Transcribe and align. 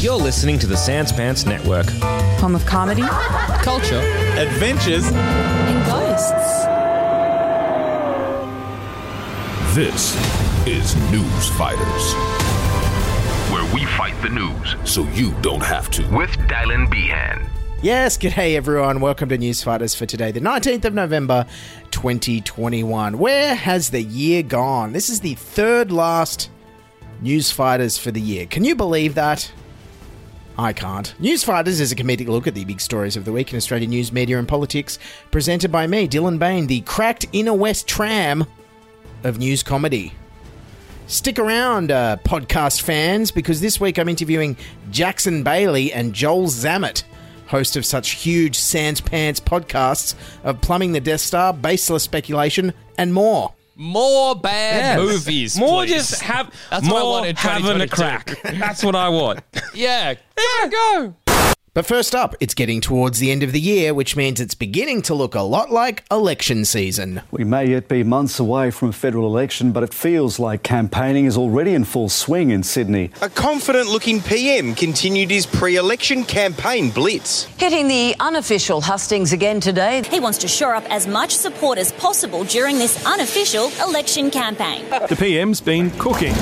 You're 0.00 0.14
listening 0.14 0.60
to 0.60 0.68
the 0.68 0.76
Sans 0.76 1.10
Pants 1.10 1.44
Network. 1.44 1.88
Home 2.40 2.54
of 2.54 2.64
comedy 2.64 3.02
Culture. 3.64 3.98
adventures. 4.38 5.04
and 5.10 5.86
ghosts. 5.86 6.64
This 9.74 10.14
is 10.68 10.94
News 11.10 11.48
Fighters, 11.58 12.14
where 13.52 13.74
we 13.74 13.84
fight 13.86 14.14
the 14.22 14.28
news 14.28 14.76
so 14.84 15.02
you 15.14 15.32
don't 15.42 15.62
have 15.64 15.90
to. 15.90 16.02
with 16.16 16.30
Dylan 16.46 16.88
Behan. 16.88 17.50
Yes, 17.82 18.16
g'day 18.16 18.54
everyone. 18.54 19.00
Welcome 19.00 19.28
to 19.30 19.38
News 19.38 19.64
Fighters 19.64 19.96
for 19.96 20.06
today, 20.06 20.30
the 20.30 20.40
19th 20.40 20.84
of 20.84 20.94
November, 20.94 21.44
2021. 21.90 23.18
Where 23.18 23.54
has 23.56 23.90
the 23.90 24.02
year 24.02 24.44
gone? 24.44 24.92
This 24.92 25.10
is 25.10 25.20
the 25.20 25.34
third 25.34 25.90
last 25.90 26.50
News 27.20 27.50
Fighters 27.50 27.98
for 27.98 28.12
the 28.12 28.20
year. 28.20 28.46
Can 28.46 28.64
you 28.64 28.76
believe 28.76 29.16
that? 29.16 29.50
I 30.60 30.72
can't. 30.72 31.14
Newsfighters 31.20 31.80
is 31.80 31.92
a 31.92 31.96
comedic 31.96 32.26
look 32.26 32.48
at 32.48 32.54
the 32.54 32.64
big 32.64 32.80
stories 32.80 33.16
of 33.16 33.24
the 33.24 33.30
week 33.32 33.52
in 33.52 33.56
Australian 33.56 33.90
news, 33.90 34.12
media, 34.12 34.38
and 34.38 34.48
politics, 34.48 34.98
presented 35.30 35.70
by 35.70 35.86
me, 35.86 36.08
Dylan 36.08 36.38
Behan, 36.38 36.66
the 36.66 36.80
cracked 36.80 37.26
inner 37.32 37.54
west 37.54 37.86
tram 37.86 38.44
of 39.22 39.38
news 39.38 39.62
comedy. 39.62 40.14
Stick 41.06 41.38
around, 41.38 41.92
uh, 41.92 42.16
podcast 42.24 42.82
fans, 42.82 43.30
because 43.30 43.60
this 43.60 43.80
week 43.80 43.98
I'm 43.98 44.08
interviewing 44.08 44.56
Jackson 44.90 45.44
Baly 45.44 45.92
and 45.94 46.12
Joel 46.12 46.48
Zammit, 46.48 47.04
host 47.46 47.76
of 47.76 47.86
such 47.86 48.10
huge 48.10 48.56
Sans 48.58 49.00
Pants 49.00 49.38
podcasts 49.40 50.14
of 50.42 50.60
Plumbing 50.60 50.90
the 50.92 51.00
Death 51.00 51.20
Star, 51.20 51.52
Baseless 51.54 52.02
Speculation, 52.02 52.74
and 52.98 53.14
more. 53.14 53.54
More 53.80 54.34
bad 54.34 54.98
Yes. 54.98 54.98
movies. 54.98 55.56
More 55.56 55.84
please. 55.84 55.92
just 55.92 56.20
have 56.22 56.52
That's 56.68 56.84
what 56.88 56.96
I 56.96 57.00
more 57.00 57.10
want 57.12 57.26
in 57.26 57.36
having 57.36 57.80
a 57.80 57.86
2022. 57.86 57.94
crack. 58.42 58.58
That's 58.58 58.82
what 58.82 58.96
I 58.96 59.08
want. 59.08 59.38
Yeah. 59.78 60.14
Yeah. 60.36 60.68
Go. 60.68 61.14
But 61.72 61.86
first 61.86 62.12
up, 62.12 62.34
it's 62.40 62.54
getting 62.54 62.80
towards 62.80 63.20
the 63.20 63.30
end 63.30 63.44
of 63.44 63.52
the 63.52 63.60
year, 63.60 63.94
which 63.94 64.16
means 64.16 64.40
it's 64.40 64.56
beginning 64.56 65.02
to 65.02 65.14
look 65.14 65.36
a 65.36 65.42
lot 65.42 65.70
like 65.70 66.02
election 66.10 66.64
season. 66.64 67.22
We 67.30 67.44
may 67.44 67.70
yet 67.70 67.86
be 67.86 68.02
months 68.02 68.40
away 68.40 68.72
from 68.72 68.88
a 68.88 68.92
federal 68.92 69.26
election, 69.28 69.70
but 69.70 69.84
it 69.84 69.94
feels 69.94 70.40
like 70.40 70.64
campaigning 70.64 71.26
is 71.26 71.36
already 71.36 71.74
in 71.74 71.84
full 71.84 72.08
swing 72.08 72.50
in 72.50 72.64
Sydney. 72.64 73.12
A 73.22 73.28
confident 73.28 73.88
looking 73.88 74.20
PM 74.20 74.74
continued 74.74 75.30
his 75.30 75.46
pre 75.46 75.76
election 75.76 76.24
campaign 76.24 76.90
blitz. 76.90 77.44
Hitting 77.60 77.86
the 77.86 78.16
unofficial 78.18 78.80
hustings 78.80 79.32
again 79.32 79.60
today. 79.60 80.02
He 80.10 80.18
wants 80.18 80.38
to 80.38 80.48
shore 80.48 80.74
up 80.74 80.90
as 80.90 81.06
much 81.06 81.36
support 81.36 81.78
as 81.78 81.92
possible 81.92 82.42
during 82.42 82.78
this 82.78 83.06
unofficial 83.06 83.70
election 83.86 84.32
campaign. 84.32 84.84
The 84.90 85.14
PM's 85.16 85.60
been 85.60 85.92
cooking, 85.92 86.34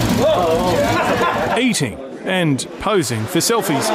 eating, 1.61 2.16
and 2.27 2.67
posing 2.81 3.25
for 3.25 3.39
selfies 3.39 3.91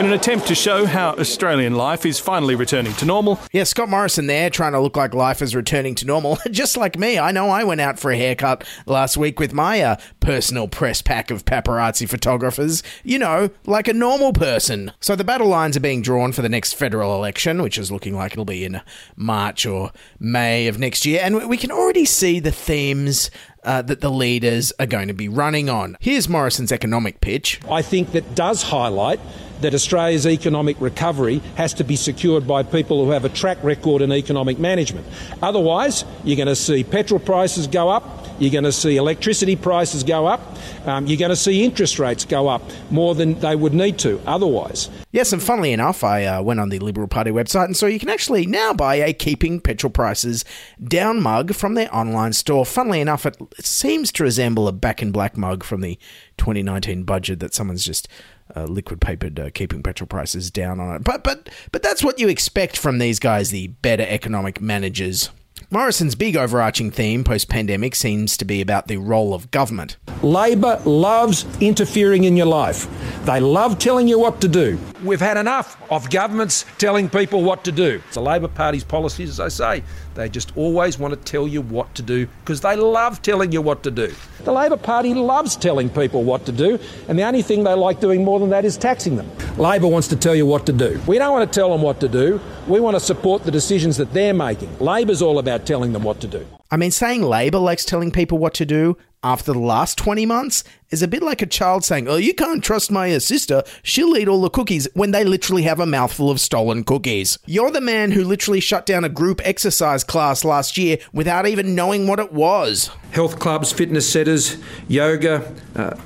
in 0.00 0.06
an 0.06 0.12
attempt 0.14 0.46
to 0.46 0.54
show 0.54 0.86
how 0.86 1.10
Australian 1.16 1.74
life 1.74 2.06
is 2.06 2.18
finally 2.18 2.54
returning 2.54 2.94
to 2.94 3.04
normal. 3.04 3.38
Yeah, 3.52 3.64
Scott 3.64 3.90
Morrison 3.90 4.28
there 4.28 4.48
trying 4.48 4.72
to 4.72 4.80
look 4.80 4.96
like 4.96 5.12
life 5.12 5.42
is 5.42 5.54
returning 5.54 5.94
to 5.96 6.06
normal. 6.06 6.38
Just 6.50 6.78
like 6.78 6.98
me. 6.98 7.18
I 7.18 7.32
know 7.32 7.50
I 7.50 7.64
went 7.64 7.82
out 7.82 7.98
for 7.98 8.10
a 8.10 8.16
haircut 8.16 8.66
last 8.86 9.18
week 9.18 9.38
with 9.38 9.52
my 9.52 9.82
uh, 9.82 9.96
personal 10.20 10.68
press 10.68 11.02
pack 11.02 11.30
of 11.30 11.44
paparazzi 11.44 12.08
photographers. 12.08 12.82
You 13.04 13.18
know, 13.18 13.50
like 13.66 13.88
a 13.88 13.92
normal 13.92 14.32
person. 14.32 14.92
So 15.00 15.14
the 15.14 15.24
battle 15.24 15.48
lines 15.48 15.76
are 15.76 15.80
being 15.80 16.00
drawn 16.00 16.32
for 16.32 16.40
the 16.40 16.48
next 16.48 16.72
federal 16.72 17.14
election, 17.14 17.60
which 17.60 17.76
is 17.76 17.92
looking 17.92 18.14
like 18.14 18.32
it'll 18.32 18.46
be 18.46 18.64
in 18.64 18.80
March 19.16 19.66
or 19.66 19.92
May 20.18 20.66
of 20.66 20.78
next 20.78 21.04
year. 21.04 21.20
And 21.22 21.46
we 21.46 21.58
can 21.58 21.70
already 21.70 22.06
see 22.06 22.40
the 22.40 22.52
themes 22.52 23.30
uh, 23.64 23.82
that 23.82 24.00
the 24.00 24.10
leaders 24.10 24.72
are 24.78 24.86
going 24.86 25.08
to 25.08 25.14
be 25.14 25.28
running 25.28 25.68
on. 25.68 25.96
Here's 26.00 26.28
Morrison's 26.28 26.72
economic 26.72 27.20
pitch. 27.20 27.60
I 27.70 27.82
think 27.82 28.12
that 28.12 28.34
does 28.34 28.62
highlight 28.64 29.20
that 29.62 29.74
Australia's 29.74 30.26
economic 30.26 30.80
recovery 30.80 31.40
has 31.56 31.74
to 31.74 31.84
be 31.84 31.96
secured 31.96 32.46
by 32.46 32.62
people 32.62 33.04
who 33.04 33.10
have 33.10 33.24
a 33.24 33.28
track 33.28 33.58
record 33.62 34.02
in 34.02 34.12
economic 34.12 34.58
management. 34.58 35.06
Otherwise, 35.42 36.04
you're 36.24 36.36
going 36.36 36.48
to 36.48 36.56
see 36.56 36.84
petrol 36.84 37.20
prices 37.20 37.66
go 37.66 37.88
up, 37.88 38.26
you're 38.38 38.52
going 38.52 38.64
to 38.64 38.72
see 38.72 38.96
electricity 38.96 39.56
prices 39.56 40.02
go 40.02 40.26
up, 40.26 40.40
um, 40.86 41.06
you're 41.06 41.18
going 41.18 41.30
to 41.30 41.36
see 41.36 41.64
interest 41.64 41.98
rates 41.98 42.24
go 42.24 42.48
up 42.48 42.62
more 42.90 43.14
than 43.14 43.38
they 43.40 43.56
would 43.56 43.74
need 43.74 43.98
to 43.98 44.20
otherwise. 44.26 44.88
Yes, 45.12 45.32
and 45.32 45.42
funnily 45.42 45.72
enough, 45.72 46.04
I 46.04 46.24
uh, 46.24 46.42
went 46.42 46.60
on 46.60 46.68
the 46.68 46.78
Liberal 46.78 47.08
Party 47.08 47.30
website 47.30 47.66
and 47.66 47.76
so 47.76 47.86
you 47.86 47.98
can 47.98 48.08
actually 48.08 48.46
now 48.46 48.72
buy 48.72 48.96
a 48.96 49.12
Keeping 49.12 49.60
Petrol 49.60 49.90
Prices 49.90 50.44
down 50.82 51.20
mug 51.20 51.54
from 51.54 51.74
their 51.74 51.94
online 51.94 52.32
store. 52.32 52.64
Funnily 52.64 53.00
enough, 53.00 53.26
it, 53.26 53.36
it 53.58 53.66
seems 53.66 54.12
to 54.12 54.22
resemble 54.22 54.68
a 54.68 54.72
back 54.72 55.02
in 55.02 55.10
black 55.10 55.36
mug 55.36 55.64
from 55.64 55.80
the 55.80 55.98
2019 56.38 57.02
budget 57.04 57.40
that 57.40 57.54
someone's 57.54 57.84
just 57.84 58.08
uh, 58.56 58.64
liquid 58.64 59.00
papered 59.00 59.38
uh, 59.38 59.50
Keeping 59.50 59.82
Petrol 59.82 60.06
Prices 60.06 60.50
down 60.50 60.80
on 60.80 60.96
it. 60.96 61.04
But 61.04 61.24
but 61.24 61.48
but 61.72 61.82
that's 61.82 62.04
what 62.04 62.18
you 62.18 62.28
expect 62.28 62.76
from 62.76 62.98
these 62.98 63.18
guys, 63.18 63.50
the 63.50 63.68
better 63.68 64.06
economic 64.08 64.60
managers. 64.60 65.30
Morrison's 65.72 66.16
big 66.16 66.36
overarching 66.36 66.90
theme 66.90 67.22
post 67.22 67.48
pandemic 67.48 67.94
seems 67.94 68.36
to 68.36 68.44
be 68.44 68.60
about 68.60 68.88
the 68.88 68.96
role 68.96 69.32
of 69.32 69.52
government. 69.52 69.98
Labor 70.20 70.80
loves 70.84 71.46
interfering 71.60 72.24
in 72.24 72.36
your 72.36 72.46
life. 72.46 72.88
They 73.24 73.38
love 73.38 73.78
telling 73.78 74.08
you 74.08 74.18
what 74.18 74.40
to 74.40 74.48
do. 74.48 74.80
We've 75.04 75.20
had 75.20 75.36
enough 75.36 75.80
of 75.88 76.10
governments 76.10 76.64
telling 76.78 77.08
people 77.08 77.44
what 77.44 77.62
to 77.64 77.72
do. 77.72 78.02
The 78.12 78.20
Labor 78.20 78.48
Party's 78.48 78.82
policies, 78.82 79.30
as 79.30 79.38
I 79.38 79.48
say, 79.48 79.84
they 80.14 80.28
just 80.28 80.56
always 80.56 80.98
want 80.98 81.14
to 81.14 81.20
tell 81.20 81.46
you 81.46 81.62
what 81.62 81.94
to 81.94 82.02
do 82.02 82.26
because 82.42 82.60
they 82.60 82.76
love 82.76 83.22
telling 83.22 83.52
you 83.52 83.62
what 83.62 83.82
to 83.84 83.90
do. 83.90 84.12
The 84.44 84.52
Labor 84.52 84.76
Party 84.76 85.14
loves 85.14 85.56
telling 85.56 85.88
people 85.88 86.24
what 86.24 86.46
to 86.46 86.52
do, 86.52 86.78
and 87.08 87.18
the 87.18 87.22
only 87.22 87.42
thing 87.42 87.64
they 87.64 87.74
like 87.74 88.00
doing 88.00 88.24
more 88.24 88.38
than 88.40 88.50
that 88.50 88.64
is 88.64 88.76
taxing 88.76 89.16
them. 89.16 89.30
Labor 89.56 89.88
wants 89.88 90.08
to 90.08 90.16
tell 90.16 90.34
you 90.34 90.46
what 90.46 90.66
to 90.66 90.72
do. 90.72 91.00
We 91.06 91.18
don't 91.18 91.32
want 91.32 91.50
to 91.50 91.58
tell 91.58 91.70
them 91.70 91.82
what 91.82 92.00
to 92.00 92.08
do. 92.08 92.40
We 92.66 92.80
want 92.80 92.96
to 92.96 93.00
support 93.00 93.44
the 93.44 93.50
decisions 93.50 93.96
that 93.98 94.12
they're 94.12 94.34
making. 94.34 94.78
Labor's 94.78 95.22
all 95.22 95.38
about 95.38 95.66
telling 95.66 95.92
them 95.92 96.02
what 96.02 96.20
to 96.20 96.26
do. 96.26 96.46
I 96.70 96.76
mean, 96.76 96.90
saying 96.90 97.22
Labor 97.22 97.58
likes 97.58 97.84
telling 97.84 98.10
people 98.10 98.38
what 98.38 98.54
to 98.54 98.66
do 98.66 98.96
after 99.22 99.52
the 99.52 99.58
last 99.58 99.98
20 99.98 100.24
months 100.26 100.64
is 100.90 101.02
a 101.02 101.08
bit 101.08 101.22
like 101.22 101.42
a 101.42 101.46
child 101.46 101.84
saying, 101.84 102.08
Oh, 102.08 102.16
you 102.16 102.34
can't 102.34 102.64
trust 102.64 102.90
my 102.90 103.16
sister. 103.18 103.62
She'll 103.82 104.16
eat 104.16 104.28
all 104.28 104.40
the 104.40 104.50
cookies 104.50 104.88
when 104.94 105.10
they 105.10 105.24
literally 105.24 105.62
have 105.62 105.80
a 105.80 105.86
mouthful 105.86 106.30
of 106.30 106.40
stolen 106.40 106.84
cookies. 106.84 107.38
You're 107.46 107.70
the 107.70 107.80
man 107.80 108.12
who 108.12 108.24
literally 108.24 108.60
shut 108.60 108.86
down 108.86 109.04
a 109.04 109.08
group 109.08 109.40
exercise 109.44 110.04
class 110.04 110.44
last 110.44 110.78
year 110.78 110.98
without 111.12 111.46
even 111.46 111.74
knowing 111.74 112.06
what 112.06 112.18
it 112.18 112.32
was. 112.32 112.90
Health 113.12 113.38
clubs, 113.38 113.72
fitness 113.72 114.10
centres, 114.10 114.56
yoga, 114.88 115.54
uh, 115.76 115.96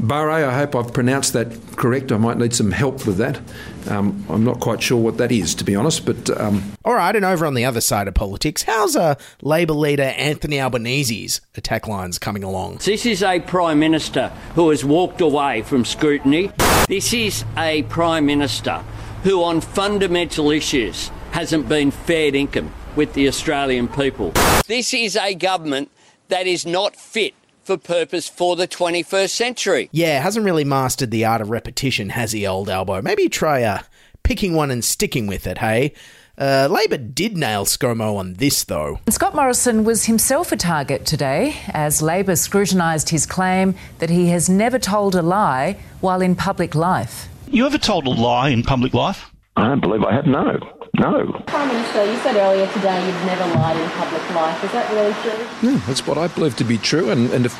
Barre, 0.00 0.44
I 0.44 0.54
hope 0.54 0.76
I've 0.76 0.92
pronounced 0.92 1.32
that 1.32 1.48
correct. 1.76 2.12
I 2.12 2.18
might 2.18 2.38
need 2.38 2.54
some 2.54 2.70
help 2.70 3.06
with 3.06 3.16
that. 3.16 3.40
Um, 3.88 4.24
I'm 4.28 4.44
not 4.44 4.60
quite 4.60 4.82
sure 4.82 4.98
what 4.98 5.18
that 5.18 5.32
is, 5.32 5.54
to 5.56 5.64
be 5.64 5.74
honest, 5.74 6.06
but. 6.06 6.30
Um, 6.40 6.72
All 6.84 6.94
right, 6.94 7.14
and 7.14 7.24
over 7.24 7.44
on 7.46 7.54
the 7.54 7.64
other 7.64 7.80
side 7.80 8.06
of 8.06 8.14
politics, 8.14 8.62
how's 8.62 8.94
uh, 8.94 9.16
Labor 9.42 9.74
leader 9.74 10.04
Anthony 10.04 10.58
Albanese's 10.58 11.40
attack 11.56 11.88
lines 11.88 12.18
coming 12.18 12.44
along? 12.44 12.78
This 12.84 13.06
is 13.06 13.22
a 13.22 13.40
Prime 13.40 13.80
Minister 13.80 14.28
who 14.54 14.70
has 14.70 14.84
walked 14.84 15.20
away 15.20 15.62
from 15.62 15.84
scrutiny. 15.84 16.52
This 16.86 17.12
is 17.12 17.44
a 17.56 17.82
Prime 17.84 18.26
Minister 18.26 18.84
who, 19.24 19.42
on 19.42 19.60
fundamental 19.60 20.50
issues, 20.50 21.10
hasn't 21.32 21.68
been 21.68 21.90
fair 21.90 22.34
income 22.34 22.72
with 22.94 23.14
the 23.14 23.26
Australian 23.28 23.88
people. 23.88 24.32
This 24.66 24.94
is 24.94 25.16
a 25.16 25.34
government 25.34 25.90
that 26.28 26.46
is 26.46 26.66
not 26.66 26.94
fit 26.94 27.34
for 27.68 27.76
purpose 27.76 28.30
for 28.30 28.56
the 28.56 28.66
21st 28.66 29.28
century. 29.28 29.90
Yeah, 29.92 30.22
hasn't 30.22 30.46
really 30.46 30.64
mastered 30.64 31.10
the 31.10 31.26
art 31.26 31.42
of 31.42 31.50
repetition, 31.50 32.08
has 32.08 32.32
he, 32.32 32.46
old 32.46 32.70
Albo? 32.70 33.02
Maybe 33.02 33.28
try 33.28 33.62
uh, 33.62 33.82
picking 34.22 34.54
one 34.54 34.70
and 34.70 34.82
sticking 34.82 35.26
with 35.26 35.46
it, 35.46 35.58
hey? 35.58 35.92
Uh, 36.38 36.66
Labor 36.70 36.96
did 36.96 37.36
nail 37.36 37.66
ScoMo 37.66 38.16
on 38.16 38.32
this, 38.34 38.64
though. 38.64 39.00
Scott 39.10 39.34
Morrison 39.34 39.84
was 39.84 40.06
himself 40.06 40.50
a 40.50 40.56
target 40.56 41.04
today 41.04 41.60
as 41.68 42.00
Labor 42.00 42.36
scrutinised 42.36 43.10
his 43.10 43.26
claim 43.26 43.74
that 43.98 44.08
he 44.08 44.28
has 44.28 44.48
never 44.48 44.78
told 44.78 45.14
a 45.14 45.20
lie 45.20 45.76
while 46.00 46.22
in 46.22 46.34
public 46.34 46.74
life. 46.74 47.28
You 47.48 47.66
ever 47.66 47.76
told 47.76 48.06
a 48.06 48.10
lie 48.10 48.48
in 48.48 48.62
public 48.62 48.94
life? 48.94 49.30
I 49.56 49.68
don't 49.68 49.80
believe 49.82 50.04
I 50.04 50.14
have, 50.14 50.24
no. 50.26 50.58
No. 50.98 51.42
Prime 51.46 51.68
Minister, 51.68 52.04
you 52.04 52.16
said 52.18 52.36
earlier 52.36 52.66
today 52.72 53.06
you've 53.06 53.24
never 53.24 53.46
lied 53.54 53.76
in 53.76 53.88
public 53.90 54.30
life. 54.34 54.64
Is 54.64 54.72
that 54.72 54.90
really 54.92 55.14
true? 55.22 55.70
Yeah, 55.70 55.80
that's 55.86 56.06
what 56.06 56.18
I 56.18 56.26
believe 56.28 56.56
to 56.56 56.64
be 56.64 56.76
true. 56.76 57.10
And, 57.10 57.30
and 57.30 57.46
if, 57.46 57.54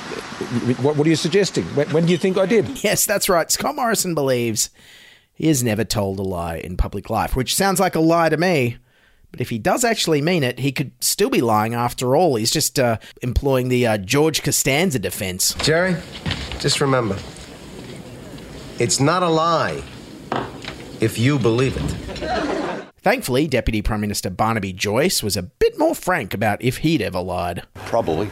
what, 0.83 0.97
what, 0.97 1.07
are 1.07 1.11
you 1.11 1.17
suggesting? 1.17 1.65
When, 1.77 1.89
when 1.91 2.07
do 2.07 2.13
you 2.13 2.19
think 2.19 2.37
I 2.37 2.47
did? 2.47 2.83
Yes, 2.89 3.07
that's 3.07 3.29
right. 3.29 3.51
Scott 3.51 3.77
Morrison 3.77 4.15
believes 4.15 4.71
he 5.35 5.47
has 5.49 5.63
never 5.63 5.85
told 5.85 6.19
a 6.19 6.23
lie 6.23 6.57
in 6.57 6.77
public 6.77 7.11
life, 7.11 7.37
which 7.37 7.55
sounds 7.55 7.79
like 7.79 7.95
a 7.95 8.01
lie 8.01 8.29
to 8.29 8.37
me. 8.37 8.79
But 9.31 9.41
if 9.41 9.51
he 9.51 9.59
does 9.59 9.85
actually 9.85 10.23
mean 10.23 10.43
it, 10.43 10.59
he 10.59 10.73
could 10.73 10.93
still 11.05 11.31
be 11.31 11.41
lying 11.41 11.75
after 11.75 12.17
all. 12.17 12.37
He's 12.37 12.51
just 12.51 12.79
uh, 12.79 12.99
employing 13.23 13.69
the 13.69 13.87
uh, 13.87 13.99
George 13.99 14.43
Costanza 14.43 14.99
defense. 14.99 15.55
Jerry, 15.55 15.97
just 16.59 16.81
remember 16.81 17.19
it's 18.79 19.01
not 19.01 19.23
a 19.23 19.29
lie 19.29 19.83
if 21.01 21.19
you 21.19 21.39
believe 21.39 21.77
it. 21.77 22.48
Thankfully, 23.09 23.49
Deputy 23.49 23.81
Prime 23.81 24.03
Minister 24.03 24.29
Barnaby 24.29 24.75
Joyce 24.75 25.23
was 25.23 25.35
a 25.35 25.43
bit 25.43 25.79
more 25.79 25.95
frank 25.95 26.35
about 26.35 26.61
if 26.61 26.77
he'd 26.79 27.01
ever 27.01 27.21
lied. 27.21 27.63
Probably. 27.87 28.31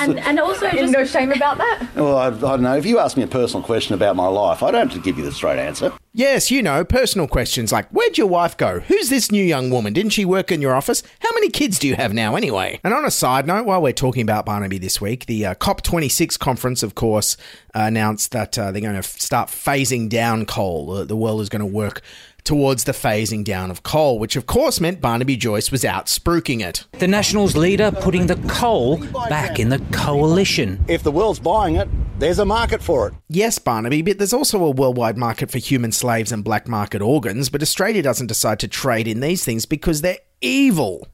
and, 0.00 0.18
and 0.18 0.40
also, 0.40 0.68
just 0.72 0.92
no 0.92 1.04
shame 1.04 1.30
about 1.30 1.58
that. 1.58 1.86
Well, 1.94 2.16
I, 2.16 2.26
I, 2.26 2.30
don't 2.30 2.62
know. 2.62 2.76
If 2.76 2.84
you 2.84 2.98
ask 2.98 3.16
me 3.16 3.22
a 3.22 3.28
personal 3.28 3.62
question 3.62 3.94
about 3.94 4.16
my 4.16 4.26
life, 4.26 4.64
I 4.64 4.72
don't 4.72 4.88
have 4.88 4.98
to 4.98 5.04
give 5.04 5.18
you 5.18 5.24
the 5.24 5.30
straight 5.30 5.60
answer. 5.60 5.92
Yes, 6.12 6.50
you 6.50 6.64
know, 6.64 6.84
personal 6.84 7.28
questions 7.28 7.70
like 7.70 7.88
Where'd 7.90 8.18
your 8.18 8.26
wife 8.26 8.56
go? 8.56 8.80
Who's 8.80 9.08
this 9.08 9.30
new 9.30 9.44
young 9.44 9.70
woman? 9.70 9.92
Didn't 9.92 10.14
she 10.14 10.24
work 10.24 10.50
in 10.50 10.60
your 10.60 10.74
office? 10.74 11.04
How 11.20 11.30
many 11.34 11.48
kids 11.48 11.78
do 11.78 11.86
you 11.86 11.94
have 11.94 12.12
now, 12.12 12.34
anyway? 12.34 12.80
And 12.82 12.92
on 12.92 13.04
a 13.04 13.10
side 13.12 13.46
note, 13.46 13.66
while 13.66 13.80
we're 13.80 13.92
talking 13.92 14.22
about 14.22 14.46
Barnaby 14.46 14.78
this 14.78 15.00
week, 15.00 15.26
the 15.26 15.46
uh, 15.46 15.54
COP26 15.54 16.36
conference, 16.40 16.82
of 16.82 16.96
course, 16.96 17.36
uh, 17.72 17.82
announced 17.82 18.32
that 18.32 18.58
uh, 18.58 18.72
they're 18.72 18.82
going 18.82 18.94
to 18.94 18.98
f- 18.98 19.20
start 19.20 19.48
phasing 19.48 20.08
down 20.08 20.44
coal. 20.44 21.04
the 21.04 21.16
world 21.16 21.40
is 21.40 21.48
going 21.48 21.60
to 21.60 21.66
work 21.66 22.02
towards 22.44 22.84
the 22.84 22.92
phasing 22.92 23.44
down 23.44 23.70
of 23.70 23.82
coal, 23.82 24.18
which 24.18 24.36
of 24.36 24.46
course 24.46 24.80
meant 24.80 25.00
Barnaby 25.00 25.36
Joyce 25.36 25.70
was 25.70 25.84
out 25.84 26.06
spruiking 26.06 26.66
it. 26.66 26.86
The 26.98 27.08
Nationals 27.08 27.56
leader 27.56 27.90
putting 27.90 28.26
the 28.26 28.36
coal 28.48 28.98
back 29.28 29.58
in 29.58 29.68
the 29.68 29.78
coalition. 29.92 30.84
If 30.88 31.02
the 31.02 31.12
world's 31.12 31.40
buying 31.40 31.76
it, 31.76 31.88
there's 32.18 32.38
a 32.38 32.44
market 32.44 32.82
for 32.82 33.08
it. 33.08 33.14
Yes, 33.28 33.58
Barnaby, 33.58 34.02
but 34.02 34.18
there's 34.18 34.32
also 34.32 34.64
a 34.64 34.70
worldwide 34.70 35.16
market 35.16 35.50
for 35.50 35.58
human 35.58 35.92
slaves 35.92 36.32
and 36.32 36.42
black 36.42 36.66
market 36.66 37.02
organs, 37.02 37.48
but 37.48 37.62
Australia 37.62 38.02
doesn't 38.02 38.26
decide 38.26 38.58
to 38.60 38.68
trade 38.68 39.06
in 39.06 39.20
these 39.20 39.44
things 39.44 39.66
because 39.66 40.00
they're 40.00 40.18
evil. 40.40 41.06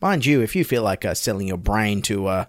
Mind 0.00 0.26
you, 0.26 0.40
if 0.42 0.56
you 0.56 0.64
feel 0.64 0.82
like 0.82 1.04
uh, 1.04 1.14
selling 1.14 1.46
your 1.46 1.56
brain 1.58 2.02
to 2.02 2.26
uh, 2.26 2.44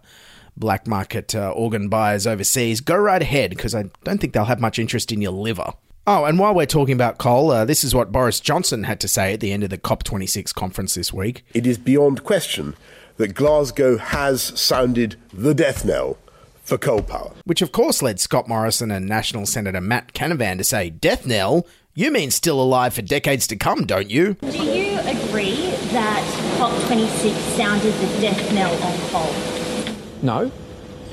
black 0.57 0.87
market 0.87 1.35
uh, 1.35 1.51
organ 1.51 1.87
buyers 1.87 2.25
overseas, 2.25 2.81
go 2.81 2.95
right 2.95 3.21
ahead 3.21 3.51
because 3.51 3.75
I 3.75 3.85
don't 4.03 4.19
think 4.19 4.33
they'll 4.33 4.45
have 4.45 4.59
much 4.59 4.79
interest 4.79 5.11
in 5.11 5.21
your 5.21 5.31
liver. 5.31 5.71
Oh, 6.05 6.25
and 6.25 6.37
while 6.37 6.53
we're 6.53 6.65
talking 6.65 6.93
about 6.93 7.17
coal, 7.17 7.49
uh, 7.49 7.63
this 7.63 7.81
is 7.81 7.95
what 7.95 8.11
Boris 8.11 8.41
Johnson 8.41 8.83
had 8.83 8.99
to 8.99 9.07
say 9.07 9.33
at 9.33 9.39
the 9.39 9.53
end 9.53 9.63
of 9.63 9.69
the 9.69 9.77
COP26 9.77 10.53
conference 10.53 10.95
this 10.95 11.13
week. 11.13 11.45
It 11.53 11.65
is 11.65 11.77
beyond 11.77 12.25
question 12.25 12.75
that 13.15 13.33
Glasgow 13.35 13.97
has 13.97 14.41
sounded 14.59 15.15
the 15.31 15.53
death 15.53 15.85
knell 15.85 16.17
for 16.61 16.77
coal 16.77 17.03
power. 17.03 17.31
Which, 17.45 17.61
of 17.61 17.71
course, 17.71 18.01
led 18.01 18.19
Scott 18.19 18.49
Morrison 18.49 18.91
and 18.91 19.07
National 19.07 19.45
Senator 19.45 19.79
Matt 19.79 20.13
Canavan 20.13 20.57
to 20.57 20.65
say, 20.65 20.89
Death 20.89 21.25
knell? 21.25 21.65
You 21.95 22.11
mean 22.11 22.31
still 22.31 22.59
alive 22.61 22.93
for 22.95 23.01
decades 23.01 23.47
to 23.47 23.55
come, 23.55 23.85
don't 23.85 24.09
you? 24.09 24.33
Do 24.33 24.47
you 24.47 24.99
agree 24.99 25.71
that 25.91 26.57
COP26 26.57 27.33
sounded 27.55 27.93
the 27.93 28.07
death 28.19 28.53
knell 28.53 28.73
on 28.83 28.99
coal? 29.09 29.93
No. 30.21 30.51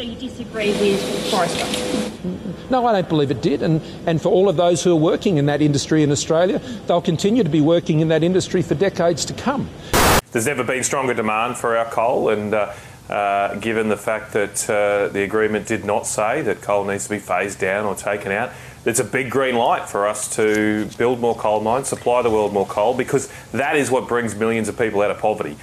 So 0.00 0.06
you 0.06 0.16
disagree 0.16 0.70
with 0.80 1.30
Boris 1.30 1.58
Johnson? 1.58 2.54
No, 2.70 2.86
I 2.86 2.92
don't 2.92 3.08
believe 3.10 3.30
it 3.30 3.42
did. 3.42 3.62
And, 3.62 3.82
and 4.06 4.18
for 4.18 4.30
all 4.30 4.48
of 4.48 4.56
those 4.56 4.82
who 4.82 4.92
are 4.92 4.96
working 4.98 5.36
in 5.36 5.44
that 5.44 5.60
industry 5.60 6.02
in 6.02 6.10
Australia, 6.10 6.58
they'll 6.86 7.02
continue 7.02 7.44
to 7.44 7.50
be 7.50 7.60
working 7.60 8.00
in 8.00 8.08
that 8.08 8.24
industry 8.24 8.62
for 8.62 8.74
decades 8.74 9.26
to 9.26 9.34
come. 9.34 9.68
There's 10.32 10.46
never 10.46 10.64
been 10.64 10.84
stronger 10.84 11.12
demand 11.12 11.58
for 11.58 11.76
our 11.76 11.84
coal, 11.84 12.30
and 12.30 12.54
uh, 12.54 12.72
uh, 13.10 13.56
given 13.56 13.90
the 13.90 13.96
fact 13.98 14.32
that 14.32 14.70
uh, 14.70 15.08
the 15.12 15.22
agreement 15.22 15.66
did 15.66 15.84
not 15.84 16.06
say 16.06 16.40
that 16.40 16.62
coal 16.62 16.86
needs 16.86 17.04
to 17.04 17.10
be 17.10 17.18
phased 17.18 17.58
down 17.58 17.84
or 17.84 17.94
taken 17.94 18.32
out, 18.32 18.52
it's 18.86 19.00
a 19.00 19.04
big 19.04 19.30
green 19.30 19.56
light 19.56 19.86
for 19.86 20.08
us 20.08 20.34
to 20.36 20.86
build 20.96 21.20
more 21.20 21.34
coal 21.34 21.60
mines, 21.60 21.88
supply 21.88 22.22
the 22.22 22.30
world 22.30 22.54
more 22.54 22.64
coal, 22.64 22.94
because 22.94 23.30
that 23.52 23.76
is 23.76 23.90
what 23.90 24.08
brings 24.08 24.34
millions 24.34 24.66
of 24.66 24.78
people 24.78 25.02
out 25.02 25.10
of 25.10 25.18
poverty. 25.18 25.58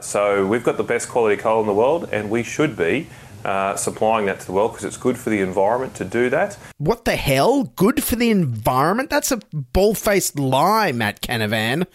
So 0.00 0.46
we've 0.46 0.62
got 0.62 0.76
the 0.76 0.84
best 0.84 1.08
quality 1.08 1.42
coal 1.42 1.60
in 1.60 1.66
the 1.66 1.74
world, 1.74 2.08
and 2.12 2.30
we 2.30 2.44
should 2.44 2.76
be 2.76 3.08
uh, 3.44 3.76
supplying 3.76 4.26
that 4.26 4.40
to 4.40 4.46
the 4.46 4.52
world 4.52 4.72
because 4.72 4.84
it's 4.84 4.96
good 4.96 5.18
for 5.18 5.30
the 5.30 5.40
environment 5.40 5.94
to 5.96 6.04
do 6.04 6.30
that. 6.30 6.58
What 6.78 7.04
the 7.04 7.16
hell? 7.16 7.64
Good 7.64 8.02
for 8.02 8.16
the 8.16 8.30
environment? 8.30 9.10
That's 9.10 9.32
a 9.32 9.40
bald 9.52 9.98
faced 9.98 10.38
lie, 10.38 10.92
Matt 10.92 11.20
Canavan. 11.20 11.86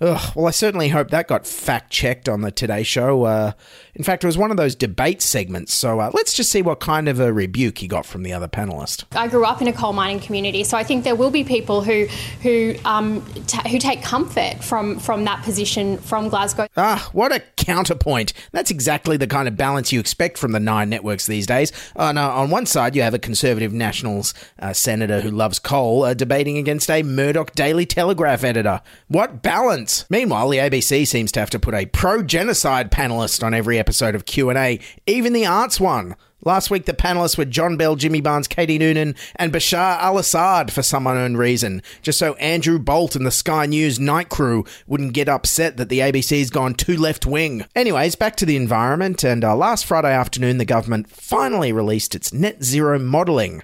Ugh, 0.00 0.32
well, 0.34 0.46
I 0.46 0.50
certainly 0.50 0.88
hope 0.88 1.10
that 1.10 1.28
got 1.28 1.46
fact 1.46 1.90
checked 1.90 2.28
on 2.28 2.40
the 2.40 2.50
Today 2.50 2.82
Show. 2.82 3.24
Uh, 3.24 3.52
in 3.94 4.02
fact, 4.02 4.24
it 4.24 4.26
was 4.26 4.36
one 4.36 4.50
of 4.50 4.56
those 4.56 4.74
debate 4.74 5.22
segments, 5.22 5.72
so 5.72 6.00
uh, 6.00 6.10
let's 6.14 6.32
just 6.32 6.50
see 6.50 6.62
what 6.62 6.80
kind 6.80 7.08
of 7.08 7.20
a 7.20 7.32
rebuke 7.32 7.78
he 7.78 7.86
got 7.86 8.04
from 8.04 8.24
the 8.24 8.32
other 8.32 8.48
panelist. 8.48 9.04
I 9.12 9.28
grew 9.28 9.44
up 9.44 9.62
in 9.62 9.68
a 9.68 9.72
coal 9.72 9.92
mining 9.92 10.18
community, 10.18 10.64
so 10.64 10.76
I 10.76 10.82
think 10.82 11.04
there 11.04 11.14
will 11.14 11.30
be 11.30 11.44
people 11.44 11.82
who 11.82 12.06
who 12.42 12.74
um, 12.84 13.24
t- 13.46 13.70
who 13.70 13.78
take 13.78 14.02
comfort 14.02 14.64
from 14.64 14.98
from 14.98 15.24
that 15.24 15.44
position 15.44 15.98
from 15.98 16.28
Glasgow. 16.28 16.66
Ah, 16.76 17.08
what 17.12 17.30
a 17.30 17.40
counterpoint! 17.56 18.32
That's 18.50 18.70
exactly 18.70 19.16
the 19.16 19.28
kind 19.28 19.46
of 19.46 19.56
balance 19.56 19.92
you 19.92 20.00
expect 20.00 20.38
from 20.38 20.52
the 20.52 20.60
nine 20.60 20.90
networks 20.90 21.26
these 21.26 21.46
days. 21.46 21.70
On 21.94 22.18
uh, 22.18 22.28
on 22.30 22.50
one 22.50 22.66
side, 22.66 22.96
you 22.96 23.02
have 23.02 23.14
a 23.14 23.18
conservative 23.18 23.72
Nationals 23.72 24.34
uh, 24.58 24.72
senator 24.72 25.20
who 25.20 25.30
loves 25.30 25.60
coal 25.60 26.02
uh, 26.02 26.14
debating 26.14 26.58
against 26.58 26.90
a 26.90 27.04
Murdoch 27.04 27.52
Daily 27.52 27.86
Telegraph 27.86 28.42
editor. 28.42 28.80
What 29.06 29.40
balance? 29.40 30.04
Meanwhile, 30.10 30.48
the 30.48 30.58
ABC 30.58 31.06
seems 31.06 31.30
to 31.32 31.40
have 31.40 31.50
to 31.50 31.60
put 31.60 31.74
a 31.74 31.86
pro-genocide 31.86 32.90
panelist 32.90 33.44
on 33.44 33.54
every 33.54 33.78
episode 33.84 34.14
of 34.14 34.24
Q&A, 34.24 34.80
even 35.06 35.34
the 35.34 35.44
arts 35.44 35.78
one. 35.78 36.16
Last 36.42 36.70
week, 36.70 36.86
the 36.86 36.94
panelists 36.94 37.36
were 37.36 37.44
John 37.44 37.76
Bell, 37.76 37.96
Jimmy 37.96 38.22
Barnes, 38.22 38.48
Katie 38.48 38.78
Noonan, 38.78 39.14
and 39.36 39.52
Bashar 39.52 39.98
al 39.98 40.16
Assad 40.16 40.72
for 40.72 40.82
some 40.82 41.06
unknown 41.06 41.36
reason, 41.36 41.82
just 42.00 42.18
so 42.18 42.32
Andrew 42.36 42.78
Bolt 42.78 43.14
and 43.14 43.26
the 43.26 43.30
Sky 43.30 43.66
News 43.66 44.00
night 44.00 44.30
crew 44.30 44.64
wouldn't 44.86 45.12
get 45.12 45.28
upset 45.28 45.76
that 45.76 45.90
the 45.90 45.98
ABC's 45.98 46.48
gone 46.48 46.72
too 46.72 46.96
left 46.96 47.26
wing. 47.26 47.66
Anyways, 47.76 48.14
back 48.14 48.36
to 48.36 48.46
the 48.46 48.56
environment, 48.56 49.22
and 49.22 49.44
uh, 49.44 49.54
last 49.54 49.84
Friday 49.84 50.14
afternoon, 50.14 50.56
the 50.56 50.64
government 50.64 51.10
finally 51.10 51.72
released 51.72 52.14
its 52.14 52.32
net 52.32 52.64
zero 52.64 52.98
modelling. 52.98 53.62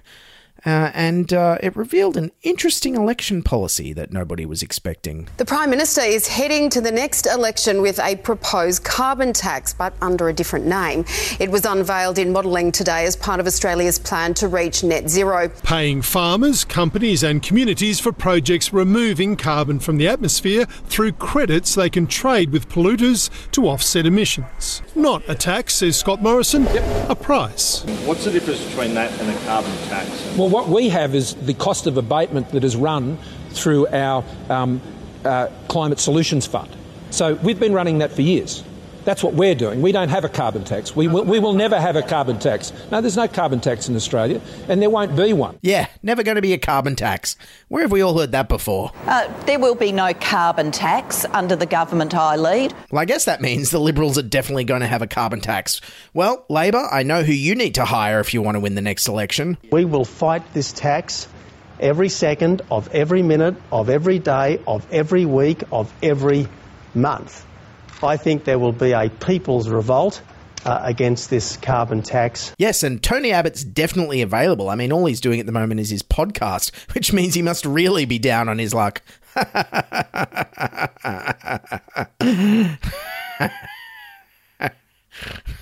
Uh, 0.64 0.90
and 0.94 1.32
uh, 1.32 1.58
it 1.62 1.74
revealed 1.76 2.16
an 2.16 2.30
interesting 2.42 2.94
election 2.94 3.42
policy 3.42 3.92
that 3.92 4.12
nobody 4.12 4.44
was 4.44 4.62
expecting. 4.62 5.28
The 5.38 5.44
Prime 5.44 5.70
Minister 5.70 6.02
is 6.02 6.28
heading 6.28 6.68
to 6.70 6.80
the 6.80 6.92
next 6.92 7.26
election 7.26 7.82
with 7.82 7.98
a 7.98 8.16
proposed 8.16 8.84
carbon 8.84 9.32
tax, 9.32 9.72
but 9.72 9.94
under 10.02 10.28
a 10.28 10.32
different 10.32 10.66
name. 10.66 11.04
It 11.38 11.50
was 11.50 11.64
unveiled 11.64 12.18
in 12.18 12.32
modelling 12.32 12.72
today 12.72 13.06
as 13.06 13.16
part 13.16 13.40
of 13.40 13.46
Australia's 13.46 13.98
plan 13.98 14.34
to 14.34 14.48
reach 14.48 14.84
net 14.84 15.08
zero. 15.08 15.48
Paying 15.62 16.02
farmers, 16.02 16.64
companies, 16.64 17.22
and 17.22 17.42
communities 17.42 18.00
for 18.00 18.12
projects 18.12 18.72
removing 18.72 19.36
carbon 19.36 19.80
from 19.80 19.96
the 19.96 20.08
atmosphere 20.08 20.66
through 20.86 21.12
credits 21.12 21.74
they 21.74 21.88
can 21.88 22.06
trade 22.06 22.50
with 22.50 22.68
polluters 22.68 23.30
to 23.52 23.68
offset 23.68 24.06
emissions. 24.06 24.82
Not 24.94 25.22
a 25.28 25.34
tax, 25.34 25.76
says 25.76 25.96
Scott 25.96 26.20
Morrison, 26.20 26.66
a 27.08 27.14
price. 27.14 27.82
What's 28.04 28.24
the 28.24 28.30
difference 28.30 28.64
between 28.66 28.94
that 28.94 29.10
and 29.20 29.30
a 29.30 29.40
carbon 29.46 29.72
tax? 29.88 30.08
Well, 30.36 30.49
what 30.50 30.68
we 30.68 30.88
have 30.88 31.14
is 31.14 31.34
the 31.34 31.54
cost 31.54 31.86
of 31.86 31.96
abatement 31.96 32.50
that 32.50 32.64
is 32.64 32.76
run 32.76 33.18
through 33.50 33.86
our 33.88 34.24
um, 34.48 34.80
uh, 35.24 35.48
Climate 35.68 36.00
Solutions 36.00 36.46
Fund. 36.46 36.70
So 37.10 37.34
we've 37.34 37.58
been 37.60 37.72
running 37.72 37.98
that 37.98 38.12
for 38.12 38.22
years. 38.22 38.62
That's 39.04 39.22
what 39.22 39.34
we're 39.34 39.54
doing. 39.54 39.82
We 39.82 39.92
don't 39.92 40.08
have 40.08 40.24
a 40.24 40.28
carbon 40.28 40.64
tax. 40.64 40.94
We 40.94 41.08
will, 41.08 41.24
we 41.24 41.38
will 41.38 41.54
never 41.54 41.80
have 41.80 41.96
a 41.96 42.02
carbon 42.02 42.38
tax. 42.38 42.72
No, 42.90 43.00
there's 43.00 43.16
no 43.16 43.28
carbon 43.28 43.60
tax 43.60 43.88
in 43.88 43.96
Australia, 43.96 44.40
and 44.68 44.80
there 44.80 44.90
won't 44.90 45.16
be 45.16 45.32
one. 45.32 45.58
Yeah, 45.62 45.86
never 46.02 46.22
going 46.22 46.36
to 46.36 46.42
be 46.42 46.52
a 46.52 46.58
carbon 46.58 46.96
tax. 46.96 47.36
Where 47.68 47.82
have 47.82 47.92
we 47.92 48.02
all 48.02 48.18
heard 48.18 48.32
that 48.32 48.48
before? 48.48 48.92
Uh, 49.06 49.32
there 49.44 49.58
will 49.58 49.74
be 49.74 49.92
no 49.92 50.12
carbon 50.14 50.70
tax 50.70 51.24
under 51.26 51.56
the 51.56 51.66
government 51.66 52.14
I 52.14 52.36
lead. 52.36 52.74
Well, 52.90 53.00
I 53.00 53.04
guess 53.04 53.24
that 53.24 53.40
means 53.40 53.70
the 53.70 53.80
Liberals 53.80 54.18
are 54.18 54.22
definitely 54.22 54.64
going 54.64 54.82
to 54.82 54.86
have 54.86 55.02
a 55.02 55.06
carbon 55.06 55.40
tax. 55.40 55.80
Well, 56.14 56.44
Labor, 56.48 56.86
I 56.90 57.02
know 57.02 57.22
who 57.22 57.32
you 57.32 57.54
need 57.54 57.76
to 57.76 57.84
hire 57.84 58.20
if 58.20 58.34
you 58.34 58.42
want 58.42 58.56
to 58.56 58.60
win 58.60 58.74
the 58.74 58.82
next 58.82 59.08
election. 59.08 59.58
We 59.72 59.84
will 59.84 60.04
fight 60.04 60.42
this 60.54 60.72
tax 60.72 61.26
every 61.80 62.08
second 62.10 62.62
of 62.70 62.94
every 62.94 63.22
minute 63.22 63.56
of 63.72 63.88
every 63.88 64.18
day 64.18 64.60
of 64.66 64.86
every 64.92 65.24
week 65.24 65.62
of 65.72 65.92
every 66.02 66.46
month. 66.94 67.46
I 68.02 68.16
think 68.16 68.44
there 68.44 68.58
will 68.58 68.72
be 68.72 68.92
a 68.92 69.08
people's 69.08 69.68
revolt 69.68 70.22
uh, 70.64 70.80
against 70.82 71.30
this 71.30 71.56
carbon 71.56 72.02
tax. 72.02 72.54
Yes, 72.58 72.82
and 72.82 73.02
Tony 73.02 73.32
Abbott's 73.32 73.64
definitely 73.64 74.22
available. 74.22 74.68
I 74.68 74.74
mean, 74.74 74.92
all 74.92 75.06
he's 75.06 75.20
doing 75.20 75.40
at 75.40 75.46
the 75.46 75.52
moment 75.52 75.80
is 75.80 75.90
his 75.90 76.02
podcast, 76.02 76.70
which 76.94 77.12
means 77.12 77.34
he 77.34 77.42
must 77.42 77.64
really 77.64 78.04
be 78.04 78.18
down 78.18 78.48
on 78.48 78.58
his 78.58 78.74
luck. 78.74 79.02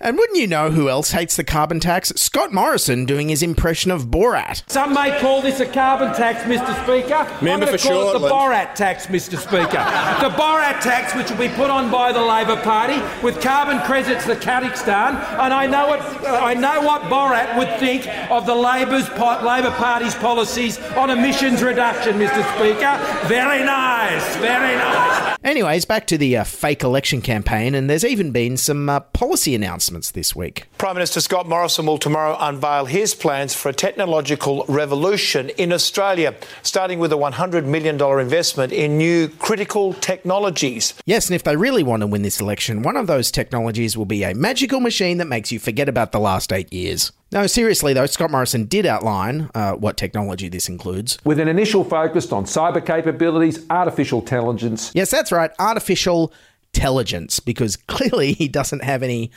And 0.00 0.16
wouldn't 0.16 0.38
you 0.38 0.46
know 0.46 0.70
who 0.70 0.88
else 0.88 1.10
hates 1.12 1.36
the 1.36 1.44
carbon 1.44 1.80
tax? 1.80 2.12
Scott 2.16 2.52
Morrison 2.52 3.04
doing 3.04 3.28
his 3.28 3.42
impression 3.42 3.90
of 3.90 4.06
Borat. 4.06 4.62
Some 4.68 4.94
may 4.94 5.18
call 5.20 5.42
this 5.42 5.60
a 5.60 5.66
carbon 5.66 6.14
tax, 6.14 6.42
Mr. 6.44 6.74
Speaker. 6.84 7.24
Member 7.44 7.50
I'm 7.50 7.60
going 7.60 7.72
for 7.72 7.78
to 7.78 7.88
call 7.88 8.16
it 8.16 8.18
the 8.18 8.28
Borat 8.28 8.74
tax, 8.74 9.06
Mr. 9.06 9.38
Speaker. 9.38 9.82
the 10.22 10.34
Borat 10.34 10.80
tax, 10.80 11.14
which 11.14 11.30
will 11.30 11.38
be 11.38 11.54
put 11.54 11.70
on 11.70 11.90
by 11.90 12.12
the 12.12 12.22
Labor 12.22 12.56
Party 12.62 12.98
with 13.22 13.40
carbon 13.40 13.78
credits 13.80 14.24
to 14.24 14.34
Kazakhstan, 14.34 15.16
and 15.38 15.52
I 15.52 15.66
know 15.66 15.86
what 15.88 16.00
I 16.26 16.54
know 16.54 16.80
what 16.82 17.02
Borat 17.02 17.58
would 17.58 17.78
think 17.78 18.06
of 18.30 18.46
the 18.46 18.54
Labor's 18.54 19.08
Labor 19.10 19.70
Party's 19.72 20.14
policies 20.14 20.78
on 20.96 21.10
emissions 21.10 21.62
reduction, 21.62 22.18
Mr. 22.18 22.42
Speaker. 22.56 22.98
Very 23.28 23.64
nice, 23.64 24.36
very 24.36 24.76
nice. 24.76 25.38
Anyways, 25.44 25.84
back 25.84 26.06
to 26.06 26.16
the 26.16 26.38
uh, 26.38 26.44
fake 26.44 26.82
election 26.82 27.20
campaign, 27.20 27.74
and 27.74 27.88
there's 27.90 28.04
even 28.04 28.30
been 28.30 28.56
some 28.56 28.88
uh, 28.88 29.00
policy 29.00 29.54
announcements 29.54 29.73
this 30.14 30.36
week. 30.36 30.66
Prime 30.78 30.94
Minister 30.94 31.20
Scott 31.20 31.48
Morrison 31.48 31.86
will 31.86 31.98
tomorrow 31.98 32.36
unveil 32.38 32.84
his 32.84 33.14
plans 33.14 33.54
for 33.54 33.70
a 33.70 33.72
technological 33.72 34.64
revolution 34.68 35.48
in 35.50 35.72
Australia, 35.72 36.34
starting 36.62 36.98
with 36.98 37.12
a 37.12 37.16
$100 37.16 37.64
million 37.64 38.00
investment 38.20 38.72
in 38.72 38.96
new 38.96 39.28
critical 39.28 39.94
technologies. 39.94 40.94
Yes, 41.06 41.28
and 41.28 41.34
if 41.34 41.42
they 41.42 41.56
really 41.56 41.82
want 41.82 42.02
to 42.02 42.06
win 42.06 42.22
this 42.22 42.40
election, 42.40 42.82
one 42.82 42.96
of 42.96 43.06
those 43.06 43.30
technologies 43.30 43.96
will 43.96 44.04
be 44.04 44.22
a 44.22 44.34
magical 44.34 44.80
machine 44.80 45.18
that 45.18 45.26
makes 45.26 45.50
you 45.50 45.58
forget 45.58 45.88
about 45.88 46.12
the 46.12 46.20
last 46.20 46.52
eight 46.52 46.72
years. 46.72 47.12
No, 47.32 47.48
seriously 47.48 47.92
though, 47.94 48.06
Scott 48.06 48.30
Morrison 48.30 48.66
did 48.66 48.86
outline 48.86 49.50
uh, 49.56 49.72
what 49.72 49.96
technology 49.96 50.48
this 50.48 50.68
includes. 50.68 51.18
With 51.24 51.40
an 51.40 51.48
initial 51.48 51.82
focus 51.82 52.30
on 52.30 52.44
cyber 52.44 52.84
capabilities, 52.84 53.66
artificial 53.70 54.20
intelligence. 54.20 54.92
Yes, 54.94 55.10
that's 55.10 55.32
right, 55.32 55.50
artificial 55.58 56.32
intelligence, 56.74 57.40
because 57.40 57.76
clearly 57.86 58.32
he 58.32 58.48
doesn't 58.48 58.84
have 58.84 59.02
any 59.02 59.30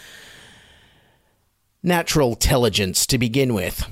natural 1.84 2.32
intelligence 2.32 3.06
to 3.08 3.18
begin 3.18 3.54
with. 3.54 3.88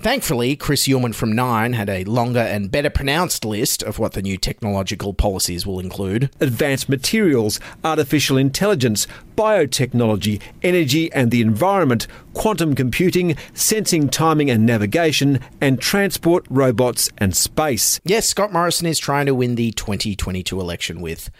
Thankfully, 0.00 0.56
Chris 0.56 0.88
Ullman 0.88 1.12
from 1.12 1.30
Nine 1.30 1.74
had 1.74 1.88
a 1.88 2.02
longer 2.02 2.40
and 2.40 2.72
better 2.72 2.90
pronounced 2.90 3.44
list 3.44 3.84
of 3.84 4.00
what 4.00 4.14
the 4.14 4.22
new 4.22 4.36
technological 4.36 5.14
policies 5.14 5.64
will 5.64 5.78
include. 5.78 6.28
Advanced 6.40 6.88
materials, 6.88 7.60
artificial 7.84 8.36
intelligence, 8.36 9.06
biotechnology, 9.36 10.42
energy 10.60 11.12
and 11.12 11.30
the 11.30 11.40
environment, 11.40 12.08
quantum 12.34 12.74
computing, 12.74 13.36
sensing, 13.54 14.08
timing 14.08 14.50
and 14.50 14.66
navigation, 14.66 15.38
and 15.60 15.80
transport, 15.80 16.44
robots, 16.50 17.08
and 17.18 17.36
space. 17.36 18.00
Yes, 18.02 18.28
Scott 18.28 18.52
Morrison 18.52 18.88
is 18.88 18.98
trying 18.98 19.26
to 19.26 19.36
win 19.36 19.54
the 19.54 19.70
2022 19.70 20.60
election 20.60 21.00
with 21.00 21.30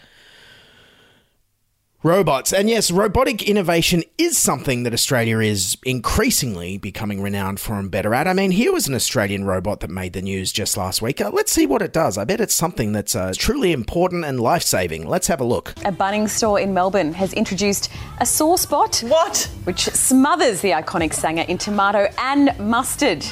robots. 2.03 2.53
And 2.53 2.69
yes, 2.69 2.91
robotic 2.91 3.41
innovation 3.41 4.03
is 4.17 4.37
something 4.37 4.83
that 4.83 4.93
Australia 4.93 5.39
is 5.39 5.77
increasingly 5.83 6.77
becoming 6.77 7.21
renowned 7.21 7.59
for 7.59 7.75
and 7.75 7.89
better 7.89 8.13
at. 8.13 8.27
I 8.27 8.33
mean, 8.33 8.51
here 8.51 8.71
was 8.71 8.87
an 8.87 8.93
Australian 8.93 9.45
robot 9.45 9.79
that 9.79 9.89
made 9.89 10.13
the 10.13 10.21
news 10.21 10.51
just 10.51 10.77
last 10.77 11.01
week. 11.01 11.21
Uh, 11.21 11.31
let's 11.33 11.51
see 11.51 11.65
what 11.65 11.81
it 11.81 11.93
does. 11.93 12.17
I 12.17 12.25
bet 12.25 12.41
it's 12.41 12.53
something 12.53 12.91
that's 12.91 13.15
uh, 13.15 13.33
truly 13.35 13.71
important 13.71 14.25
and 14.25 14.39
life 14.39 14.63
saving. 14.63 15.07
Let's 15.07 15.27
have 15.27 15.39
a 15.39 15.45
look. 15.45 15.71
A 15.85 15.91
Bunnings 15.91 16.29
store 16.29 16.59
in 16.59 16.73
Melbourne 16.73 17.13
has 17.13 17.33
introduced 17.33 17.89
a 18.19 18.25
sore 18.25 18.57
spot. 18.57 19.03
What? 19.07 19.49
Which 19.63 19.85
smothers 19.85 20.61
the 20.61 20.71
iconic 20.71 21.13
Sanger 21.13 21.43
in 21.43 21.57
tomato 21.57 22.07
and 22.17 22.57
mustard 22.59 23.25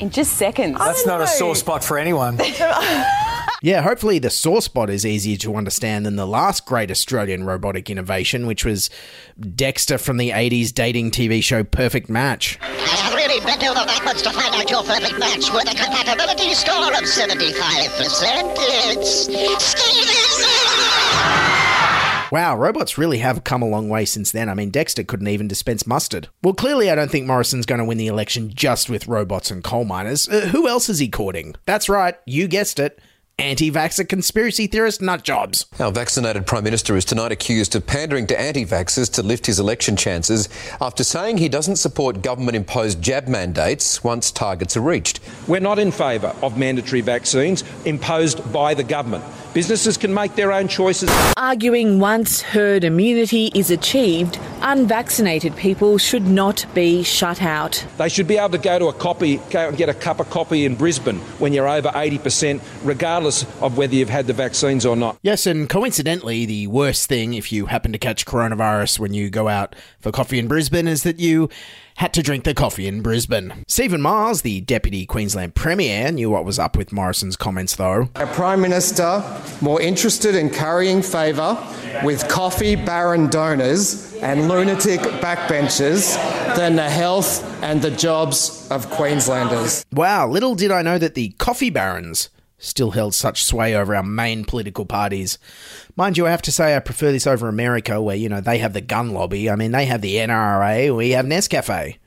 in 0.00 0.10
just 0.10 0.34
seconds. 0.34 0.78
That's 0.78 1.06
not 1.06 1.20
a 1.20 1.26
sore 1.26 1.54
spot 1.54 1.84
for 1.84 1.98
anyone. 1.98 2.38
Yeah, 3.62 3.80
hopefully 3.82 4.18
the 4.18 4.28
sore 4.30 4.60
spot 4.60 4.90
is 4.90 5.06
easier 5.06 5.36
to 5.38 5.56
understand 5.56 6.04
than 6.04 6.16
the 6.16 6.26
last 6.26 6.66
great 6.66 6.90
Australian 6.90 7.44
robotic 7.44 7.88
innovation, 7.88 8.46
which 8.46 8.64
was 8.64 8.90
Dexter 9.54 9.96
from 9.96 10.18
the 10.18 10.30
80s 10.30 10.72
dating 10.74 11.10
TV 11.10 11.42
show 11.42 11.64
Perfect 11.64 12.10
Match. 12.10 12.58
I 12.60 12.66
have 12.66 13.14
really 13.14 13.40
bent 13.44 13.64
over 13.64 13.86
backwards 13.86 14.20
to 14.22 14.30
find 14.30 14.54
out 14.54 14.70
your 14.70 14.82
perfect 14.82 15.18
match 15.18 15.50
with 15.52 15.72
a 15.72 15.74
compatibility 15.74 16.52
score 16.54 16.92
of 16.92 17.04
75%. 17.04 18.54
It's 18.58 19.26
Wow, 22.32 22.56
robots 22.56 22.98
really 22.98 23.18
have 23.18 23.44
come 23.44 23.62
a 23.62 23.68
long 23.68 23.88
way 23.88 24.04
since 24.04 24.32
then. 24.32 24.48
I 24.48 24.54
mean, 24.54 24.70
Dexter 24.70 25.04
couldn't 25.04 25.28
even 25.28 25.46
dispense 25.46 25.86
mustard. 25.86 26.28
Well, 26.42 26.54
clearly, 26.54 26.90
I 26.90 26.96
don't 26.96 27.10
think 27.10 27.26
Morrison's 27.26 27.66
going 27.66 27.78
to 27.78 27.84
win 27.84 27.98
the 27.98 28.08
election 28.08 28.50
just 28.52 28.90
with 28.90 29.06
robots 29.06 29.50
and 29.50 29.62
coal 29.62 29.84
miners. 29.84 30.28
Uh, 30.28 30.48
who 30.52 30.66
else 30.68 30.88
is 30.88 30.98
he 30.98 31.08
courting? 31.08 31.54
That's 31.66 31.88
right, 31.88 32.16
you 32.26 32.48
guessed 32.48 32.80
it. 32.80 32.98
Anti 33.38 33.70
vaxxer 33.70 34.08
conspiracy 34.08 34.66
theorist 34.66 35.02
nut 35.02 35.22
jobs. 35.22 35.66
Our 35.78 35.92
vaccinated 35.92 36.46
Prime 36.46 36.64
Minister 36.64 36.96
is 36.96 37.04
tonight 37.04 37.32
accused 37.32 37.76
of 37.76 37.86
pandering 37.86 38.26
to 38.28 38.40
anti 38.40 38.64
vaxxers 38.64 39.12
to 39.12 39.22
lift 39.22 39.44
his 39.44 39.58
election 39.58 39.94
chances 39.94 40.48
after 40.80 41.04
saying 41.04 41.36
he 41.36 41.50
doesn't 41.50 41.76
support 41.76 42.22
government 42.22 42.56
imposed 42.56 43.02
jab 43.02 43.28
mandates 43.28 44.02
once 44.02 44.30
targets 44.30 44.74
are 44.74 44.80
reached. 44.80 45.20
We're 45.46 45.60
not 45.60 45.78
in 45.78 45.92
favour 45.92 46.34
of 46.40 46.56
mandatory 46.56 47.02
vaccines 47.02 47.62
imposed 47.84 48.50
by 48.54 48.72
the 48.72 48.84
government. 48.84 49.22
Businesses 49.56 49.96
can 49.96 50.12
make 50.12 50.34
their 50.34 50.52
own 50.52 50.68
choices. 50.68 51.08
Arguing 51.38 51.98
once 51.98 52.42
herd 52.42 52.84
immunity 52.84 53.50
is 53.54 53.70
achieved, 53.70 54.38
unvaccinated 54.60 55.56
people 55.56 55.96
should 55.96 56.26
not 56.26 56.66
be 56.74 57.02
shut 57.02 57.40
out. 57.40 57.82
They 57.96 58.10
should 58.10 58.28
be 58.28 58.36
able 58.36 58.50
to 58.50 58.58
go 58.58 58.78
to 58.78 58.88
a 58.88 58.92
copy, 58.92 59.38
go 59.48 59.68
and 59.68 59.76
get 59.78 59.88
a 59.88 59.94
cup 59.94 60.20
of 60.20 60.28
coffee 60.28 60.66
in 60.66 60.74
Brisbane 60.74 61.20
when 61.38 61.54
you're 61.54 61.66
over 61.66 61.88
80%, 61.88 62.60
regardless 62.84 63.44
of 63.62 63.78
whether 63.78 63.94
you've 63.94 64.10
had 64.10 64.26
the 64.26 64.34
vaccines 64.34 64.84
or 64.84 64.94
not. 64.94 65.16
Yes, 65.22 65.46
and 65.46 65.70
coincidentally, 65.70 66.44
the 66.44 66.66
worst 66.66 67.08
thing 67.08 67.32
if 67.32 67.50
you 67.50 67.64
happen 67.64 67.92
to 67.92 67.98
catch 67.98 68.26
coronavirus 68.26 68.98
when 68.98 69.14
you 69.14 69.30
go 69.30 69.48
out 69.48 69.74
for 70.00 70.12
coffee 70.12 70.38
in 70.38 70.48
Brisbane 70.48 70.86
is 70.86 71.02
that 71.04 71.18
you 71.18 71.48
had 71.96 72.12
to 72.14 72.22
drink 72.22 72.44
the 72.44 72.54
coffee 72.54 72.86
in 72.86 73.02
Brisbane. 73.02 73.64
Steven 73.66 74.00
Miles, 74.00 74.42
the 74.42 74.60
Deputy 74.60 75.06
Queensland 75.06 75.54
Premier, 75.54 76.10
knew 76.12 76.30
what 76.30 76.44
was 76.44 76.58
up 76.58 76.76
with 76.76 76.92
Morrison's 76.92 77.36
comments, 77.36 77.76
though. 77.76 78.08
A 78.14 78.26
Prime 78.26 78.60
Minister 78.60 79.22
more 79.60 79.80
interested 79.80 80.34
in 80.34 80.50
currying 80.50 81.02
favour 81.02 81.56
with 82.04 82.28
coffee 82.28 82.76
baron 82.76 83.28
donors 83.28 84.14
and 84.16 84.48
lunatic 84.48 85.00
backbenchers 85.00 86.14
than 86.56 86.76
the 86.76 86.88
health 86.88 87.42
and 87.62 87.82
the 87.82 87.90
jobs 87.90 88.68
of 88.70 88.88
Queenslanders. 88.90 89.84
Wow, 89.92 90.28
little 90.28 90.54
did 90.54 90.70
I 90.70 90.82
know 90.82 90.98
that 90.98 91.14
the 91.14 91.30
coffee 91.38 91.70
barons 91.70 92.30
still 92.58 92.92
held 92.92 93.14
such 93.14 93.44
sway 93.44 93.74
over 93.74 93.94
our 93.94 94.02
main 94.02 94.44
political 94.44 94.86
parties. 94.86 95.38
Mind 95.96 96.16
you, 96.16 96.26
I 96.26 96.30
have 96.30 96.42
to 96.42 96.52
say 96.52 96.74
I 96.74 96.80
prefer 96.80 97.12
this 97.12 97.26
over 97.26 97.48
America, 97.48 98.00
where, 98.00 98.16
you 98.16 98.28
know, 98.28 98.40
they 98.40 98.58
have 98.58 98.72
the 98.72 98.80
gun 98.80 99.12
lobby. 99.12 99.50
I 99.50 99.56
mean, 99.56 99.72
they 99.72 99.86
have 99.86 100.00
the 100.00 100.16
NRA, 100.16 100.96
we 100.96 101.10
have 101.10 101.26
Nescafe. 101.26 101.98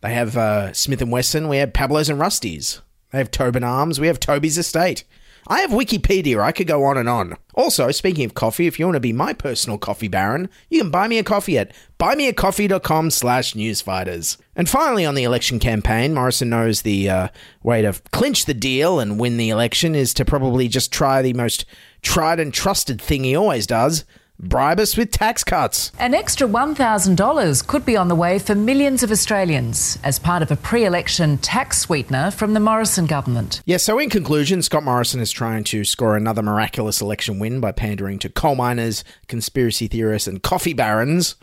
They 0.00 0.14
have 0.14 0.36
uh, 0.36 0.72
Smith 0.72 1.00
and 1.02 1.10
Wesson. 1.10 1.48
We 1.48 1.56
have 1.56 1.72
Pablo's 1.72 2.08
and 2.08 2.20
Rusty's. 2.20 2.80
They 3.10 3.18
have 3.18 3.30
Tobin 3.30 3.64
Arms. 3.64 3.98
We 3.98 4.08
have 4.08 4.20
Toby's 4.20 4.58
Estate. 4.58 5.04
I 5.48 5.60
have 5.60 5.70
Wikipedia. 5.70 6.40
I 6.40 6.52
could 6.52 6.66
go 6.66 6.84
on 6.84 6.96
and 6.96 7.08
on. 7.08 7.36
Also, 7.54 7.90
speaking 7.90 8.24
of 8.24 8.34
coffee, 8.34 8.66
if 8.66 8.78
you 8.78 8.86
want 8.86 8.96
to 8.96 9.00
be 9.00 9.12
my 9.12 9.32
personal 9.32 9.78
coffee 9.78 10.08
baron, 10.08 10.48
you 10.68 10.80
can 10.80 10.90
buy 10.90 11.06
me 11.06 11.18
a 11.18 11.22
coffee 11.22 11.56
at 11.56 11.72
buymeacoffee.com 11.98 13.10
slash 13.10 13.54
newsfighters. 13.54 14.38
And 14.56 14.68
finally, 14.68 15.06
on 15.06 15.14
the 15.14 15.24
election 15.24 15.58
campaign, 15.58 16.14
Morrison 16.14 16.50
knows 16.50 16.82
the 16.82 17.08
uh, 17.08 17.28
way 17.62 17.82
to 17.82 17.92
clinch 18.12 18.46
the 18.46 18.54
deal 18.54 18.98
and 18.98 19.20
win 19.20 19.36
the 19.36 19.50
election 19.50 19.94
is 19.94 20.12
to 20.14 20.24
probably 20.24 20.68
just 20.68 20.92
try 20.92 21.22
the 21.22 21.32
most 21.32 21.64
tried 22.02 22.40
and 22.40 22.52
trusted 22.52 23.00
thing 23.00 23.24
he 23.24 23.36
always 23.36 23.66
does– 23.66 24.04
bribe 24.38 24.80
us 24.80 24.96
with 24.96 25.10
tax 25.10 25.44
cuts. 25.44 25.92
An 25.98 26.14
extra 26.14 26.46
$1,000 26.46 27.66
could 27.66 27.86
be 27.86 27.96
on 27.96 28.08
the 28.08 28.14
way 28.14 28.38
for 28.38 28.54
millions 28.54 29.02
of 29.02 29.10
Australians 29.10 29.98
as 30.04 30.18
part 30.18 30.42
of 30.42 30.50
a 30.50 30.56
pre 30.56 30.84
election 30.84 31.38
tax 31.38 31.78
sweetener 31.78 32.30
from 32.30 32.54
the 32.54 32.60
Morrison 32.60 33.06
government. 33.06 33.62
Yeah, 33.64 33.78
so 33.78 33.98
in 33.98 34.10
conclusion, 34.10 34.62
Scott 34.62 34.82
Morrison 34.84 35.20
is 35.20 35.32
trying 35.32 35.64
to 35.64 35.84
score 35.84 36.16
another 36.16 36.42
miraculous 36.42 37.00
election 37.00 37.38
win 37.38 37.60
by 37.60 37.72
pandering 37.72 38.18
to 38.20 38.28
coal 38.28 38.54
miners, 38.54 39.04
conspiracy 39.28 39.88
theorists, 39.88 40.28
and 40.28 40.42
coffee 40.42 40.74
barons 40.74 41.36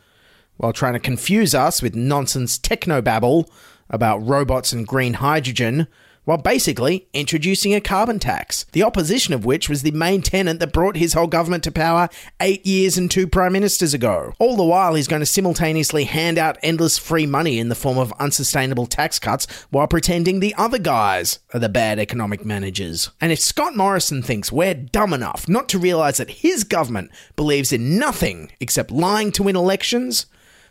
while 0.57 0.73
trying 0.73 0.93
to 0.93 0.99
confuse 0.99 1.55
us 1.55 1.81
with 1.81 1.95
nonsense 1.95 2.57
techno 2.57 3.01
babble 3.01 3.49
about 3.89 4.19
robots 4.19 4.71
and 4.71 4.87
green 4.87 5.15
hydrogen 5.15 5.87
while 6.25 6.37
basically 6.37 7.07
introducing 7.13 7.73
a 7.73 7.81
carbon 7.81 8.19
tax, 8.19 8.65
the 8.71 8.83
opposition 8.83 9.33
of 9.33 9.45
which 9.45 9.69
was 9.69 9.81
the 9.81 9.91
main 9.91 10.21
tenant 10.21 10.59
that 10.59 10.73
brought 10.73 10.95
his 10.95 11.13
whole 11.13 11.27
government 11.27 11.63
to 11.63 11.71
power 11.71 12.09
eight 12.39 12.65
years 12.65 12.97
and 12.97 13.09
two 13.09 13.27
prime 13.27 13.53
ministers 13.53 13.93
ago. 13.93 14.33
All 14.39 14.55
the 14.55 14.63
while, 14.63 14.95
he's 14.95 15.07
going 15.07 15.19
to 15.21 15.25
simultaneously 15.25 16.05
hand 16.05 16.37
out 16.37 16.57
endless 16.63 16.97
free 16.97 17.25
money 17.25 17.59
in 17.59 17.69
the 17.69 17.75
form 17.75 17.97
of 17.97 18.13
unsustainable 18.19 18.85
tax 18.85 19.19
cuts 19.19 19.47
while 19.69 19.87
pretending 19.87 20.39
the 20.39 20.55
other 20.57 20.79
guys 20.79 21.39
are 21.53 21.59
the 21.59 21.69
bad 21.69 21.99
economic 21.99 22.45
managers. 22.45 23.11
And 23.19 23.31
if 23.31 23.39
Scott 23.39 23.75
Morrison 23.75 24.21
thinks 24.21 24.51
we're 24.51 24.73
dumb 24.73 25.13
enough 25.13 25.47
not 25.47 25.69
to 25.69 25.79
realise 25.79 26.17
that 26.17 26.29
his 26.29 26.63
government 26.63 27.11
believes 27.35 27.71
in 27.73 27.97
nothing 27.97 28.51
except 28.59 28.91
lying 28.91 29.31
to 29.33 29.43
win 29.43 29.55
elections, 29.55 30.25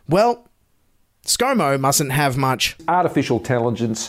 well, 0.08 0.48
ScoMo 1.24 1.78
mustn't 1.78 2.12
have 2.12 2.36
much 2.36 2.76
artificial 2.88 3.38
intelligence. 3.38 4.08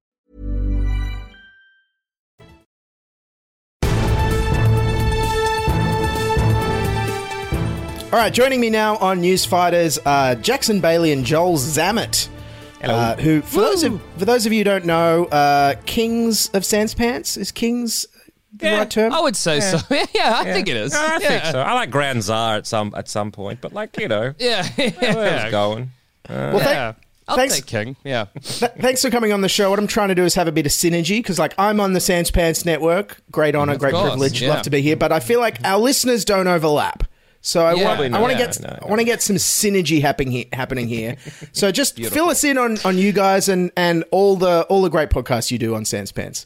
All 8.11 8.17
right, 8.19 8.33
joining 8.33 8.59
me 8.59 8.69
now 8.69 8.97
on 8.97 9.21
News 9.21 9.45
Fighters, 9.45 9.97
uh, 10.05 10.35
Jackson 10.35 10.81
Baly 10.81 11.13
and 11.13 11.23
Joel 11.25 11.57
Zammit. 11.57 12.27
Uh, 12.83 13.15
who, 13.15 13.41
for 13.41 13.61
those 13.61 13.83
of 13.83 14.01
for 14.17 14.25
those 14.25 14.45
of 14.45 14.51
you 14.51 14.59
who 14.59 14.63
don't 14.65 14.85
know, 14.85 15.25
uh, 15.25 15.75
Kings 15.85 16.49
of 16.49 16.65
Sans 16.65 16.93
Pants 16.93 17.37
is 17.37 17.51
Kings 17.51 18.05
the 18.57 18.65
Yeah, 18.65 18.77
right 18.79 18.89
term? 18.89 19.13
I 19.13 19.21
would 19.21 19.35
say 19.37 19.57
Yeah. 19.59 19.77
so. 19.77 19.95
yeah, 19.95 20.05
yeah 20.15 20.33
I 20.39 20.45
Yeah. 20.47 20.53
think 20.53 20.67
it 20.67 20.75
is. 20.75 20.93
I 20.93 21.19
think 21.19 21.43
so. 21.45 21.61
I 21.61 21.73
like 21.73 21.89
Grand 21.91 22.21
Tsar 22.23 22.57
at 22.57 22.67
some 22.67 22.91
at 22.97 23.07
some 23.07 23.31
point, 23.31 23.61
but 23.61 23.71
like 23.71 23.97
you 23.97 24.07
know, 24.09 24.33
Yeah, 24.39 24.67
where 24.75 24.89
yeah. 25.01 25.41
it's 25.43 25.51
going. 25.51 25.91
Uh, 26.27 26.33
Well, 26.53 26.59
thank- 26.59 26.69
yeah. 26.75 26.93
I'll 27.27 27.37
thanks- 27.37 27.55
take 27.55 27.65
King. 27.67 27.95
Yeah. 28.03 28.25
Th- 28.41 28.71
thanks 28.81 29.01
for 29.03 29.09
coming 29.09 29.31
on 29.31 29.39
the 29.39 29.47
show. 29.47 29.69
What 29.69 29.79
I'm 29.79 29.87
trying 29.87 30.09
to 30.09 30.15
do 30.15 30.25
is 30.25 30.35
have 30.35 30.49
a 30.49 30.51
bit 30.51 30.65
of 30.65 30.73
synergy 30.73 31.19
because, 31.19 31.39
like, 31.39 31.53
I'm 31.57 31.79
on 31.79 31.93
the 31.93 32.01
Sans 32.01 32.29
Pants 32.29 32.65
Network. 32.65 33.21
Great 33.31 33.55
honor, 33.55 33.77
great 33.77 33.93
course, 33.93 34.09
privilege. 34.09 34.41
yeah. 34.41 34.49
Love 34.49 34.63
to 34.63 34.69
be 34.69 34.81
here, 34.81 34.97
but 34.97 35.13
I 35.13 35.21
feel 35.21 35.39
like 35.39 35.57
our 35.63 35.77
listeners 35.79 36.25
don't 36.25 36.47
overlap. 36.47 37.03
So 37.43 37.65
I 37.65 37.73
Yeah. 37.73 37.97
want, 37.97 38.13
I 38.13 38.19
want 38.19 38.33
to 38.33 38.37
Yeah, 38.39 38.45
get, 38.45 38.61
no, 38.61 38.79
I 38.81 38.85
want 38.87 38.99
to 38.99 39.05
get 39.05 39.21
some 39.21 39.35
synergy 39.37 39.99
happening 40.01 40.31
here. 40.31 40.45
Happening 40.53 40.87
here. 40.97 41.17
So 41.53 41.71
just 41.71 41.97
fill 41.97 42.29
us 42.29 42.43
in 42.43 42.57
on, 42.57 42.77
on 42.85 42.97
you 42.97 43.11
guys 43.11 43.49
and, 43.49 43.71
and 43.75 44.03
all 44.11 44.35
the 44.35 44.61
all 44.69 44.81
the 44.83 44.89
great 44.89 45.09
podcasts 45.09 45.49
you 45.51 45.57
do 45.57 45.73
on 45.75 45.83
Sans 45.85 46.11
Pants. 46.11 46.45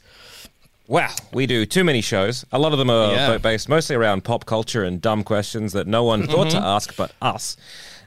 Wow, 0.87 1.09
we 1.33 1.47
do 1.47 1.65
too 1.65 1.83
many 1.83 1.99
shows. 2.01 2.45
A 2.51 2.59
lot 2.59 2.71
of 2.71 2.77
them 2.77 2.89
are 2.91 3.11
Yeah. 3.11 3.37
based 3.39 3.67
mostly 3.67 3.95
around 3.95 4.23
pop 4.23 4.45
culture 4.45 4.83
and 4.83 5.01
dumb 5.01 5.23
questions 5.23 5.73
that 5.73 5.87
no 5.87 6.03
one 6.03 6.27
thought 6.27 6.51
to 6.51 6.57
Mhm. 6.57 6.63
ask 6.63 6.95
but 6.95 7.11
us. 7.21 7.57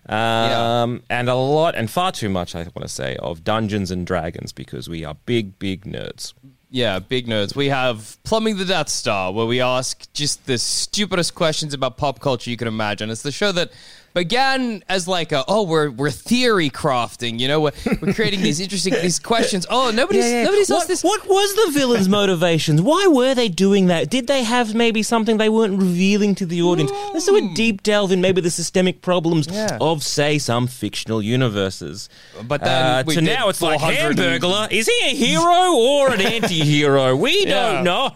Um, 0.08 1.02
And 1.10 1.28
a 1.28 1.34
lot, 1.34 1.74
and 1.74 1.90
far 1.90 2.12
too 2.12 2.28
much, 2.30 2.54
I 2.54 2.60
want 2.60 2.82
to 2.82 2.88
say, 2.88 3.16
of 3.16 3.44
Dungeons 3.44 3.90
and 3.90 4.06
Dragons 4.06 4.52
because 4.52 4.88
we 4.88 5.04
are 5.04 5.16
big, 5.26 5.58
big 5.58 5.84
nerds. 5.84 6.32
Yeah, 6.70 6.98
big 6.98 7.26
nerds. 7.26 7.56
We 7.56 7.68
have 7.68 8.22
Plumbing 8.24 8.58
the 8.58 8.64
Death 8.66 8.90
Star, 8.90 9.32
where 9.32 9.46
we 9.46 9.60
ask 9.60 10.12
just 10.12 10.44
the 10.44 10.58
stupidest 10.58 11.34
questions 11.34 11.72
about 11.72 11.96
pop 11.96 12.20
culture 12.20 12.50
you 12.50 12.58
can 12.58 12.68
imagine. 12.68 13.08
It's 13.08 13.22
the 13.22 13.32
show 13.32 13.52
that 13.52 13.72
began 14.14 14.82
as 14.88 15.06
like 15.06 15.32
a 15.32 15.44
oh 15.48 15.62
we're 15.62 15.90
we're 15.90 16.10
theory 16.10 16.70
crafting, 16.70 17.38
you 17.38 17.46
know, 17.48 17.60
we're, 17.60 17.72
we're 18.00 18.12
creating 18.14 18.42
these 18.42 18.58
interesting 18.64 18.94
these 18.94 19.18
questions. 19.18 19.66
Oh, 19.70 19.90
nobody's 19.90 20.24
Yeah, 20.24 20.30
yeah. 20.38 20.44
nobody's 20.44 20.68
what, 20.70 20.78
asked 20.78 20.88
this. 20.88 21.04
What 21.04 21.28
was 21.28 21.54
the 21.54 21.70
villain's 21.78 22.08
motivations? 22.08 22.82
Why 22.82 23.06
were 23.06 23.34
they 23.34 23.48
doing 23.48 23.86
that? 23.86 24.10
Did 24.10 24.26
they 24.26 24.42
have 24.44 24.74
maybe 24.74 25.02
something 25.02 25.36
they 25.38 25.48
weren't 25.48 25.78
revealing 25.78 26.34
to 26.36 26.46
the 26.46 26.62
audience? 26.62 26.90
Let's 27.12 27.26
do 27.26 27.36
a 27.36 27.54
deep 27.54 27.82
delve 27.82 28.12
in 28.12 28.20
maybe 28.20 28.40
the 28.40 28.50
systemic 28.50 29.02
problems 29.02 29.46
Yeah. 29.50 29.78
of, 29.80 30.02
say, 30.02 30.38
some 30.38 30.66
fictional 30.66 31.22
universes. 31.22 32.08
But 32.46 32.62
then 32.62 32.84
Uh, 32.84 33.02
to 33.04 33.20
now, 33.20 33.48
it's 33.48 33.62
like 33.62 33.80
400 33.80 34.18
and- 34.18 34.42
Hamburglar. 34.42 34.70
Is 34.72 34.86
he 34.88 35.06
a 35.10 35.14
hero 35.14 35.72
or 35.74 36.12
an 36.12 36.20
anti-hero? 36.36 37.14
We 37.16 37.44
don't 37.44 37.84
know. 37.84 38.12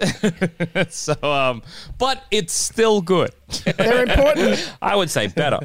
so 0.90 1.14
um 1.22 1.62
but 1.98 2.22
it's 2.30 2.52
still 2.52 3.00
good. 3.02 3.30
They're 3.76 4.02
important. 4.04 4.72
I 4.82 4.96
would 4.96 5.10
say 5.10 5.26
better. 5.26 5.60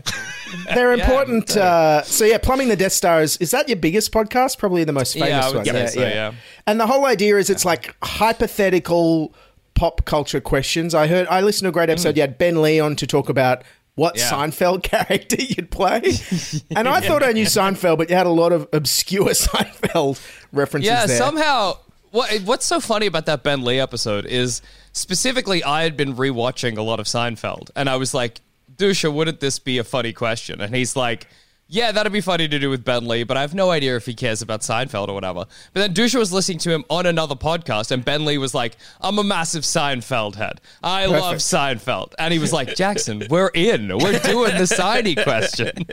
They're 0.73 0.93
important. 0.93 1.55
uh, 1.55 2.01
so 2.03 2.25
yeah, 2.25 2.37
plumbing 2.37 2.67
the 2.67 2.75
Death 2.75 2.93
Star 2.93 3.21
is, 3.21 3.37
is 3.37 3.51
that 3.51 3.67
your 3.69 3.77
biggest 3.77 4.11
podcast? 4.11 4.57
Probably 4.57 4.83
the 4.83 4.93
most 4.93 5.13
famous 5.13 5.47
would 5.47 5.55
one. 5.57 5.65
Yeah, 5.65 5.85
so, 5.87 6.01
yeah. 6.01 6.33
And 6.67 6.79
the 6.79 6.87
whole 6.87 7.05
idea 7.05 7.37
is 7.37 7.49
it's 7.49 7.65
like 7.65 7.95
hypothetical 8.03 9.33
pop 9.75 10.05
culture 10.05 10.41
questions. 10.41 10.95
I 10.95 11.07
heard 11.07 11.27
I 11.27 11.41
listened 11.41 11.65
to 11.65 11.69
a 11.69 11.73
great 11.73 11.89
episode. 11.89 12.15
You 12.15 12.21
had 12.21 12.37
Ben 12.37 12.61
Lee 12.61 12.79
on 12.79 12.95
to 12.97 13.07
talk 13.07 13.29
about 13.29 13.63
what 13.95 14.15
Mm. 14.15 14.19
Yeah. 14.19 14.31
Seinfeld 14.31 14.83
character 14.91 15.41
you'd 15.41 15.71
play, 15.71 16.01
and 16.75 16.87
I 16.87 16.99
thought 16.99 17.23
I 17.23 17.31
knew 17.31 17.45
Seinfeld, 17.45 17.97
but 17.97 18.09
you 18.09 18.15
had 18.15 18.27
a 18.27 18.29
lot 18.31 18.51
of 18.51 18.67
obscure 18.73 19.29
Seinfeld 19.29 20.19
references 20.51 20.87
Yeah, 20.89 21.05
there. 21.05 21.17
somehow 21.17 21.77
What, 22.15 22.31
what's 22.43 22.65
so 22.65 22.79
funny 22.79 23.07
about 23.07 23.25
that 23.25 23.43
Ben 23.43 23.65
Lee 23.65 23.77
episode 23.77 24.25
is 24.25 24.61
specifically 24.93 25.65
I 25.65 25.83
had 25.83 25.97
been 25.97 26.15
rewatching 26.15 26.77
a 26.77 26.81
lot 26.81 27.01
of 27.01 27.07
Seinfeld, 27.07 27.71
and 27.75 27.89
I 27.89 27.97
was 27.97 28.13
like, 28.13 28.39
Duscher, 28.73 29.13
wouldn't 29.13 29.41
this 29.41 29.59
be 29.59 29.79
a 29.79 29.83
funny 29.83 30.13
question? 30.13 30.61
And 30.61 30.73
he's 30.73 30.95
like, 30.95 31.27
yeah, 31.67 31.91
that'd 31.91 32.11
be 32.13 32.21
funny 32.21 32.47
to 32.47 32.59
do 32.59 32.69
with 32.69 32.83
Ben 32.85 33.07
Lee, 33.07 33.23
but 33.23 33.37
I 33.37 33.41
have 33.41 33.55
no 33.55 33.71
idea 33.71 33.95
if 33.95 34.05
he 34.05 34.13
cares 34.13 34.41
about 34.41 34.61
Seinfeld 34.61 35.07
or 35.07 35.13
whatever. 35.13 35.45
But 35.73 35.79
then 35.79 35.93
Duscher 35.93 36.19
was 36.19 36.31
listening 36.31 36.59
to 36.59 36.71
him 36.71 36.85
on 36.89 37.05
another 37.05 37.35
podcast, 37.35 37.91
and 37.91 38.05
Ben 38.05 38.23
Lee 38.25 38.37
was 38.37 38.53
like, 38.53 38.77
I'm 39.01 39.17
a 39.17 39.23
massive 39.23 39.63
Seinfeld 39.63 40.35
head. 40.35 40.61
I 40.83 41.07
love 41.07 41.37
Seinfeld. 41.37 42.13
And 42.19 42.31
he 42.33 42.39
was 42.39 42.53
like, 42.53 42.75
Jackson, 42.75 43.23
we're 43.29 43.49
in. 43.53 43.87
We're 43.97 44.19
doing 44.19 44.57
the 44.57 44.67
Sidey 44.67 45.15
question. 45.23 45.71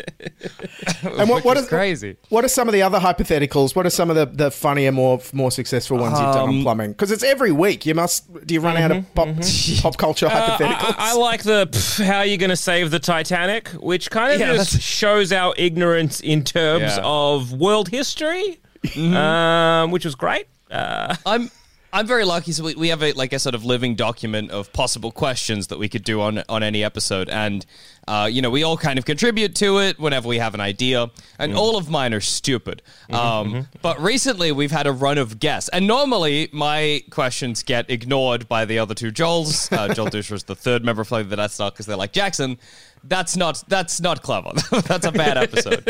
And 1.02 1.28
what, 1.28 1.44
what 1.44 1.56
is 1.56 1.64
is 1.64 1.68
crazy? 1.68 2.16
What 2.28 2.44
are 2.44 2.48
some 2.48 2.68
of 2.68 2.72
the 2.74 2.82
other 2.82 2.98
hypotheticals? 2.98 3.74
What 3.74 3.87
are 3.87 3.90
some 3.90 4.08
of 4.11 4.16
the, 4.16 4.26
the 4.26 4.50
funnier, 4.50 4.92
more 4.92 5.20
more 5.32 5.50
successful 5.50 5.98
ones 5.98 6.12
you've 6.18 6.32
done 6.35 6.48
on 6.48 6.56
Um, 6.56 6.62
plumbing? 6.62 6.92
Because 6.92 7.11
it's 7.11 7.22
every 7.24 7.52
week. 7.52 7.87
You 7.87 7.94
must. 7.94 8.32
Do 8.46 8.54
you 8.54 8.61
run 8.61 8.76
out 8.76 8.90
of 8.92 9.14
pop 9.14 9.28
pop 9.82 9.96
culture 9.96 10.26
Uh, 10.26 10.30
hypotheticals? 10.30 10.94
I, 10.98 11.11
I 11.11 11.14
like 11.14 11.42
the 11.42 11.66
pff, 11.70 12.04
how 12.04 12.18
are 12.18 12.26
you 12.26 12.37
going 12.38 12.50
to 12.50 12.56
save 12.56 12.90
the 12.90 12.98
Titanic, 13.00 13.68
which 13.70 14.11
kind 14.11 14.32
of 14.32 14.40
Yeah, 14.40 14.54
just 14.54 14.80
shows 14.80 15.32
our 15.32 15.54
ignorance 15.66 16.20
in 16.20 16.44
terms 16.44 16.96
Yeah. 16.96 17.01
of 17.05 17.53
world 17.53 17.88
history, 17.88 18.61
um, 18.96 19.90
which 19.90 20.05
was 20.05 20.14
great. 20.14 20.46
Uh, 20.70 21.14
I'm 21.27 21.51
I'm 21.94 22.07
very 22.07 22.25
lucky. 22.25 22.53
So 22.53 22.64
we, 22.64 22.75
we 22.75 22.88
have 22.88 23.03
a 23.03 23.12
like 23.12 23.35
a 23.35 23.38
sort 23.38 23.55
of 23.55 23.64
living 23.66 23.94
document 23.96 24.51
of 24.51 24.72
possible 24.72 25.12
questions 25.12 25.66
that 25.66 25.79
we 25.79 25.88
could 25.90 26.05
do 26.05 26.22
on 26.22 26.42
on 26.48 26.62
any 26.62 26.83
episode, 26.83 27.29
and 27.29 27.66
uh, 28.09 28.27
you 28.33 28.40
know 28.40 28.48
we 28.48 28.62
all 28.62 28.79
kind 28.79 28.98
of 28.98 29.05
contribute 29.05 29.55
to 29.57 29.79
it 29.79 29.98
whenever 30.01 30.27
we 30.27 30.38
have 30.38 30.55
an 30.55 30.61
idea, 30.61 31.11
and 31.38 31.55
all 31.55 31.77
of 31.77 31.90
mine 31.90 32.14
are 32.14 32.20
stupid. 32.22 32.81
Um, 33.11 33.68
But 33.83 34.01
recently 34.01 34.53
we've 34.53 34.70
had 34.70 34.87
a 34.87 34.92
run 34.92 35.18
of 35.18 35.38
guests, 35.38 35.68
and 35.68 35.87
normally 35.87 36.48
my 36.53 37.03
questions 37.11 37.62
get 37.62 37.90
ignored 37.90 38.48
by 38.48 38.64
the 38.64 38.79
other 38.79 38.94
two 38.94 39.12
Joels. 39.12 39.70
Uh, 39.70 39.92
Joel 39.92 40.07
Dusher 40.14 40.35
is 40.35 40.44
the 40.44 40.57
third 40.57 40.83
member 40.87 41.03
of 41.03 41.09
Flavor 41.09 41.29
the 41.29 41.37
Death 41.37 41.53
Star 41.53 41.70
because 41.70 41.85
they're 41.85 41.96
like 41.96 42.12
Jackson. 42.12 42.59
That's 43.05 43.37
not 43.37 43.62
that's 43.69 44.01
not 44.01 44.23
clever. 44.23 44.53
that's 44.87 45.07
a 45.07 45.12
bad 45.12 45.37
episode. 45.37 45.85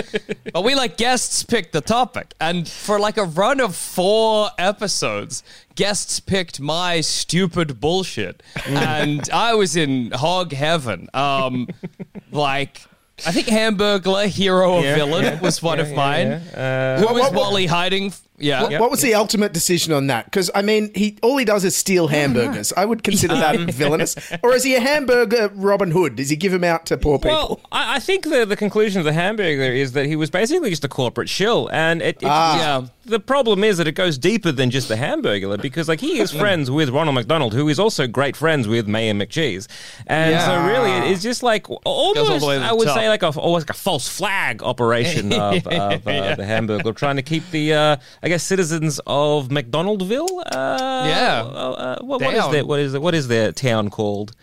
but 0.52 0.64
we 0.64 0.74
like 0.74 0.96
guests 0.96 1.42
pick 1.42 1.70
the 1.72 1.80
topic, 1.82 2.32
and 2.40 2.66
for 2.68 2.98
like 2.98 3.18
a 3.18 3.24
run 3.24 3.60
of 3.60 3.76
four 3.76 4.48
episodes, 4.58 5.42
guests 5.74 6.20
picked 6.20 6.58
my 6.60 7.00
stupid 7.02 7.80
bullshit, 7.80 8.42
and 8.66 9.28
I 9.30 9.54
was 9.54 9.76
in 9.76 10.10
hog 10.12 10.52
heaven. 10.52 11.08
Um, 11.14 11.68
like. 12.32 12.82
I 13.24 13.30
think 13.30 13.46
Hamburglar, 13.46 14.26
hero 14.26 14.72
or 14.78 14.82
Yeah, 14.82 14.94
villain, 14.96 15.24
yeah, 15.24 15.40
was 15.40 15.62
one 15.62 15.78
yeah, 15.78 15.84
of 15.84 15.92
mine. 15.92 16.26
Uh, 16.32 16.98
Who 16.98 17.04
What- 17.04 17.14
was 17.14 17.22
what- 17.24 17.32
what- 17.34 17.42
Wally 17.52 17.66
hiding? 17.66 18.12
F- 18.42 18.46
Yeah. 18.46 18.62
What, 18.62 18.80
what 18.80 18.90
was 18.90 19.00
the 19.02 19.14
ultimate 19.14 19.52
decision 19.52 19.92
on 19.92 20.08
that? 20.08 20.24
Because 20.26 20.50
I 20.54 20.62
mean, 20.62 20.90
he 20.94 21.18
all 21.22 21.36
he 21.36 21.44
does 21.44 21.64
is 21.64 21.76
steal 21.76 22.08
hamburgers. 22.18 22.72
I 22.76 22.84
would 22.84 23.02
consider 23.02 23.34
that 23.34 23.58
villainous. 23.72 24.16
Or 24.42 24.52
is 24.54 24.64
he 24.64 24.74
a 24.74 24.80
hamburger 24.80 25.50
Robin 25.54 25.90
Hood? 25.90 26.16
Does 26.16 26.28
he 26.30 26.36
give 26.36 26.52
them 26.52 26.64
out 26.64 26.86
to 26.86 26.96
poor 26.96 27.18
people? 27.18 27.30
Well, 27.36 27.60
I, 27.72 27.96
I 27.96 27.98
think 28.00 28.24
the, 28.24 28.44
the 28.44 28.56
conclusion 28.56 28.98
of 28.98 29.04
the 29.04 29.12
hamburger 29.12 29.62
is 29.72 29.92
that 29.92 30.06
he 30.06 30.16
was 30.16 30.30
basically 30.30 30.70
just 30.70 30.84
a 30.84 30.88
corporate 30.88 31.28
shill, 31.28 31.68
and 31.72 32.02
it, 32.02 32.16
it 32.22 32.28
Ah. 32.28 32.58
yeah. 32.58 32.86
The 33.04 33.18
problem 33.18 33.64
is 33.64 33.78
that 33.78 33.88
it 33.88 33.96
goes 33.96 34.16
deeper 34.16 34.52
than 34.52 34.70
just 34.70 34.86
the 34.86 34.94
hamburger 34.96 35.56
because, 35.56 35.88
like, 35.88 35.98
he 35.98 36.20
is 36.20 36.30
friends 36.30 36.70
with 36.70 36.88
Ronald 36.90 37.16
McDonald, 37.16 37.52
who 37.52 37.68
is 37.68 37.80
also 37.80 38.06
great 38.06 38.36
friends 38.36 38.68
with 38.68 38.86
Mayor 38.86 39.12
McCheese, 39.12 39.66
and 40.06 40.40
so 40.40 40.64
really 40.66 41.10
it's 41.10 41.20
just 41.20 41.42
like 41.42 41.68
almost 41.68 41.84
all 42.30 42.38
the 42.38 42.46
way 42.46 42.54
to 42.54 42.60
the 42.60 42.66
I 42.66 42.72
would 42.72 42.86
top. 42.86 42.96
say 42.96 43.08
like 43.08 43.24
a 43.24 43.30
almost 43.30 43.68
like 43.68 43.76
a 43.76 43.78
false 43.80 44.06
flag 44.08 44.62
operation 44.62 45.32
of, 45.32 45.66
of 45.66 46.06
uh, 46.06 46.34
the 46.36 46.44
hamburger, 46.46 46.92
trying 46.92 47.16
to 47.16 47.22
keep 47.22 47.42
the 47.50 47.74
uh, 47.74 47.96
I 48.22 48.28
guess 48.32 48.42
citizens 48.44 49.00
of 49.06 49.48
McDonaldville. 49.48 50.28
Uh, 50.46 51.04
Yeah. 51.06 51.42
uh, 51.42 51.98
what, 52.02 52.20
what 52.22 52.34
is 52.34 52.48
their 52.50 52.64
what 52.64 52.80
is 52.80 52.94
it, 52.94 53.02
what 53.02 53.14
is 53.14 53.28
their 53.28 53.52
town 53.52 53.90
called? 53.90 54.34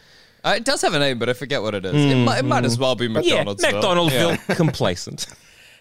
Uh, 0.43 0.53
it 0.57 0.63
does 0.63 0.81
have 0.81 0.93
a 0.93 0.99
name, 0.99 1.19
but 1.19 1.27
I 1.27 1.33
forget 1.33 1.61
what 1.61 1.75
it 1.75 1.83
is. 1.85 1.93
it, 1.93 2.15
might, 2.15 2.39
it 2.39 2.45
might 2.45 2.63
as 2.65 2.77
well 2.79 2.95
be 2.95 3.07
McDonald's. 3.09 3.63
Yeah, 3.63 3.71
McDonaldville 3.71 4.55
complacent. 4.63 5.27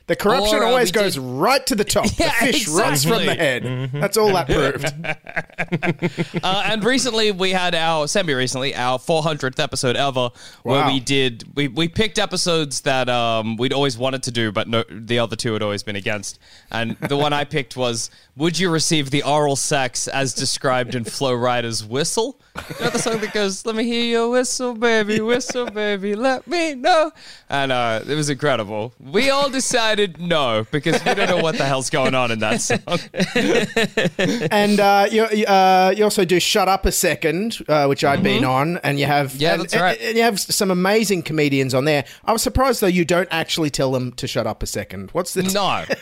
The 0.08 0.16
corruption 0.16 0.58
or, 0.58 0.64
always 0.64 0.90
goes 0.90 1.16
right 1.18 1.64
to 1.66 1.74
the 1.74 1.84
top. 1.84 2.06
Yeah, 2.18 2.32
the 2.40 2.52
fish 2.52 2.66
runs 2.68 3.04
from 3.04 3.24
the 3.24 3.32
exactly. 3.32 3.70
head. 3.70 3.90
That's 3.92 4.16
all 4.16 4.32
that 4.32 4.46
proved. 4.48 6.42
uh, 6.42 6.62
and 6.66 6.82
recently 6.84 7.30
we 7.32 7.50
had 7.50 7.74
our 7.74 8.08
semi 8.08 8.32
recently 8.34 8.74
our 8.74 8.98
400th 8.98 9.60
episode 9.60 9.96
ever 9.96 10.30
where 10.62 10.80
Wow. 10.80 10.92
we 10.92 11.00
did 11.00 11.44
we, 11.54 11.68
we 11.68 11.88
picked 11.88 12.18
episodes 12.18 12.80
that 12.82 13.08
um, 13.08 13.56
we'd 13.56 13.72
always 13.72 13.96
wanted 13.98 14.22
to 14.24 14.30
do 14.30 14.50
but 14.52 14.66
no, 14.68 14.84
the 14.90 15.18
other 15.18 15.36
two 15.36 15.52
had 15.52 15.62
always 15.62 15.82
been 15.82 15.96
against 15.96 16.38
and 16.70 16.96
the 17.08 17.16
one 17.16 17.32
i 17.32 17.44
picked 17.44 17.76
was 17.76 18.10
would 18.36 18.58
you 18.58 18.70
receive 18.70 19.10
the 19.10 19.22
oral 19.22 19.56
sex 19.56 20.06
as 20.08 20.32
described 20.34 20.94
in 20.94 21.04
Flo 21.04 21.34
Rida's 21.34 21.84
whistle 21.84 22.40
you 22.78 22.84
know 22.84 22.90
the 22.90 22.98
song 22.98 23.18
that 23.18 23.32
goes 23.32 23.66
let 23.66 23.74
me 23.74 23.84
hear 23.84 24.04
your 24.04 24.30
whistle 24.30 24.74
baby 24.74 25.20
whistle 25.20 25.66
baby 25.66 26.14
let 26.14 26.46
me 26.46 26.74
know 26.74 27.10
and 27.50 27.72
uh, 27.72 28.00
it 28.06 28.14
was 28.14 28.30
incredible 28.30 28.92
we 29.00 29.30
all 29.30 29.50
decided 29.50 29.97
no 30.18 30.66
because 30.70 31.02
we 31.04 31.14
don't 31.14 31.28
know 31.28 31.42
what 31.42 31.56
the 31.58 31.64
hell's 31.64 31.90
going 31.90 32.14
on 32.14 32.30
in 32.30 32.38
that 32.38 32.60
song 32.60 32.78
and 34.50 34.80
uh, 34.80 35.06
you, 35.10 35.22
uh, 35.46 35.92
you 35.96 36.04
also 36.04 36.24
do 36.24 36.40
"Shut 36.40 36.68
Up 36.68 36.86
a 36.86 36.92
Second, 36.92 37.58
uh, 37.68 37.86
which 37.86 38.04
I've 38.04 38.22
been 38.22 38.44
on, 38.44 38.78
and 38.78 38.98
you 38.98 39.06
have 39.06 39.28
Mm-hmm. 39.32 39.42
Yeah, 39.42 39.54
and, 39.54 39.62
that's 39.62 39.76
right. 39.76 40.00
and 40.00 40.16
you 40.16 40.22
have 40.22 40.38
some 40.40 40.70
amazing 40.70 41.22
comedians 41.22 41.74
on 41.74 41.84
there. 41.84 42.04
I 42.24 42.32
was 42.32 42.42
surprised 42.42 42.80
though 42.80 42.86
you 42.86 43.04
don't 43.04 43.28
actually 43.30 43.70
tell 43.70 43.92
them 43.92 44.12
to 44.12 44.26
shut 44.26 44.46
up 44.46 44.62
a 44.62 44.66
second. 44.66 45.10
What's 45.12 45.34
the 45.34 45.42
No. 45.42 45.84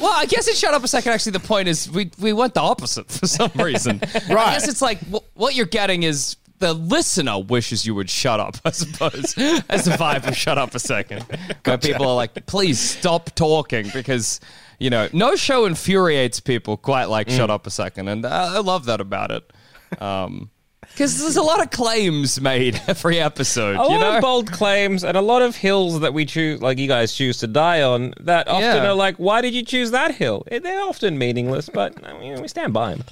Well, 0.00 0.10
I 0.14 0.24
guess 0.24 0.48
it 0.48 0.56
shut 0.56 0.72
up 0.72 0.82
a 0.82 0.88
second. 0.88 1.12
Actually, 1.12 1.32
the 1.32 1.40
point 1.40 1.68
is 1.68 1.88
we 1.88 2.10
we 2.18 2.32
went 2.32 2.54
the 2.54 2.62
opposite 2.62 3.10
for 3.10 3.26
some 3.26 3.50
reason. 3.56 4.00
Right. 4.28 4.48
I 4.48 4.52
guess 4.52 4.66
it's 4.66 4.80
like 4.80 4.98
wh- 5.00 5.36
what 5.36 5.54
you're 5.54 5.66
getting 5.66 6.02
is 6.02 6.36
the 6.62 6.72
listener 6.72 7.38
wishes 7.40 7.84
you 7.86 7.94
would 7.94 8.08
shut 8.08 8.38
up. 8.40 8.56
I 8.64 8.70
suppose 8.70 9.34
as 9.68 9.84
the 9.84 9.90
vibe 9.98 10.26
of 10.28 10.36
"shut 10.36 10.56
up 10.58 10.74
a 10.74 10.78
second, 10.78 11.22
where 11.64 11.76
people 11.76 12.06
are 12.08 12.14
like, 12.16 12.46
"Please 12.46 12.78
stop 12.80 13.30
talking," 13.34 13.90
because 13.92 14.40
you 14.78 14.88
know 14.88 15.08
no 15.12 15.34
show 15.36 15.66
infuriates 15.66 16.40
people 16.40 16.76
quite 16.76 17.06
like 17.06 17.28
"shut 17.28 17.50
up 17.50 17.66
a 17.66 17.70
second. 17.70 18.08
and 18.08 18.24
I, 18.24 18.56
I 18.56 18.58
love 18.60 18.84
that 18.86 19.00
about 19.00 19.30
it. 19.32 19.52
Um, 20.00 20.50
because 20.88 21.18
there's 21.20 21.36
a 21.36 21.42
lot 21.42 21.62
of 21.62 21.70
claims 21.70 22.40
made 22.40 22.80
every 22.88 23.18
episode. 23.18 23.76
a 23.76 23.82
you 23.82 23.98
lot 23.98 24.00
know? 24.00 24.16
of 24.16 24.20
bold 24.22 24.52
claims 24.52 25.04
and 25.04 25.16
a 25.16 25.20
lot 25.22 25.40
of 25.40 25.56
hills 25.56 26.00
that 26.00 26.12
we 26.12 26.24
choose, 26.26 26.60
like 26.60 26.76
you 26.78 26.86
guys 26.88 27.14
choose 27.14 27.38
to 27.38 27.46
die 27.46 27.80
on, 27.82 28.12
that 28.20 28.46
often 28.46 28.62
Yeah. 28.82 28.88
are 28.90 28.94
like, 28.94 29.16
why 29.16 29.40
did 29.40 29.54
you 29.54 29.64
choose 29.64 29.90
that 29.92 30.14
hill? 30.16 30.44
Eh, 30.50 30.58
They're 30.58 30.82
often 30.82 31.16
meaningless, 31.16 31.68
but 31.72 31.94
I 32.04 32.18
mean, 32.18 32.42
we 32.42 32.48
stand 32.48 32.72
by 32.74 32.90
them. 32.94 33.04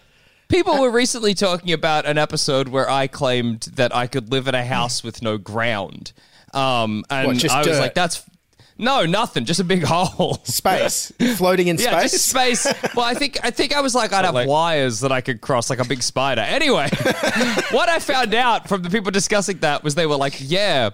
People 0.50 0.80
were 0.80 0.90
recently 0.90 1.32
talking 1.34 1.72
about 1.72 2.04
an 2.06 2.18
episode 2.18 2.68
where 2.68 2.90
I 2.90 3.06
claimed 3.06 3.62
that 3.76 3.94
I 3.94 4.06
could 4.06 4.30
live 4.30 4.48
in 4.48 4.54
a 4.54 4.64
house 4.64 5.02
with 5.02 5.22
no 5.22 5.38
ground. 5.38 6.12
Um, 6.52 7.04
and 7.08 7.28
What, 7.28 7.36
just 7.36 7.54
I 7.54 7.58
was 7.60 7.68
dirt? 7.68 7.78
like, 7.80 7.94
that's 7.94 8.24
no, 8.76 9.04
nothing, 9.06 9.44
just 9.44 9.60
a 9.60 9.64
big 9.64 9.82
hole. 9.86 10.40
space 10.44 11.12
floating 11.36 11.68
in 11.68 11.76
Yeah, 11.78 11.98
space? 12.00 12.10
just 12.12 12.26
space. 12.30 12.66
Well, 12.96 13.04
I 13.04 13.14
think 13.14 13.38
I 13.44 13.50
think 13.50 13.74
I 13.74 13.80
was 13.80 13.94
like 13.94 14.12
I'd 14.12 14.24
have 14.24 14.34
like- 14.34 14.48
wires 14.48 15.00
that 15.00 15.12
I 15.12 15.20
could 15.20 15.40
cross 15.40 15.70
like 15.70 15.78
a 15.78 15.84
big 15.84 16.02
spider. 16.02 16.40
Anyway, 16.40 16.88
what 17.70 17.88
I 17.88 17.98
found 18.00 18.34
out 18.34 18.68
from 18.68 18.82
the 18.82 18.90
people 18.90 19.10
discussing 19.10 19.58
that 19.58 19.84
was 19.84 19.94
they 19.94 20.06
were 20.06 20.16
like, 20.16 20.34
yeah. 20.38 20.90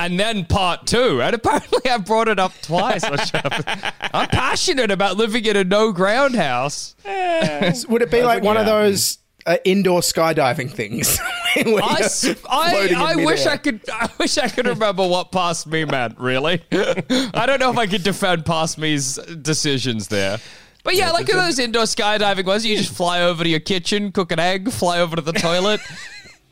And 0.00 0.18
then 0.18 0.46
part 0.46 0.86
two, 0.86 1.20
and 1.20 1.34
apparently 1.34 1.90
I 1.90 1.98
brought 1.98 2.28
it 2.28 2.38
up 2.38 2.52
twice. 2.62 3.04
on 3.04 3.18
Shut 3.18 3.68
Up. 3.68 3.94
I'm 4.14 4.28
passionate 4.28 4.90
about 4.90 5.18
living 5.18 5.44
in 5.44 5.56
a 5.56 5.62
no 5.62 5.92
ground 5.92 6.34
house. 6.36 6.94
Would 7.04 8.00
it 8.00 8.10
be 8.10 8.22
like 8.22 8.42
one 8.42 8.56
of 8.56 8.64
those 8.64 9.18
uh, 9.44 9.58
indoor 9.64 10.00
skydiving 10.00 10.70
things? 10.70 11.18
Where 11.54 11.84
I, 11.84 11.96
you're 11.98 12.04
s- 12.06 12.24
I, 12.48 12.70
floating 12.70 12.96
in 12.96 13.02
I 13.02 13.14
wish? 13.16 13.44
I 13.44 13.58
could. 13.58 13.80
I 13.92 14.08
wish 14.18 14.38
I 14.38 14.48
could 14.48 14.66
remember 14.66 15.06
what 15.06 15.32
past 15.32 15.66
me 15.66 15.84
meant. 15.84 16.18
Really, 16.18 16.62
I 16.72 17.44
don't 17.46 17.60
know 17.60 17.70
if 17.70 17.76
I 17.76 17.86
could 17.86 18.02
defend 18.02 18.46
past 18.46 18.78
me's 18.78 19.16
decisions 19.16 20.08
there. 20.08 20.38
But 20.82 20.96
yeah, 20.96 21.10
like 21.10 21.26
those 21.26 21.58
indoor 21.58 21.82
skydiving 21.82 22.46
ones, 22.46 22.64
you 22.64 22.74
just 22.78 22.94
fly 22.94 23.20
over 23.20 23.44
to 23.44 23.50
your 23.50 23.60
kitchen, 23.60 24.12
cook 24.12 24.32
an 24.32 24.38
egg, 24.38 24.70
fly 24.72 24.98
over 25.00 25.14
to 25.14 25.20
the 25.20 25.32
toilet, 25.34 25.78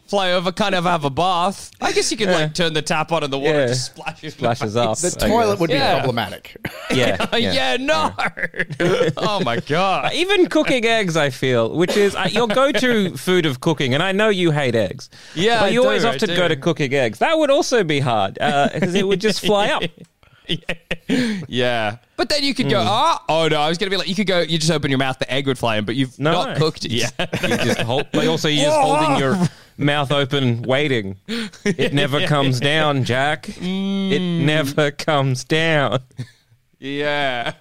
fly 0.09 0.33
over, 0.33 0.51
kind 0.51 0.75
of 0.75 0.85
have 0.85 1.05
a 1.05 1.11
bath. 1.11 1.71
I 1.81 1.93
guess 1.93 2.11
you 2.11 2.17
could 2.17 2.29
like 2.31 2.55
turn 2.55 2.73
the 2.73 2.83
tap 2.83 3.13
on 3.13 3.23
and 3.25 3.33
the 3.33 3.39
water 3.39 3.61
Yeah. 3.61 3.67
just 3.67 3.87
splashes. 3.95 4.35
Splashes 4.35 4.77
up. 4.77 4.99
face. 4.99 5.15
The 5.15 5.29
toilet 5.29 5.61
would 5.61 5.69
be 5.69 5.75
Yeah. 5.75 5.99
problematic. 5.99 6.57
Yeah. 6.91 7.37
Yeah, 7.37 7.77
no. 7.79 8.15
oh 9.19 9.41
my 9.45 9.61
god. 9.61 10.15
Even 10.15 10.47
cooking 10.47 10.85
eggs, 10.87 11.17
I 11.17 11.31
feel, 11.31 11.77
which 11.77 11.97
is 11.97 12.15
uh, 12.15 12.29
your 12.31 12.49
go-to 12.49 13.17
food 13.17 13.45
of 13.47 13.61
cooking, 13.61 13.93
and 13.95 14.03
I 14.03 14.13
know 14.13 14.31
you 14.31 14.51
hate 14.51 14.75
eggs. 14.75 15.11
Yeah, 15.35 15.61
but 15.61 15.67
I 15.67 15.69
you 15.69 15.83
always 15.85 16.03
do, 16.03 16.09
I 16.09 16.15
often 16.15 16.29
do. 16.31 16.37
go 16.37 16.49
to 16.49 16.57
cooking 16.57 16.95
eggs. 16.95 17.19
That 17.19 17.37
would 17.39 17.51
also 17.51 17.85
be 17.85 18.01
hard 18.01 18.39
uh, 18.41 18.71
because 18.73 18.95
it 18.95 19.07
would 19.07 19.21
just 19.21 19.41
fly 19.45 19.69
up. 19.69 19.83
Yeah. 21.49 21.99
But 22.17 22.31
then 22.31 22.43
you 22.43 22.55
could 22.55 22.71
go, 22.71 22.83
oh, 22.87 23.19
oh 23.29 23.49
no, 23.49 23.61
I 23.61 23.69
was 23.69 23.77
going 23.77 23.91
to 23.91 23.95
be 23.95 23.99
like, 23.99 24.09
you 24.09 24.15
could 24.15 24.27
go, 24.27 24.41
you 24.41 24.59
just 24.59 24.71
open 24.71 24.91
your 24.91 24.99
mouth, 24.99 25.19
the 25.19 25.31
egg 25.31 25.47
would 25.47 25.59
fly 25.59 25.77
in, 25.77 25.85
but 25.85 25.95
you've 25.95 26.19
No. 26.19 26.33
not 26.33 26.57
cooked 26.57 26.85
it 26.87 26.91
yet. 26.91 27.13
You 27.43 27.49
just 27.59 27.81
hold, 27.81 28.07
but 28.13 28.27
also 28.27 28.49
you're 28.49 28.65
just 28.65 28.77
oh. 28.79 28.95
holding 28.95 29.19
your 29.19 29.37
mouth 29.79 30.13
open, 30.13 30.63
waiting. 30.63 31.17
It 31.27 31.95
never 31.95 32.27
comes 32.27 32.61
down, 32.61 33.05
Jack. 33.05 33.49
It 33.49 33.55
mm. 33.61 34.45
never 34.45 34.91
comes 34.91 35.45
down. 35.45 36.01
yeah. 36.79 37.55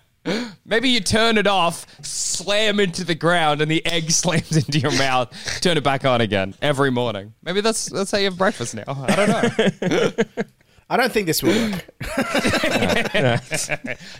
Maybe 0.65 0.89
you 0.89 0.99
turn 0.99 1.37
it 1.37 1.47
off, 1.47 1.85
slam 2.03 2.79
into 2.79 3.03
the 3.05 3.15
ground, 3.15 3.61
and 3.61 3.71
the 3.71 3.85
egg 3.85 4.11
slams 4.11 4.55
into 4.55 4.79
your 4.79 4.91
mouth. 4.91 5.31
Turn 5.61 5.77
it 5.77 5.83
back 5.83 6.05
on 6.05 6.21
again 6.21 6.53
every 6.61 6.91
morning. 6.91 7.33
Maybe 7.43 7.61
that's 7.61 7.89
that's 7.89 8.11
how 8.11 8.17
you 8.17 8.25
have 8.25 8.37
breakfast 8.37 8.75
now. 8.75 8.83
I 8.87 9.15
don't 9.15 9.81
know. 9.81 10.43
I 10.89 10.95
don't 10.97 11.11
think 11.11 11.27
this 11.27 11.43
will 11.43 11.53
work. 11.71 11.85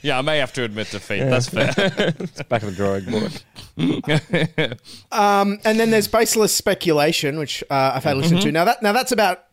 yeah, 0.01 0.17
I 0.17 0.21
may 0.21 0.37
have 0.39 0.51
to 0.53 0.63
admit 0.63 0.89
defeat. 0.91 1.21
That's 1.21 1.47
fair. 1.49 1.71
it's 1.77 2.41
back 2.43 2.63
of 2.63 2.75
the 2.75 2.75
drawing 2.75 3.05
board. 3.05 3.41
Um, 5.11 5.59
and 5.63 5.79
then 5.79 5.91
there's 5.91 6.07
baseless 6.07 6.53
speculation, 6.53 7.37
which 7.37 7.63
uh, 7.69 7.91
I've 7.95 8.03
had 8.03 8.13
to 8.13 8.19
listen 8.19 8.39
to. 8.39 8.47
Mhm. 8.49 8.53
Now 8.53 8.65
that 8.65 8.81
now 8.83 8.91
that's 8.91 9.11
about 9.11 9.43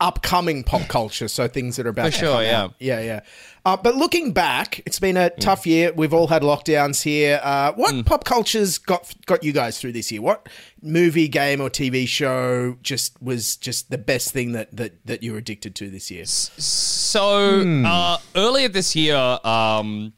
upcoming 0.00 0.64
pop 0.64 0.88
culture, 0.88 1.28
so 1.28 1.46
things 1.48 1.76
that 1.76 1.86
are 1.86 1.90
about 1.90 2.06
For 2.06 2.10
to 2.12 2.18
sure, 2.18 2.34
come 2.34 2.42
yeah. 2.42 2.62
out. 2.62 2.74
yeah, 2.80 3.00
yeah. 3.00 3.20
Uh, 3.68 3.76
but 3.76 3.96
looking 3.96 4.32
back, 4.32 4.80
it's 4.86 4.98
been 4.98 5.18
a 5.18 5.28
tough 5.28 5.66
year. 5.66 5.92
We've 5.94 6.14
all 6.14 6.26
had 6.26 6.40
lockdowns 6.40 7.02
here. 7.02 7.38
Uh, 7.42 7.72
what 7.72 8.06
pop 8.06 8.24
culture's 8.24 8.78
got 8.78 9.14
got 9.26 9.44
you 9.44 9.52
guys 9.52 9.78
through 9.78 9.92
this 9.92 10.10
year? 10.10 10.22
What 10.22 10.48
movie, 10.80 11.28
game, 11.28 11.60
or 11.60 11.68
TV 11.68 12.08
show 12.08 12.78
just 12.82 13.20
was 13.20 13.56
just 13.56 13.90
the 13.90 13.98
best 13.98 14.32
thing 14.32 14.52
that 14.52 14.74
that 14.74 15.04
that 15.04 15.22
you 15.22 15.32
were 15.32 15.38
addicted 15.38 15.74
to 15.74 15.90
this 15.90 16.10
year? 16.10 16.24
So 16.24 17.60
uh, 17.84 18.16
earlier 18.34 18.68
this 18.68 18.96
year, 18.96 19.38
um, 19.44 20.14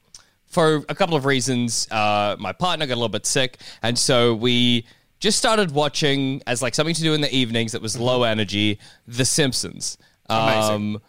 for 0.46 0.84
a 0.88 0.94
couple 0.94 1.16
of 1.16 1.24
reasons, 1.24 1.88
uh, 1.90 2.36
my 2.38 2.52
partner 2.52 2.86
got 2.86 2.94
a 2.94 3.02
little 3.02 3.08
bit 3.08 3.26
sick, 3.26 3.58
and 3.82 3.98
so 3.98 4.32
we 4.32 4.86
just 5.18 5.36
started 5.36 5.72
watching 5.72 6.40
as 6.46 6.62
like 6.62 6.76
something 6.76 6.94
to 6.94 7.02
do 7.02 7.14
in 7.14 7.20
the 7.20 7.34
evenings 7.34 7.72
that 7.72 7.82
was 7.82 7.98
low 7.98 8.22
energy. 8.22 8.78
The 9.08 9.24
Simpsons. 9.24 9.98
Amazing. 10.28 11.00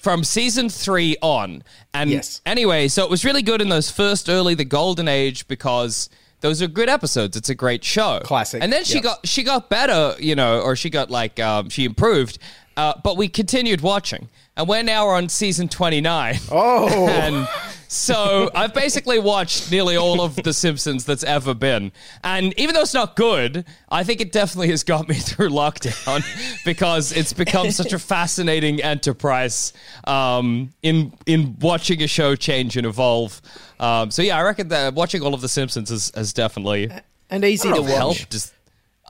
From 0.00 0.24
season 0.24 0.68
three 0.68 1.16
on. 1.20 1.62
And 1.92 2.10
Yes. 2.10 2.40
anyway, 2.46 2.88
so 2.88 3.04
it 3.04 3.10
was 3.10 3.24
really 3.24 3.42
good 3.42 3.60
in 3.60 3.68
those 3.68 3.90
first 3.90 4.28
early, 4.28 4.54
the 4.54 4.64
golden 4.64 5.08
age, 5.08 5.46
because 5.46 6.08
those 6.40 6.62
are 6.62 6.66
good 6.68 6.88
episodes. 6.88 7.36
It's 7.36 7.50
a 7.50 7.54
great 7.54 7.84
show. 7.84 8.20
Classic. 8.24 8.62
And 8.62 8.72
then 8.72 8.84
she 8.84 8.94
Yep. 8.94 9.02
got 9.02 9.26
she 9.28 9.42
got 9.42 9.68
better, 9.68 10.14
you 10.18 10.34
know, 10.34 10.60
or 10.60 10.74
she 10.76 10.88
got 10.90 11.10
like 11.10 11.38
um, 11.38 11.68
she 11.68 11.84
improved. 11.84 12.38
Uh, 12.76 12.94
but 13.04 13.18
we 13.18 13.28
continued 13.28 13.82
watching, 13.82 14.28
and 14.56 14.66
we're 14.66 14.82
now 14.82 15.06
on 15.08 15.28
season 15.28 15.68
twenty 15.68 16.00
nine. 16.00 16.38
Oh. 16.50 17.06
and 17.10 17.46
so 17.92 18.48
I've 18.54 18.72
basically 18.72 19.18
watched 19.18 19.68
nearly 19.68 19.96
all 19.96 20.20
of 20.20 20.36
The 20.36 20.52
Simpsons 20.52 21.04
that's 21.04 21.24
ever 21.24 21.54
been, 21.54 21.90
and 22.22 22.56
even 22.56 22.74
though 22.74 22.82
it's 22.82 22.94
not 22.94 23.16
good, 23.16 23.64
I 23.88 24.04
think 24.04 24.20
it 24.20 24.30
definitely 24.30 24.68
has 24.68 24.84
got 24.84 25.08
me 25.08 25.14
through 25.18 25.50
lockdown 25.50 26.22
because 26.64 27.10
it's 27.10 27.32
become 27.32 27.72
such 27.72 27.92
a 27.92 27.98
fascinating 27.98 28.80
enterprise 28.80 29.72
um, 30.04 30.72
in 30.82 31.12
in 31.26 31.56
watching 31.60 32.00
a 32.02 32.06
show 32.06 32.36
change 32.36 32.76
and 32.76 32.86
evolve. 32.86 33.42
Um, 33.80 34.12
so 34.12 34.22
yeah, 34.22 34.38
I 34.38 34.42
reckon 34.42 34.68
that 34.68 34.94
watching 34.94 35.22
all 35.22 35.34
of 35.34 35.40
The 35.40 35.48
Simpsons 35.48 35.90
has, 35.90 36.12
has 36.14 36.32
definitely 36.32 36.92
and 37.28 37.44
easy 37.44 37.72
to 37.72 37.82
watch. 37.82 38.26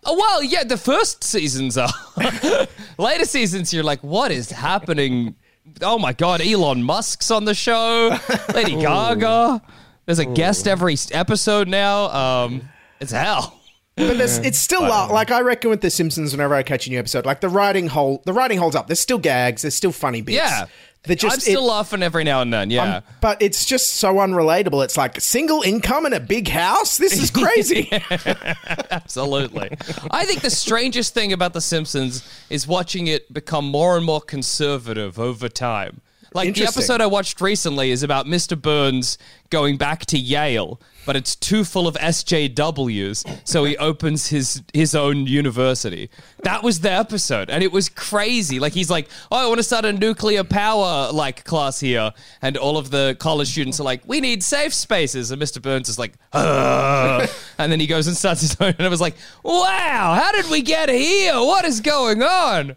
oh 0.05 0.17
well, 0.17 0.43
yeah. 0.43 0.65
The 0.65 0.79
first 0.79 1.23
seasons 1.23 1.77
are. 1.77 1.91
Later 2.99 3.27
seasons, 3.27 3.75
you're 3.75 3.85
like, 3.85 4.03
what 4.03 4.31
is 4.31 4.51
happening? 4.51 5.35
Oh 5.83 5.99
my 5.99 6.13
god, 6.13 6.41
Elon 6.41 6.83
Musk's 6.83 7.31
on 7.31 7.45
the 7.45 7.55
show. 7.55 8.17
Lady 8.55 8.77
Gaga. 8.81 9.63
There's 10.07 10.19
a 10.19 10.27
guest 10.27 10.67
every 10.67 10.97
episode 11.13 11.69
now. 11.69 12.11
Um, 12.11 12.69
it's 13.01 13.13
hell. 13.13 13.57
But 13.97 14.17
there's, 14.17 14.39
it's 14.39 14.59
still 14.59 14.81
But, 14.81 15.11
uh, 15.11 15.13
like 15.13 15.31
I 15.31 15.41
reckon 15.43 15.69
with 15.71 15.83
The 15.83 15.91
Simpsons. 15.91 16.33
Whenever 16.33 16.55
I 16.55 16.63
catch 16.63 16.87
a 16.87 16.91
new 16.91 16.99
episode, 16.99 17.27
like 17.27 17.41
the 17.41 17.49
writing 17.49 17.87
hold, 17.89 18.25
the 18.25 18.33
writing 18.33 18.59
holds 18.59 18.75
up. 18.75 18.87
There's 18.87 19.01
still 19.01 19.19
gags. 19.19 19.63
There's 19.63 19.75
still 19.75 19.93
funny 19.93 20.23
bits. 20.23 20.37
Yeah. 20.37 20.67
They're 21.05 21.17
just 21.17 21.35
I'm 21.35 21.41
still 21.41 21.63
it- 21.65 21.69
laughing 21.69 22.03
every 22.03 22.25
now 22.25 22.43
and 22.43 22.53
then. 22.53 22.69
Yeah. 22.71 22.97
Um, 22.97 23.03
but 23.23 23.41
it's 23.41 23.65
just 23.65 23.95
so 23.95 24.17
unrelatable. 24.17 24.85
It's 24.85 24.97
like 24.99 25.19
single 25.21 25.63
income 25.63 26.05
and 26.05 26.15
a 26.15 26.21
big 26.21 26.47
house. 26.49 26.99
This 26.99 27.21
is 27.23 27.31
crazy. 27.43 27.89
Absolutely. 28.91 29.71
I 30.11 30.25
think 30.25 30.41
the 30.43 30.51
strangest 30.51 31.15
thing 31.15 31.33
about 31.33 31.53
The 31.55 31.61
Simpsons 31.61 32.23
is 32.51 32.67
watching 32.67 33.07
it 33.07 33.33
become 33.33 33.65
more 33.67 33.97
and 33.97 34.05
more 34.05 34.21
conservative 34.21 35.19
over 35.19 35.49
time. 35.49 36.01
Like 36.33 36.55
the 36.55 36.65
episode 36.65 37.01
I 37.01 37.07
watched 37.07 37.41
recently 37.41 37.91
is 37.91 38.03
about 38.03 38.27
Mr. 38.27 38.61
Burns 38.61 39.19
going 39.51 39.77
back 39.77 40.07
to 40.07 40.19
Yale, 40.19 40.81
but 41.05 41.17
it's 41.17 41.35
too 41.35 41.65
full 41.65 41.89
of 41.89 41.97
SJWs, 41.97 43.41
so 43.45 43.65
he 43.65 43.77
opens 43.79 44.29
his 44.29 44.63
his 44.73 44.95
own 44.95 45.27
university. 45.27 46.09
That 46.45 46.63
was 46.63 46.81
the 46.81 46.93
episode, 46.93 47.51
and 47.51 47.65
it 47.65 47.73
was 47.73 47.89
crazy. 47.89 48.61
Like 48.61 48.73
he's 48.73 48.91
like, 48.91 49.09
"Oh, 49.33 49.45
I 49.45 49.47
want 49.47 49.59
to 49.59 49.65
start 49.65 49.85
a 49.85 49.93
nuclear 49.93 50.45
power 50.45 51.11
like 51.13 51.45
class 51.45 51.81
here," 51.81 52.13
and 52.43 52.57
all 52.57 52.79
of 52.79 52.91
the 52.91 53.17
college 53.19 53.49
students 53.49 53.81
are 53.81 53.85
like, 53.85 54.03
"We 54.07 54.21
need 54.21 54.45
safe 54.45 54.73
spaces," 54.73 55.33
and 55.33 55.43
Mr. 55.43 55.61
Burns 55.61 55.89
is 55.89 55.99
like, 55.99 56.15
"Ugh." 56.33 57.29
and 57.59 57.73
then 57.73 57.81
he 57.81 57.89
goes 57.89 58.07
and 58.07 58.17
starts 58.17 58.43
his 58.43 58.57
own, 58.61 58.75
and 58.79 58.87
I 58.87 58.89
was 58.89 59.01
like, 59.01 59.17
"Wow, 59.43 60.17
how 60.21 60.31
did 60.31 60.49
we 60.49 60.63
get 60.63 60.89
here? 60.89 61.35
What 61.35 61.65
is 61.65 61.81
going 61.81 62.23
on?" 62.23 62.77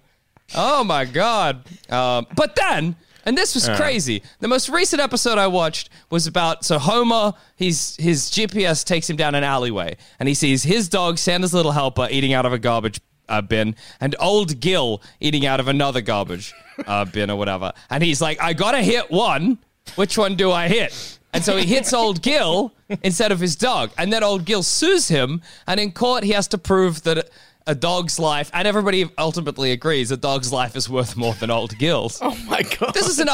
Oh 0.55 0.83
my 0.83 1.05
god! 1.05 1.63
Um, 1.89 2.27
but 2.35 2.55
then, 2.55 2.95
and 3.25 3.38
this 3.38 3.55
was 3.55 3.67
crazy. 3.69 4.23
The 4.39 4.47
most 4.47 4.69
recent 4.69 5.01
episode 5.01 5.38
I 5.38 5.47
watched 5.47 5.89
was 6.09 6.27
about 6.27 6.65
so 6.65 6.77
Homer. 6.79 7.33
He's 7.55 7.95
his 7.95 8.29
GPS 8.29 8.83
takes 8.83 9.09
him 9.09 9.15
down 9.15 9.36
an 9.36 9.43
alleyway, 9.43 9.97
and 10.19 10.27
he 10.27 10.36
sees 10.36 10.63
his 10.63 10.89
dog 10.89 11.17
Santa's 11.17 11.53
little 11.53 11.71
helper 11.71 12.07
eating 12.12 12.33
out 12.33 12.45
of 12.45 12.53
a 12.53 12.59
garbage 12.59 12.99
uh, 13.29 13.41
bin, 13.41 13.75
and 14.01 14.15
old 14.19 14.59
Gil 14.59 15.01
eating 15.19 15.45
out 15.45 15.59
of 15.59 15.67
another 15.67 16.01
garbage 16.01 16.53
uh, 16.86 17.05
bin 17.13 17.29
or 17.29 17.38
whatever. 17.38 17.71
And 17.89 18.03
he's 18.03 18.21
like, 18.21 18.41
"I 18.41 18.53
gotta 18.53 18.81
hit 18.81 19.09
one. 19.09 19.59
Which 19.95 20.17
one 20.17 20.36
do 20.36 20.51
I 20.51 20.67
hit?" 20.67 21.19
And 21.33 21.43
so 21.43 21.57
he 21.57 21.65
hits 21.65 21.93
old 21.93 22.21
Gil 22.21 22.73
instead 23.01 23.31
of 23.31 23.39
his 23.39 23.55
dog, 23.55 23.91
and 23.97 24.13
then 24.13 24.23
old 24.23 24.45
Gil 24.45 24.63
sues 24.63 25.07
him, 25.07 25.41
and 25.65 25.79
in 25.79 25.91
court 25.91 26.23
he 26.23 26.31
has 26.31 26.47
to 26.49 26.57
prove 26.57 27.03
that 27.03 27.29
a 27.65 27.73
dog's 27.76 28.19
life, 28.19 28.52
and 28.54 28.67
everybody 28.67 29.10
ultimately 29.17 29.71
agrees 29.71 30.12
a 30.12 30.17
dog's 30.17 30.52
life 30.52 30.76
is 30.76 30.89
worth 30.89 31.15
more 31.15 31.34
than 31.36 31.49
old 31.49 31.78
Gil's. 31.78 32.19
Oh 32.21 32.38
my 32.47 32.62
god! 32.62 32.93
This 32.93 33.08
is 33.08 33.19
an 33.19 33.30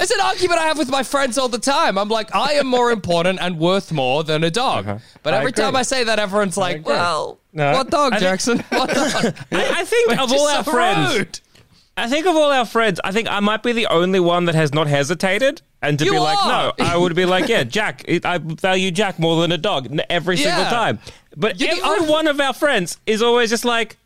it's 0.00 0.10
an 0.10 0.20
argument 0.20 0.60
I 0.60 0.64
have 0.64 0.78
with 0.78 0.90
my 0.90 1.02
friends 1.02 1.36
all 1.38 1.48
the 1.48 1.58
time. 1.58 1.98
I'm 1.98 2.08
like, 2.08 2.34
I 2.34 2.54
am 2.54 2.66
more 2.66 2.90
important 2.90 3.38
and 3.40 3.58
worth 3.58 3.92
more 3.92 4.24
than 4.24 4.42
a 4.44 4.50
dog. 4.50 4.86
Uh-huh. 4.88 4.98
But 5.22 5.34
I 5.34 5.38
every 5.38 5.52
time. 5.52 5.76
I 5.76 5.82
say 5.82 6.04
that, 6.04 6.18
everyone's 6.18 6.56
like, 6.56 6.76
agree. 6.76 6.94
well, 6.94 7.38
No, 7.52 7.72
what 7.72 7.90
dog, 7.90 8.12
I 8.14 8.18
think- 8.18 8.28
Jackson? 8.28 8.58
What 8.70 8.88
dog? 8.90 9.34
I, 9.52 9.80
I 9.80 9.84
think 9.84 10.10
Which 10.10 10.18
of 10.20 10.32
all 10.32 10.48
our 10.48 10.64
so 10.64 10.70
friends, 10.72 11.18
rude. 11.18 11.40
I 11.96 12.08
think 12.08 12.26
of 12.26 12.34
all 12.34 12.50
our 12.50 12.64
friends, 12.66 13.00
I 13.04 13.12
think 13.12 13.28
I 13.30 13.38
might 13.40 13.62
be 13.62 13.72
the 13.72 13.86
only 13.86 14.18
one 14.18 14.46
that 14.46 14.54
has 14.56 14.74
not 14.74 14.88
hesitated 14.88 15.62
and 15.80 15.96
to 16.00 16.04
You 16.04 16.12
be 16.12 16.18
like, 16.18 16.38
no, 16.44 16.72
I 16.84 16.96
would 16.96 17.14
be 17.14 17.24
like, 17.24 17.48
yeah, 17.48 17.62
Jack, 17.62 18.04
I 18.24 18.38
value 18.38 18.90
Jack 18.90 19.18
more 19.20 19.40
than 19.42 19.52
a 19.52 19.58
dog 19.58 19.96
every 20.10 20.36
single 20.36 20.64
Yeah. 20.64 20.70
time. 20.70 20.98
But 21.36 21.60
You're 21.60 21.70
every 21.84 22.08
one 22.08 22.26
of 22.26 22.40
our 22.40 22.52
friends 22.52 22.98
is 23.06 23.22
always 23.22 23.50
just 23.50 23.64
like, 23.64 23.96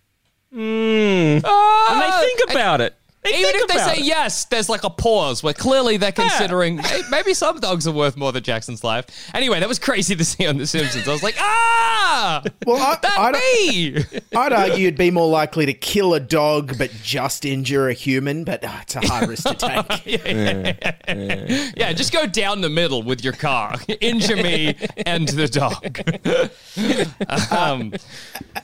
hmm, 0.53 1.39
Ah! 1.45 1.93
and 1.93 2.03
they 2.03 2.27
think 2.27 2.51
about 2.51 2.81
it. 2.83 2.95
They 3.25 3.31
Even 3.31 3.51
if 3.57 3.67
they 3.69 3.75
about 3.75 3.95
say 3.97 4.01
it. 4.01 4.05
yes, 4.07 4.45
there's 4.45 4.69
like 4.69 4.85
a 4.85 4.91
pause 4.91 5.43
where 5.43 5.53
clearly 5.53 5.97
they're 5.97 6.13
considering 6.13 6.79
"Hey, 6.79 7.03
maybe 7.11 7.35
some 7.35 7.59
dogs 7.59 7.87
are 7.89 7.93
worth 7.93 8.17
more 8.17 8.31
than 8.31 8.45
Jackson's 8.45 8.85
life. 8.85 9.07
Anyway, 9.35 9.59
that 9.59 9.69
was 9.69 9.81
crazy 9.81 10.15
to 10.15 10.25
see 10.25 10.47
on 10.47 10.57
The 10.57 10.67
Simpsons. 10.69 11.09
I 11.09 11.13
was 11.13 11.23
like, 11.25 11.35
ah, 11.41 12.43
Well, 12.65 12.77
I, 12.81 12.97
that 13.03 13.19
I'd, 13.19 13.35
me. 13.35 14.05
I'd 14.37 14.53
argue 14.53 14.77
you'd 14.85 14.97
be 14.97 15.11
more 15.11 15.29
likely 15.29 15.67
to 15.67 15.73
kill 15.75 16.15
a 16.15 16.21
dog 16.21 16.79
but 16.79 16.91
just 17.03 17.45
injure 17.45 17.89
a 17.89 17.93
human. 17.93 18.45
But 18.45 18.63
uh, 18.63 18.71
it's 18.83 18.95
a 18.95 19.01
hard 19.07 19.29
risk 19.29 19.49
to 19.49 19.55
take. 19.55 20.97
yeah, 21.77 21.93
just 21.93 22.13
go 22.13 22.25
down 22.27 22.61
the 22.61 22.69
middle 22.71 23.03
with 23.03 23.25
your 23.25 23.33
car, 23.33 23.75
injure 24.01 24.37
me 24.37 24.77
and 25.07 25.29
the 25.29 25.49
dog. 25.49 25.99
um, 27.51 27.93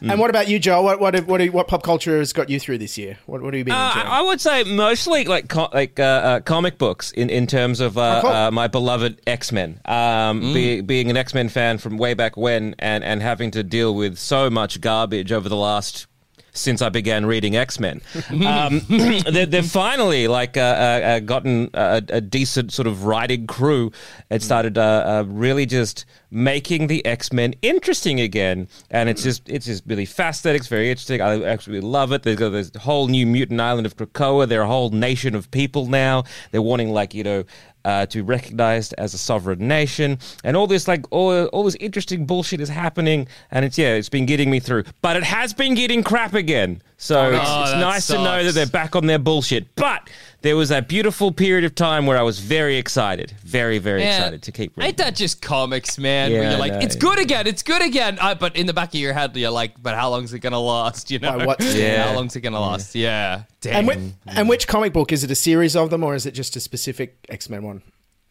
And 0.01 0.19
what 0.21 0.31
about 0.31 0.49
you, 0.49 0.59
Joel? 0.59 0.85
What 0.85 1.01
what 1.01 1.27
what, 1.27 1.45
what 1.51 1.69
pop 1.69 1.83
culture 1.83 2.19
has 2.19 2.33
got 2.33 2.49
you 2.49 2.61
through 2.61 2.79
this 2.79 2.97
year? 2.97 3.19
What 3.27 3.43
what 3.43 3.53
have 3.55 3.59
you 3.59 3.65
been 3.65 3.75
Uh, 3.75 3.89
enjoying? 3.89 4.07
I 4.07 4.23
would 4.23 4.41
say 4.45 4.65
mostly 4.65 5.25
like 5.25 5.49
co- 5.49 5.71
like 5.73 5.99
uh, 5.99 6.03
uh, 6.03 6.41
comic 6.41 6.79
books 6.79 7.11
in, 7.13 7.31
in 7.31 7.47
terms 7.47 7.81
of 7.81 7.97
uh, 7.99 8.21
cool. 8.21 8.31
uh, 8.31 8.51
my 8.51 8.69
beloved 8.69 9.21
X 9.27 9.51
Men. 9.53 9.81
Um, 9.85 10.41
be, 10.53 10.81
being 10.81 11.11
an 11.11 11.17
X 11.17 11.35
Men 11.35 11.49
fan 11.49 11.79
from 11.79 11.97
way 11.97 12.15
back 12.15 12.37
when, 12.37 12.75
and 12.79 13.03
and 13.03 13.23
having 13.23 13.51
to 13.53 13.63
deal 13.63 13.95
with 13.95 14.19
so 14.19 14.51
much 14.51 14.81
garbage 14.81 15.33
over 15.33 15.49
the 15.49 15.57
last. 15.57 16.07
Since 16.57 16.83
I 16.83 16.89
began 16.89 17.27
reading 17.27 17.57
X 17.57 17.81
Men, 17.81 18.01
um, 18.47 18.81
they, 18.89 19.45
they've 19.45 19.67
finally 19.67 20.29
like 20.29 20.57
uh, 20.57 20.61
uh, 20.61 20.63
uh, 21.05 21.19
gotten 21.21 21.69
a, 21.75 22.03
a 22.09 22.21
decent 22.21 22.73
sort 22.73 22.87
of 22.87 23.05
writing 23.05 23.47
crew 23.47 23.91
and 24.31 24.41
started 24.43 24.79
uh, 24.79 24.83
uh, 24.83 25.25
really 25.27 25.67
just 25.67 26.05
making 26.31 26.87
the 26.87 27.05
X 27.05 27.33
Men 27.33 27.55
interesting 27.63 28.21
again. 28.21 28.69
And 28.91 29.09
it's 29.09 29.23
just 29.23 29.49
it's 29.49 29.67
just 29.67 29.83
really 29.87 30.07
fascinating. 30.07 30.61
It's 30.61 30.69
very 30.69 30.91
interesting. 30.91 31.21
I 31.21 31.43
actually 31.43 31.81
love 31.81 32.13
it. 32.13 32.23
They've 32.23 32.37
got 32.37 32.51
this 32.51 32.71
whole 32.81 33.09
new 33.09 33.27
mutant 33.27 33.61
island 33.61 33.87
of 33.87 33.97
Krakoa. 33.97 34.49
They're 34.49 34.63
a 34.63 34.67
whole 34.67 34.91
nation 34.91 35.35
of 35.35 35.51
people 35.51 35.87
now. 35.87 36.25
They're 36.51 36.63
wanting 36.63 36.91
like 36.93 37.15
you 37.15 37.25
know. 37.25 37.45
Uh, 37.85 38.07
to 38.07 38.19
be 38.19 38.23
recognized 38.23 38.95
as 38.97 39.13
a 39.13 39.19
sovereign 39.19 39.69
nation, 39.69 40.19
and 40.43 40.57
all 40.57 40.67
this 40.67 40.89
like 40.89 41.05
all, 41.11 41.45
all 41.49 41.65
this 41.65 41.77
interesting 41.81 42.25
bullshit 42.25 42.59
is 42.59 42.71
happening, 42.71 43.29
and 43.51 43.63
it's 43.63 43.77
yeah, 43.77 43.93
it's 43.95 44.09
been 44.09 44.25
getting 44.25 44.51
me 44.51 44.59
through, 44.59 44.85
but 45.03 45.17
it 45.17 45.23
has 45.23 45.53
been 45.53 45.75
getting 45.75 46.03
crap 46.03 46.33
again. 46.33 46.81
So 47.05 47.21
Oh, 47.21 47.29
it's, 47.33 47.37
it's 47.39 47.71
that 47.73 47.81
nice 47.81 48.07
to 48.07 48.15
know 48.15 48.43
that 48.43 48.53
they're 48.53 48.65
back 48.65 48.97
on 48.97 49.05
their 49.05 49.19
bullshit. 49.19 49.75
But 49.75 50.09
there 50.41 50.57
was 50.57 50.71
that 50.71 50.89
beautiful 50.89 51.33
period 51.33 51.65
of 51.65 51.75
time 51.75 52.07
where 52.07 52.17
I 52.17 52.23
was 52.23 52.39
very 52.39 52.79
excited, 52.79 53.35
very, 53.45 53.77
very 53.77 54.01
Man, 54.01 54.19
excited 54.21 54.43
to 54.45 54.53
keep 54.53 54.75
reading. 54.75 54.89
Ain't 54.89 54.97
that 54.97 55.15
just 55.15 55.43
comics, 55.43 55.99
man? 55.99 56.31
Yeah, 56.33 56.39
where 56.41 56.51
you're 56.53 56.59
like, 56.59 56.83
it's 56.83 56.97
good 56.97 57.19
again, 57.19 57.47
it's 57.47 57.63
good 57.63 57.83
again. 57.83 58.17
Uh, 58.19 58.35
but 58.35 58.57
in 58.57 58.65
the 58.65 58.73
back 58.73 58.89
of 58.89 58.95
your 58.95 59.13
head, 59.13 59.37
you're 59.37 59.51
like, 59.51 59.83
but 59.83 59.95
how 59.95 60.09
long's 60.09 60.33
it 60.33 60.39
gonna 60.39 60.59
last? 60.59 61.11
You 61.15 61.19
know, 61.19 61.37
By 61.37 61.45
what- 61.45 61.63
Yeah. 61.63 62.09
how 62.09 62.15
long's 62.15 62.37
it 62.37 62.41
gonna 62.41 62.59
last? 62.59 62.95
Yeah, 62.95 63.43
damn. 63.61 63.77
And, 63.77 63.87
which, 63.87 63.99
and 64.27 64.49
which 64.49 64.67
comic 64.67 64.95
book 64.95 65.13
is 65.13 65.25
it? 65.25 65.31
A 65.31 65.35
series 65.35 65.77
of 65.77 65.91
them, 65.91 66.03
or 66.03 66.15
is 66.15 66.25
it 66.25 66.33
just 66.33 66.57
a 66.57 66.61
specific 66.61 67.19
X 67.29 67.51
Men 67.51 67.65
one? 67.65 67.83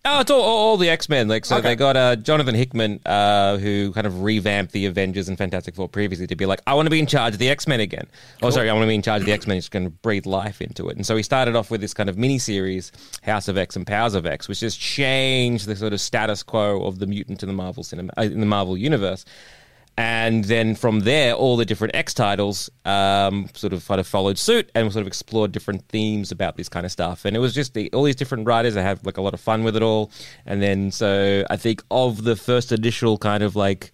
Oh, 0.05 0.19
it's 0.19 0.29
all, 0.29 0.41
all, 0.41 0.57
all 0.57 0.77
the 0.77 0.89
X 0.89 1.07
Men. 1.07 1.29
Like, 1.29 1.45
so 1.45 1.55
Okay. 1.57 1.69
they 1.69 1.75
got 1.77 1.95
uh, 1.95 2.17
Jonathan 2.17 2.55
Hickman, 2.55 2.99
uh, 3.05 3.55
who 3.57 3.93
kind 3.93 4.05
of 4.05 4.21
revamped 4.21 4.73
the 4.73 4.85
Avengers 4.85 5.29
and 5.29 5.37
Fantastic 5.37 5.75
Four 5.75 5.87
previously 5.87 6.27
to 6.27 6.35
be 6.35 6.45
like, 6.45 6.59
I 6.67 6.73
want 6.73 6.87
to 6.87 6.89
be 6.89 6.99
in 6.99 7.05
charge 7.07 7.33
of 7.35 7.39
the 7.39 7.47
X 7.47 7.67
Men 7.67 7.79
again. 7.79 8.07
Oh, 8.41 8.49
sorry, 8.49 8.69
I 8.69 8.73
want 8.73 8.83
to 8.83 8.87
be 8.89 8.95
in 8.95 9.01
charge 9.01 9.21
of 9.21 9.25
the 9.27 9.31
X 9.31 9.47
Men. 9.47 9.55
He's 9.55 9.69
going 9.69 9.85
to 9.85 9.91
breathe 9.91 10.25
life 10.25 10.61
into 10.61 10.89
it. 10.89 10.97
And 10.97 11.05
so 11.05 11.15
he 11.15 11.23
started 11.23 11.55
off 11.55 11.71
with 11.71 11.79
this 11.79 11.93
kind 11.93 12.09
of 12.09 12.17
mini 12.17 12.37
series, 12.37 12.91
House 13.23 13.47
of 13.47 13.57
X 13.57 13.77
and 13.77 13.87
Powers 13.87 14.13
of 14.13 14.25
X, 14.25 14.49
which 14.49 14.59
just 14.59 14.77
changed 14.77 15.67
the 15.67 15.75
sort 15.77 15.93
of 15.93 16.01
status 16.01 16.43
quo 16.43 16.83
of 16.83 16.99
the 16.99 17.07
mutant 17.07 17.41
in 17.41 17.47
the 17.47 17.53
Marvel 17.55 17.83
cinema 17.83 18.11
uh, 18.17 18.23
in 18.23 18.41
the 18.41 18.45
Marvel 18.45 18.75
universe. 18.77 19.23
And 19.95 20.43
then 20.45 20.73
from 20.73 21.01
there, 21.01 21.33
all 21.33 21.55
the 21.55 21.65
different 21.65 21.95
X 21.95 22.15
titles 22.15 22.69
um, 22.83 23.47
sort 23.53 23.73
of 23.73 23.87
kind 23.87 23.99
of 23.99 24.07
followed 24.07 24.39
suit 24.39 24.71
and 24.73 24.91
sort 24.91 25.01
of 25.01 25.07
explored 25.07 25.51
different 25.51 25.87
themes 25.89 26.31
about 26.31 26.57
this 26.57 26.67
kind 26.67 26.83
of 26.83 26.91
stuff. 26.91 27.25
And 27.25 27.35
it 27.35 27.39
was 27.39 27.53
just 27.53 27.75
the, 27.75 27.91
all 27.93 28.03
these 28.03 28.15
different 28.15 28.47
writers 28.47 28.73
that 28.73 28.81
have 28.81 29.05
like 29.05 29.17
a 29.17 29.21
lot 29.21 29.35
of 29.35 29.39
fun 29.39 29.63
with 29.63 29.75
it 29.75 29.83
all. 29.83 30.09
And 30.47 30.63
then 30.63 30.89
so 30.89 31.43
I 31.49 31.57
think 31.57 31.83
of 31.91 32.23
the 32.23 32.35
first 32.35 32.71
initial 32.71 33.19
kind 33.19 33.43
of 33.43 33.55
like 33.55 33.91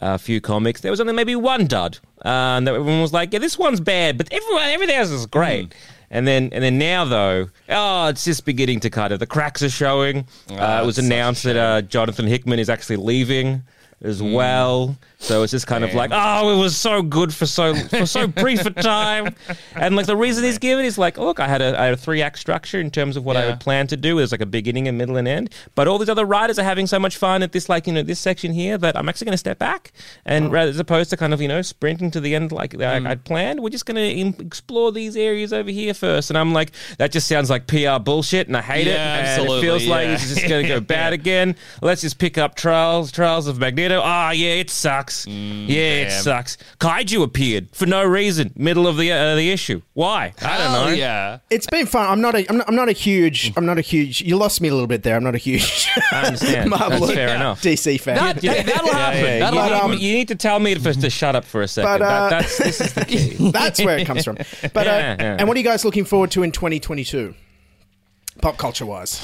a 0.00 0.18
few 0.18 0.40
comics, 0.40 0.80
there 0.80 0.90
was 0.90 1.00
only 1.00 1.12
maybe 1.12 1.36
one 1.36 1.66
dud, 1.66 1.98
uh, 2.24 2.28
and 2.56 2.66
that 2.66 2.74
everyone 2.74 3.02
was 3.02 3.12
like, 3.12 3.32
"Yeah, 3.32 3.38
this 3.38 3.58
one's 3.58 3.80
bad," 3.80 4.16
but 4.16 4.32
everyone 4.32 4.62
everything 4.62 4.96
else 4.96 5.10
is 5.10 5.26
great. 5.26 5.74
And 6.10 6.26
then, 6.26 6.48
and 6.52 6.64
then 6.64 6.78
now 6.78 7.04
though, 7.04 7.50
oh, 7.68 8.06
it's 8.08 8.24
just 8.24 8.44
beginning 8.44 8.80
to 8.80 8.90
kind 8.90 9.12
of 9.12 9.18
the 9.20 9.26
cracks 9.26 9.62
are 9.62 9.70
showing. 9.70 10.26
Ah, 10.50 10.78
uh, 10.78 10.82
it 10.82 10.86
was 10.86 10.98
it's 10.98 11.06
such 11.06 11.12
a 11.12 11.14
announced 11.14 11.44
that 11.44 11.56
uh, 11.56 11.82
Jonathan 11.82 12.26
Hickman 12.26 12.58
is 12.58 12.68
actually 12.70 12.96
leaving 12.96 13.62
as 14.02 14.22
well. 14.22 14.96
So 15.22 15.42
it's 15.42 15.50
just 15.50 15.66
kind 15.66 15.84
of 15.84 15.92
like, 15.92 16.10
oh, 16.14 16.56
it 16.56 16.58
was 16.58 16.76
so 16.76 17.02
good 17.02 17.32
for 17.34 17.44
so 17.44 17.74
for 17.74 18.06
so 18.06 18.26
brief 18.42 18.64
a 18.64 18.70
time, 18.70 19.34
and 19.76 19.94
like 19.94 20.06
the 20.06 20.16
reason 20.16 20.42
he's 20.44 20.56
given 20.56 20.84
is 20.86 20.96
like, 20.96 21.18
look, 21.18 21.38
I 21.38 21.46
had 21.46 21.60
a, 21.60 21.78
I 21.78 21.84
had 21.84 21.92
a 21.94 21.96
three 21.98 22.22
act 22.22 22.38
structure 22.38 22.80
in 22.80 22.90
terms 22.90 23.16
of 23.18 23.24
what 23.24 23.36
I 23.36 23.40
Yeah. 23.42 23.46
had 23.50 23.60
planned 23.60 23.90
to 23.90 23.98
do. 23.98 24.16
There's 24.16 24.32
like 24.32 24.40
a 24.40 24.46
beginning, 24.46 24.88
a 24.88 24.92
middle, 24.92 25.18
and 25.18 25.28
end. 25.28 25.54
But 25.74 25.88
all 25.88 25.98
these 25.98 26.08
other 26.08 26.24
writers 26.24 26.58
are 26.58 26.62
having 26.64 26.86
so 26.86 26.98
much 26.98 27.18
fun 27.18 27.42
at 27.42 27.52
this 27.52 27.68
like 27.68 27.86
you 27.86 27.92
know 27.92 28.02
this 28.02 28.18
section 28.18 28.52
here 28.52 28.78
that 28.78 28.96
I'm 28.96 29.08
actually 29.10 29.26
going 29.26 29.34
to 29.34 29.38
step 29.38 29.58
back 29.58 29.92
and 30.24 30.50
rather 30.50 30.70
as 30.70 30.78
opposed 30.78 31.10
to 31.10 31.18
kind 31.18 31.34
of 31.34 31.42
you 31.42 31.48
know 31.48 31.60
sprinting 31.60 32.10
to 32.12 32.20
the 32.20 32.34
end 32.34 32.50
like 32.50 32.80
I- 32.80 33.10
I'd 33.10 33.24
planned, 33.24 33.60
we're 33.60 33.68
just 33.68 33.84
going 33.84 33.96
to 33.96 34.42
explore 34.42 34.90
these 34.90 35.16
areas 35.18 35.52
over 35.52 35.70
here 35.70 35.92
first. 35.92 36.30
And 36.30 36.38
I'm 36.38 36.54
like, 36.54 36.72
that 36.96 37.12
just 37.12 37.28
sounds 37.28 37.50
like 37.50 37.66
PR 37.66 37.98
bullshit, 38.02 38.46
and 38.48 38.56
I 38.56 38.62
hate 38.62 38.86
it. 38.86 38.92
Yeah, 38.94 39.18
And 39.18 39.26
absolutely, 39.28 39.58
it 39.58 39.60
feels 39.60 39.86
like 39.86 40.08
it's 40.08 40.28
just 40.34 40.48
going 40.48 40.62
to 40.62 40.68
go 40.68 40.80
bad 40.96 41.12
again. 41.12 41.56
Let's 41.82 42.00
just 42.00 42.18
pick 42.18 42.38
up 42.38 42.54
Trials, 42.54 43.12
Trials 43.12 43.46
of 43.48 43.58
Magneto. 43.58 44.00
Ah, 44.02 44.30
yeah, 44.30 44.52
it 44.54 44.70
sucks. 44.70 45.09
Yeah, 45.26 46.02
it 46.06 46.10
sucks. 46.10 46.56
Kaiju 46.78 47.22
appeared 47.22 47.68
for 47.74 47.86
no 47.86 48.04
reason, 48.04 48.52
middle 48.56 48.86
of 48.86 48.96
the 48.96 49.10
uh, 49.12 49.34
the 49.34 49.50
issue. 49.50 49.82
Why? 49.94 50.32
I 50.42 50.58
don't 50.58 50.70
Hell 50.70 50.84
know. 50.86 50.92
Yeah. 50.92 51.38
It's 51.50 51.66
been 51.66 51.86
fun. 51.86 52.06
I'm 52.08 52.20
not 52.20 52.34
a. 52.34 52.48
I'm 52.50 52.56
not, 52.58 52.68
I'm 52.68 52.74
not 52.76 52.88
a 52.88 52.92
huge. 52.92 53.52
I'm 53.56 53.66
not 53.66 53.78
a 53.78 53.82
huge. 53.82 54.20
You 54.22 54.36
lost 54.36 54.60
me 54.60 54.68
a 54.68 54.72
little 54.72 54.86
bit 54.86 55.02
there. 55.02 55.16
I'm 55.16 55.24
not 55.24 55.34
a 55.34 55.38
huge. 55.38 55.88
I 56.12 56.22
understand. 56.26 56.70
Marvel 56.70 57.00
That's 57.00 57.12
fair 57.12 57.28
and 57.28 57.36
enough. 57.42 57.62
DC 57.62 58.00
fan. 58.00 58.16
That, 58.16 58.42
hey, 58.42 58.62
that'll 58.62 58.92
happen. 58.92 59.20
yeah, 59.24 59.38
That'll 59.40 59.64
you, 59.66 59.72
happen. 59.74 59.98
you 59.98 60.12
need 60.12 60.28
to 60.28 60.34
tell 60.36 60.58
me 60.58 60.74
to, 60.74 60.92
to 60.94 61.10
shut 61.10 61.34
up 61.36 61.44
for 61.44 61.62
a 61.62 61.68
second. 61.68 61.90
But, 61.98 62.02
uh, 62.02 62.28
that, 62.28 62.30
that's 62.42 62.58
this 62.58 62.80
is 62.80 62.92
the 62.94 63.04
key. 63.06 63.50
That's 63.50 63.82
where 63.84 63.98
it 63.98 64.06
comes 64.06 64.24
from. 64.24 64.36
But 64.36 64.86
uh, 64.86 64.90
Yeah, 64.90 65.16
yeah. 65.18 65.36
and 65.38 65.48
what 65.48 65.56
are 65.56 65.60
you 65.60 65.64
guys 65.64 65.84
looking 65.84 66.04
forward 66.04 66.30
to 66.32 66.42
in 66.42 66.52
2022? 66.52 67.34
Pop 68.40 68.56
culture 68.56 68.86
wise, 68.86 69.20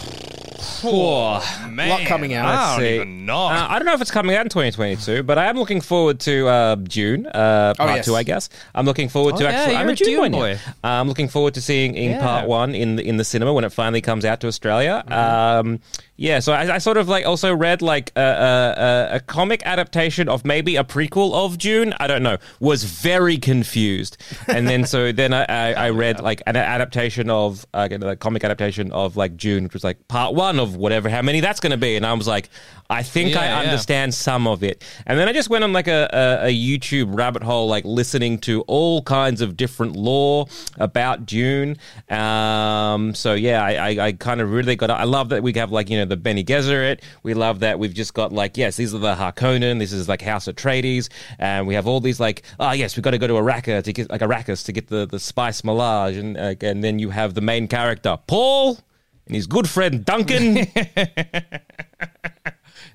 Oh, 0.84 1.40
man. 1.70 1.88
lot 1.88 2.00
coming 2.02 2.34
out. 2.34 2.44
I 2.46 2.50
Let's 2.50 2.70
don't 2.72 2.80
see. 2.80 2.94
even 2.96 3.24
know. 3.26 3.46
Uh, 3.46 3.66
I 3.70 3.78
don't 3.78 3.86
know 3.86 3.94
if 3.94 4.00
it's 4.02 4.10
coming 4.10 4.36
out 4.36 4.44
in 4.44 4.50
2022, 4.50 5.22
but 5.22 5.38
I 5.38 5.46
am 5.46 5.56
looking 5.56 5.80
forward 5.80 6.20
to 6.20 6.46
uh, 6.48 6.74
Dune, 6.74 7.26
uh, 7.26 7.72
part 7.78 7.90
Oh, 7.90 7.94
yes. 7.94 8.04
two, 8.04 8.14
I 8.14 8.22
guess. 8.24 8.50
I'm 8.74 8.84
looking 8.84 9.08
forward 9.08 9.34
Oh, 9.34 9.38
to 9.38 9.44
yeah, 9.44 9.50
actually. 9.50 9.76
I'm 9.76 9.86
you're 9.86 9.90
a 9.90 9.92
a 9.92 9.96
Dune, 9.96 10.22
Dune 10.22 10.32
boy. 10.32 10.48
yeah. 10.50 10.58
Uh, 10.84 10.88
I'm 11.00 11.08
looking 11.08 11.28
forward 11.28 11.54
to 11.54 11.62
seeing 11.62 11.94
in 11.94 12.10
Yeah. 12.10 12.22
part 12.22 12.46
one 12.46 12.74
in 12.74 12.96
the 12.96 13.08
in 13.08 13.16
the 13.16 13.24
cinema 13.24 13.54
when 13.54 13.64
it 13.64 13.72
finally 13.72 14.02
comes 14.02 14.24
out 14.26 14.40
to 14.40 14.48
Australia. 14.48 15.02
Mm-hmm. 15.08 15.68
Um, 15.70 15.80
yeah, 16.16 16.38
so 16.38 16.52
I, 16.54 16.76
I 16.76 16.78
sort 16.78 16.96
of 16.96 17.08
like 17.08 17.26
also 17.26 17.54
read 17.54 17.82
like 17.82 18.10
a, 18.16 18.20
a, 18.20 19.16
a, 19.16 19.20
comic 19.20 19.62
adaptation 19.66 20.30
of 20.30 20.46
maybe 20.46 20.76
a 20.76 20.84
prequel 20.84 21.34
of 21.34 21.58
Dune. 21.58 21.92
I 21.98 22.06
don't 22.06 22.22
know. 22.22 22.38
Was 22.58 22.84
very 22.84 23.36
confused, 23.36 24.16
and 24.48 24.66
then 24.66 24.86
so 24.86 25.12
then 25.20 25.34
I, 25.34 25.44
I, 25.44 25.72
I 25.72 25.90
read 25.90 26.20
like 26.20 26.42
an 26.46 26.56
adaptation 26.56 27.28
of 27.28 27.66
uh, 27.74 27.88
a 27.90 28.16
comic 28.16 28.44
adaptation 28.44 28.92
of 28.92 29.18
like 29.18 29.36
Dune, 29.36 29.64
which 29.64 29.74
was 29.74 29.84
like 29.84 30.08
part 30.08 30.34
one 30.34 30.58
of 30.58 30.76
whatever 30.76 31.10
how 31.10 31.20
many 31.20 31.40
that's 31.40 31.60
going 31.60 31.72
to 31.72 31.76
be, 31.76 31.96
and 31.96 32.06
I 32.06 32.14
was 32.14 32.26
like, 32.26 32.48
I 32.88 33.02
think 33.02 33.32
Yeah, 33.32 33.40
I 33.40 33.44
yeah. 33.46 33.58
understand 33.58 34.14
some 34.14 34.46
of 34.46 34.62
it, 34.62 34.82
and 35.06 35.18
then 35.18 35.28
I 35.28 35.34
just 35.34 35.50
went 35.50 35.64
on 35.64 35.74
like 35.74 35.88
a, 35.88 36.08
a, 36.12 36.46
a 36.46 36.54
YouTube 36.54 37.14
rabbit 37.14 37.42
hole, 37.42 37.68
like 37.68 37.84
listening 37.84 38.38
to 38.40 38.62
all 38.62 39.02
kinds 39.02 39.42
of 39.42 39.54
different 39.54 39.96
lore 39.96 40.46
about 40.78 41.26
Dune. 41.26 41.76
Um, 42.08 43.14
so 43.14 43.34
yeah, 43.34 43.62
I, 43.62 43.72
I, 43.74 44.06
I 44.06 44.12
kind 44.12 44.40
of 44.40 44.50
really 44.50 44.76
got. 44.76 44.90
I 44.90 45.04
love 45.04 45.28
that 45.28 45.42
we 45.42 45.52
have 45.54 45.70
like 45.70 45.90
you 45.90 45.98
know 45.98 46.05
the 46.06 46.16
Bene 46.16 46.42
Gesserit. 46.42 47.00
We 47.22 47.34
love 47.34 47.60
that 47.60 47.78
we've 47.78 47.94
just 47.94 48.14
got 48.14 48.32
like 48.32 48.56
yes, 48.56 48.76
these 48.76 48.94
are 48.94 48.98
the 48.98 49.14
Harkonnen. 49.14 49.78
This 49.78 49.92
is 49.92 50.08
like 50.08 50.22
House 50.22 50.46
Atreides, 50.46 51.08
and 51.38 51.66
we 51.66 51.74
have 51.74 51.86
all 51.86 52.00
these 52.00 52.20
like 52.20 52.42
oh 52.58 52.72
yes, 52.72 52.96
we've 52.96 53.04
got 53.04 53.12
to 53.12 53.18
go 53.18 53.26
to 53.26 53.34
Arrakis 53.34 53.84
to 53.84 53.92
get 53.92 54.10
like 54.10 54.20
Arrakis 54.20 54.64
to 54.66 54.72
get 54.72 54.88
the 54.88 55.06
the 55.06 55.18
spice 55.18 55.62
melange, 55.64 56.16
and 56.16 56.36
uh, 56.36 56.54
and 56.60 56.82
then 56.82 56.98
you 56.98 57.10
have 57.10 57.34
the 57.34 57.40
main 57.40 57.68
character 57.68 58.18
Paul 58.26 58.78
and 59.26 59.34
his 59.34 59.46
good 59.46 59.68
friend 59.68 60.04
Duncan. 60.04 60.66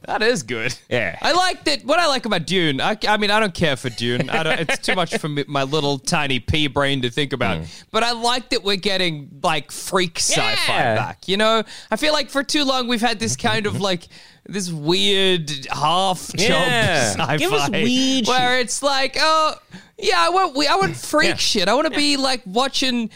That 0.05 0.23
is 0.23 0.41
good. 0.43 0.73
Yeah. 0.89 1.17
I 1.21 1.31
like 1.33 1.63
that. 1.65 1.85
What 1.85 1.99
I 1.99 2.07
like 2.07 2.25
about 2.25 2.47
Dune, 2.47 2.81
I, 2.81 2.97
I 3.07 3.17
mean, 3.17 3.29
I 3.29 3.39
don't 3.39 3.53
care 3.53 3.75
for 3.75 3.89
Dune. 3.89 4.29
I 4.31 4.43
don't, 4.43 4.59
it's 4.59 4.79
too 4.79 4.95
much 4.95 5.15
for 5.17 5.29
me, 5.29 5.45
my 5.47 5.63
little 5.63 5.99
tiny 5.99 6.39
pea 6.39 6.67
brain 6.67 7.03
to 7.03 7.09
think 7.11 7.33
about. 7.33 7.59
Mm. 7.59 7.83
But 7.91 8.03
I 8.03 8.11
like 8.13 8.49
that 8.49 8.63
we're 8.63 8.77
getting 8.77 9.39
like 9.43 9.71
freak 9.71 10.17
sci-fi 10.19 10.73
Yeah. 10.73 10.95
back. 10.95 11.27
You 11.27 11.37
know, 11.37 11.63
I 11.91 11.95
feel 11.97 12.13
like 12.13 12.29
for 12.29 12.43
too 12.43 12.63
long 12.65 12.87
we've 12.87 12.99
had 13.01 13.19
this 13.19 13.35
kind 13.35 13.67
of 13.67 13.79
like 13.79 14.07
this 14.47 14.71
weird 14.71 15.49
half 15.71 16.27
chump 16.29 16.39
Yeah. 16.49 17.11
sci-fi 17.11 17.37
Give 17.37 17.53
us 17.53 17.69
weird 17.69 18.27
where 18.27 18.59
it's 18.59 18.81
like, 18.81 19.17
oh 19.19 19.53
yeah, 19.99 20.15
I 20.17 20.29
want 20.29 20.57
we, 20.57 20.65
I 20.65 20.77
want 20.77 20.95
freak 20.97 21.37
shit. 21.37 21.67
I 21.69 21.75
want 21.75 21.91
to 21.91 21.95
be 21.95 22.17
like 22.17 22.41
watching. 22.47 23.11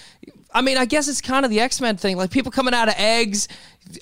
I 0.55 0.61
mean, 0.61 0.77
I 0.77 0.85
guess 0.85 1.09
it's 1.09 1.19
kind 1.19 1.43
of 1.43 1.51
the 1.51 1.59
X 1.59 1.81
Men 1.81 1.97
thing, 1.97 2.15
like 2.15 2.31
people 2.31 2.51
coming 2.51 2.73
out 2.73 2.87
of 2.87 2.95
eggs, 2.97 3.49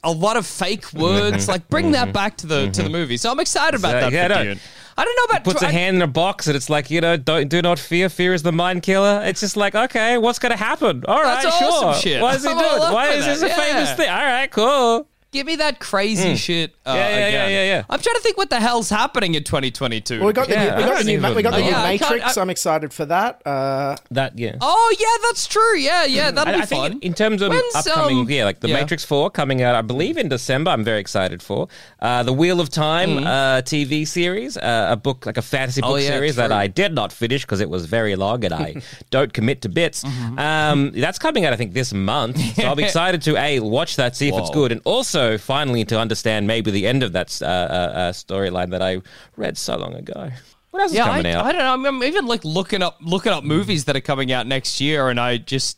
a 0.04 0.12
lot 0.12 0.38
of 0.38 0.46
fake 0.46 0.94
words. 0.94 1.48
Like 1.48 1.68
bring 1.68 1.92
that 1.92 2.06
mm-hmm. 2.06 2.12
back 2.14 2.38
to 2.38 2.48
the 2.48 2.68
to 2.68 2.72
the 2.72 2.84
mm-hmm. 2.84 2.92
movie. 2.92 3.18
So 3.18 3.32
I'm 3.32 3.40
excited 3.40 3.80
about 3.80 3.94
that. 3.94 4.12
Yeah, 4.12 4.28
for. 4.28 4.44
Dune. 4.44 4.60
I 4.96 5.06
don't 5.06 5.16
know 5.18 5.24
about 5.24 5.44
puts 5.44 5.62
a 5.64 5.72
hand 5.72 5.96
in 5.96 6.02
a 6.04 6.08
box 6.08 6.46
and 6.46 6.56
it's 6.56 6.70
like 6.70 6.92
you 6.92 7.02
know 7.02 7.18
don't 7.18 7.50
do 7.50 7.64
not 7.64 7.80
fear 7.80 8.10
fear 8.10 8.32
is 8.32 8.44
the 8.44 8.52
mind 8.52 8.84
killer 8.84 9.24
it's 9.26 9.40
just 9.40 9.58
like 9.58 9.74
okay 9.74 10.20
what's 10.20 10.38
gonna 10.38 10.56
happen 10.56 11.04
all 11.08 11.20
right 11.20 11.42
That's 11.42 11.58
sure 11.58 11.72
awesome 11.72 12.00
shit. 12.00 12.22
why 12.22 12.36
is 12.36 12.44
he 12.44 12.50
doing 12.54 12.62
why 12.62 13.10
is 13.10 13.26
this 13.26 13.42
that, 13.42 13.58
a 13.58 13.62
famous 13.62 13.92
thing 13.94 14.08
all 14.08 14.24
right 14.24 14.52
cool 14.52 15.08
Give 15.34 15.48
me 15.48 15.56
that 15.58 15.80
crazy 15.80 16.30
Mm. 16.34 16.38
shit. 16.38 16.76
Uh, 16.86 16.94
Yeah, 16.96 17.10
yeah, 17.10 17.18
yeah, 17.18 17.28
again. 17.28 17.52
yeah, 17.52 17.64
yeah. 17.64 17.84
I'm 17.90 18.00
trying 18.00 18.16
to 18.16 18.22
think 18.22 18.38
what 18.38 18.52
the 18.52 18.60
hell's 18.60 18.90
happening 18.90 19.34
in 19.34 19.44
2022. 19.44 20.20
Well, 20.20 20.28
we 20.28 20.34
got 20.34 20.48
the 20.48 20.54
Yeah, 20.54 20.64
new, 20.64 20.70
we 20.70 20.72
I 20.72 20.80
got 20.80 20.86
the 20.90 20.96
don't 20.98 21.06
new, 21.08 21.14
even 21.14 21.36
we 21.36 21.42
got 21.42 21.52
the 21.54 21.58
new 21.62 21.66
Yeah, 21.66 21.82
I 21.84 21.98
can't- 21.98 22.12
Matrix. 22.12 22.38
I- 22.38 22.42
I'm 22.42 22.50
excited 22.52 22.94
for 22.94 23.06
that. 23.06 23.42
Uh, 23.46 23.96
that 24.12 24.38
yeah 24.38 24.56
Oh 24.62 24.96
yeah, 25.00 25.08
that's 25.28 25.48
true. 25.48 25.76
Yeah, 25.78 26.06
yeah, 26.06 26.30
that'll 26.30 26.54
I, 26.54 26.58
be 26.58 26.62
I 26.62 26.66
think 26.66 27.04
in 27.04 27.14
terms 27.16 27.42
of 27.42 27.50
When's, 27.50 27.76
upcoming, 27.76 28.20
um, 28.20 28.30
yeah, 28.30 28.46
like 28.46 28.60
the 28.60 28.70
yeah. 28.70 28.76
Matrix 28.76 29.04
Four 29.04 29.32
coming 29.32 29.64
out, 29.64 29.74
I 29.76 29.82
believe 29.82 30.18
in 30.18 30.30
December. 30.30 30.70
I'm 30.70 30.84
very 30.84 31.00
excited 31.00 31.42
for 31.42 31.68
uh, 32.00 32.22
the 32.22 32.34
Wheel 32.34 32.60
of 32.62 32.70
Time 32.70 33.10
Mm-hmm. 33.18 33.26
uh, 33.28 33.62
TV 33.64 34.06
series, 34.08 34.56
uh, 34.58 34.88
a 34.92 34.96
book 34.96 35.26
like 35.26 35.38
a 35.38 35.42
fantasy 35.42 35.82
book 35.82 35.90
Oh, 35.92 35.96
yeah, 35.96 36.10
series 36.10 36.36
that 36.36 36.48
true. 36.50 36.56
I 36.56 36.68
did 36.68 36.94
not 36.94 37.12
finish 37.12 37.42
because 37.42 37.60
it 37.60 37.70
was 37.72 37.86
very 37.88 38.16
long 38.16 38.46
and 38.46 38.54
I 38.54 38.76
don't 39.10 39.34
commit 39.34 39.64
to 39.64 39.70
bits. 39.70 40.04
Mm-hmm. 40.04 40.38
Um, 40.38 40.92
that's 40.96 41.18
coming 41.18 41.44
out, 41.46 41.54
I 41.54 41.56
think, 41.56 41.74
this 41.74 41.92
month. 41.92 42.38
So 42.56 42.64
I'll 42.68 42.76
be 42.76 42.84
excited 42.92 43.22
to 43.24 43.36
a 43.38 43.60
watch 43.62 43.96
that, 43.96 44.16
see 44.16 44.28
if 44.28 44.36
it's 44.36 44.50
Whoa. 44.50 44.54
good, 44.54 44.72
and 44.74 44.82
also 44.84 45.23
finally 45.38 45.86
to 45.86 46.00
understand 46.00 46.48
maybe 46.48 46.72
the 46.72 46.88
end 46.88 47.04
of 47.04 47.14
that 47.14 47.42
uh, 47.42 47.46
uh, 47.46 47.48
uh, 47.48 48.12
storyline 48.12 48.70
that 48.72 48.82
I 48.82 49.02
read 49.36 49.58
so 49.58 49.78
long 49.78 49.94
ago. 49.94 50.30
What 50.72 50.82
else 50.82 50.94
yeah, 50.94 51.04
is 51.04 51.08
I, 51.08 51.18
coming 51.18 51.34
out? 51.34 51.46
I 51.46 51.52
don't 51.52 51.62
know. 51.62 51.74
I'm, 51.74 51.86
I'm 51.86 52.04
even 52.04 52.26
like 52.26 52.44
looking 52.44 52.82
up 52.82 52.98
looking 53.02 53.32
up 53.32 53.44
movies 53.44 53.86
that 53.86 53.96
are 53.96 54.02
coming 54.02 54.32
out 54.32 54.48
next 54.48 54.82
year, 54.82 55.10
and 55.10 55.20
I 55.20 55.38
just 55.38 55.78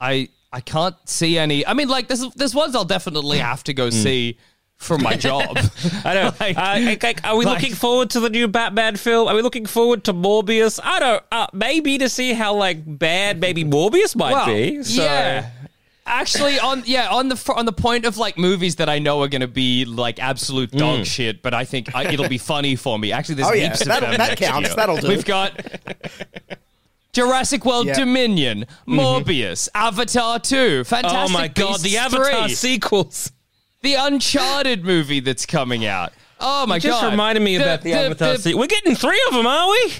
I 0.00 0.28
I 0.52 0.60
can't 0.60 0.96
see 1.08 1.36
any. 1.36 1.66
I 1.66 1.74
mean, 1.74 1.88
like 1.88 2.08
there's 2.08 2.28
there's 2.34 2.54
ones 2.54 2.74
I'll 2.74 2.84
definitely 2.84 3.38
have 3.38 3.64
to 3.64 3.74
go 3.74 3.90
see 3.90 4.38
for 4.76 4.98
my 4.98 5.14
job. 5.14 5.58
I 6.04 6.14
know. 6.14 6.32
Like- 6.40 6.56
uh, 6.56 6.80
like, 6.80 7.02
like, 7.02 7.24
are 7.24 7.36
we 7.36 7.44
like- 7.44 7.60
looking 7.60 7.74
forward 7.74 8.10
to 8.10 8.20
the 8.20 8.30
new 8.30 8.48
Batman 8.48 8.96
film? 8.96 9.28
Are 9.28 9.34
we 9.34 9.42
looking 9.42 9.66
forward 9.66 10.04
to 10.04 10.14
Morbius? 10.14 10.80
I 10.82 11.00
don't. 11.00 11.22
Uh, 11.30 11.46
maybe 11.52 11.98
to 11.98 12.08
see 12.08 12.32
how 12.32 12.54
like 12.54 12.78
bad 12.86 13.40
maybe 13.40 13.64
Morbius 13.64 14.16
might 14.16 14.32
well, 14.32 14.46
be. 14.46 14.82
So. 14.82 15.02
yeah. 15.02 15.50
Actually, 16.06 16.58
on 16.58 16.82
yeah, 16.84 17.08
on 17.08 17.28
the 17.28 17.52
on 17.56 17.64
the 17.64 17.72
point 17.72 18.04
of 18.04 18.18
like 18.18 18.36
movies 18.36 18.76
that 18.76 18.88
I 18.90 18.98
know 18.98 19.22
are 19.22 19.28
going 19.28 19.40
to 19.40 19.48
be 19.48 19.84
like 19.86 20.18
absolute 20.18 20.70
dog 20.70 21.00
Mm. 21.00 21.06
shit, 21.06 21.42
but 21.42 21.54
I 21.54 21.64
think 21.64 21.94
I, 21.94 22.12
it'll 22.12 22.28
be 22.28 22.36
funny 22.38 22.76
for 22.76 22.98
me. 22.98 23.10
Actually, 23.10 23.36
there's 23.36 23.48
Oh, 23.48 23.54
yeah. 23.54 23.72
of 23.72 23.78
That'll- 23.78 24.08
them 24.10 24.18
that 24.18 24.36
counts. 24.36 24.68
year. 24.68 24.76
That'll 24.76 24.96
do. 24.98 25.08
We've 25.08 25.24
got 25.24 25.58
Jurassic 27.12 27.64
World 27.64 27.86
Yeah. 27.86 27.94
Dominion, 27.94 28.66
Morbius, 28.86 29.68
Avatar 29.74 30.38
2, 30.40 30.84
Fantastic 30.84 31.18
oh 31.18 31.28
my 31.32 31.48
god, 31.48 31.80
the 31.80 31.96
Avatar 31.96 32.48
3, 32.48 32.54
sequels. 32.54 33.32
the 33.82 33.94
Uncharted 33.94 34.84
movie 34.84 35.20
that's 35.20 35.46
coming 35.46 35.86
out. 35.86 36.12
Oh 36.40 36.66
my 36.66 36.74
You 36.76 36.80
just 36.82 37.00
god. 37.00 37.12
reminded 37.12 37.42
me 37.42 37.56
about 37.56 37.82
the, 37.82 37.92
Avatar 37.94 38.36
sequel. 38.36 38.60
We're 38.60 38.66
getting 38.66 38.94
three 38.96 39.22
of 39.28 39.34
them, 39.34 39.46
are 39.46 39.70
we? 39.70 39.92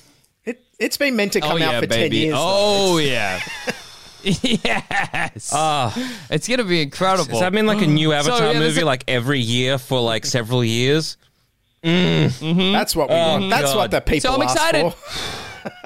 It, 0.44 0.62
it's 0.78 0.96
been 0.96 1.16
meant 1.16 1.32
to 1.34 1.40
come 1.40 1.52
oh, 1.52 1.64
out 1.64 1.72
yeah, 1.74 1.80
for 1.80 1.86
baby. 1.86 2.16
10 2.18 2.22
years. 2.24 2.34
though. 2.34 2.42
Oh 2.44 2.98
yeah. 2.98 3.40
yes. 4.24 5.50
Ah. 5.52 5.94
it's 6.30 6.48
gonna 6.48 6.64
be 6.64 6.82
incredible. 6.82 7.24
Does 7.30 7.40
that 7.40 7.52
mean 7.52 7.66
like 7.66 7.82
a 7.82 7.86
new 7.86 8.08
So, 8.10 8.12
Avatar 8.14 8.52
yeah, 8.52 8.58
there's 8.58 8.74
movie, 8.74 8.80
a- 8.82 8.86
like 8.86 9.04
every 9.08 9.40
year 9.40 9.78
for 9.78 10.00
like 10.00 10.24
several 10.26 10.64
years? 10.64 11.16
Mm. 11.82 12.72
That's 12.72 12.96
what 12.96 13.10
we 13.10 13.14
Oh, 13.14 13.18
want. 13.38 13.50
That's 13.50 13.74
what 13.74 13.90
the 13.90 14.00
people 14.00 14.30
So 14.30 14.34
I'm 14.36 14.42
ask 14.42 14.54
excited. 14.56 14.92
for. 14.92 15.70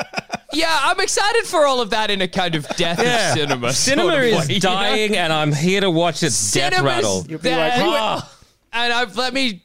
Yeah, 0.55 0.77
I'm 0.83 0.99
excited 0.99 1.45
for 1.45 1.67
all 1.67 1.83
of 1.83 1.91
that 1.91 2.11
in 2.11 2.23
a 2.23 2.27
kind 2.27 2.55
of 2.55 2.67
death 2.77 2.99
Yeah. 3.01 3.33
of 3.33 3.39
cinema. 3.39 3.73
Cinema 3.75 4.11
sort 4.13 4.15
of 4.19 4.25
is 4.25 4.49
way, 4.49 4.55
you 4.55 4.61
know? 4.61 4.61
dying, 4.61 5.17
and 5.17 5.31
I'm 5.31 5.53
here 5.53 5.83
to 5.83 5.91
watch 5.91 6.23
its 6.23 6.53
death 6.53 6.73
Cinema's 6.75 6.85
rattle. 6.95 7.23
dead. 7.39 7.73
Ah. 7.85 8.33
and 8.73 8.93
I've 8.93 9.15
let 9.17 9.35
me. 9.35 9.61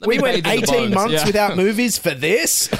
Let 0.00 0.08
we 0.08 0.16
me 0.16 0.22
went 0.22 0.44
bathe 0.44 0.52
in 0.54 0.60
the 0.62 0.66
18 0.66 0.76
bones, 0.82 0.94
months 0.94 1.14
yeah. 1.14 1.26
without 1.26 1.56
movies 1.56 1.96
for 1.96 2.10
this. 2.12 2.68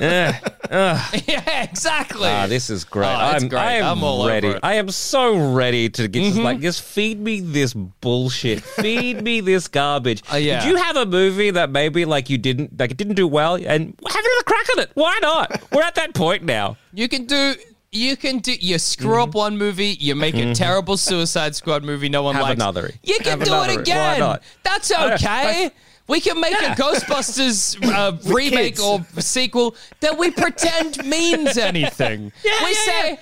Yeah. 0.00 0.38
Ugh. 0.70 1.22
yeah, 1.26 1.62
exactly. 1.62 2.28
Ah, 2.28 2.46
this 2.46 2.70
is 2.70 2.84
great. 2.84 3.06
Oh, 3.06 3.10
I'm, 3.10 3.48
great. 3.48 3.60
I 3.60 3.72
am 3.74 3.84
I'm 3.98 4.04
all 4.04 4.20
over 4.22 4.30
ready. 4.30 4.48
it. 4.48 4.60
I 4.62 4.74
am 4.74 4.90
so 4.90 5.52
ready 5.54 5.88
to 5.90 6.08
get 6.08 6.22
just 6.24 6.36
Mhm. 6.36 6.44
like 6.44 6.60
just 6.60 6.82
feed 6.82 7.18
me 7.20 7.40
this 7.40 7.72
bullshit. 7.74 8.60
feed 8.82 9.22
me 9.22 9.40
this 9.40 9.68
garbage. 9.68 10.22
Uh, 10.32 10.36
yeah. 10.36 10.60
Did 10.60 10.68
you 10.70 10.76
have 10.76 10.96
a 10.96 11.06
movie 11.06 11.50
that 11.50 11.70
maybe 11.70 12.04
like 12.04 12.28
you 12.28 12.38
didn't 12.38 12.78
like 12.78 12.90
it 12.90 12.96
didn't 12.96 13.14
do 13.14 13.26
well 13.26 13.54
and 13.54 13.64
have 13.64 14.24
another 14.24 14.42
crack 14.44 14.66
at 14.70 14.78
it? 14.84 14.90
Why 14.94 15.18
not? 15.22 15.62
We're 15.72 15.82
at 15.82 15.94
that 15.94 16.14
point 16.14 16.42
now. 16.44 16.76
You 16.92 17.08
can 17.08 17.24
do. 17.26 17.54
You 17.92 18.16
can 18.16 18.40
do. 18.40 18.52
You 18.52 18.78
screw 18.78 19.22
up 19.22 19.34
one 19.34 19.56
movie. 19.56 19.96
You 20.00 20.14
make 20.16 20.34
a 20.34 20.38
Mhm. 20.38 20.54
terrible 20.54 20.96
Suicide 20.98 21.54
Squad 21.56 21.82
movie. 21.84 22.10
No 22.10 22.22
one 22.22 22.34
Have 22.34 22.42
likes. 22.42 22.56
another. 22.60 22.90
You 23.02 23.16
can 23.20 23.38
Have 23.38 23.44
do 23.48 23.52
another. 23.54 23.72
it 23.72 23.76
Why 23.76 23.82
again. 23.82 24.18
not? 24.18 24.42
That's 24.64 24.90
okay. 24.92 25.70
I- 26.08 26.12
we 26.12 26.20
can 26.20 26.40
make 26.40 26.52
Yeah. 26.60 26.72
a 26.72 26.76
Ghostbusters 26.76 27.76
uh, 27.92 28.16
remake 28.32 28.76
kids. 28.76 28.80
or 28.80 29.04
sequel 29.20 29.74
that 30.00 30.16
we 30.18 30.30
pretend 30.30 31.04
means 31.06 31.56
anything. 31.58 32.32
Yeah, 32.44 32.52
we 32.64 32.70
yeah, 32.70 32.74
say, 32.84 33.18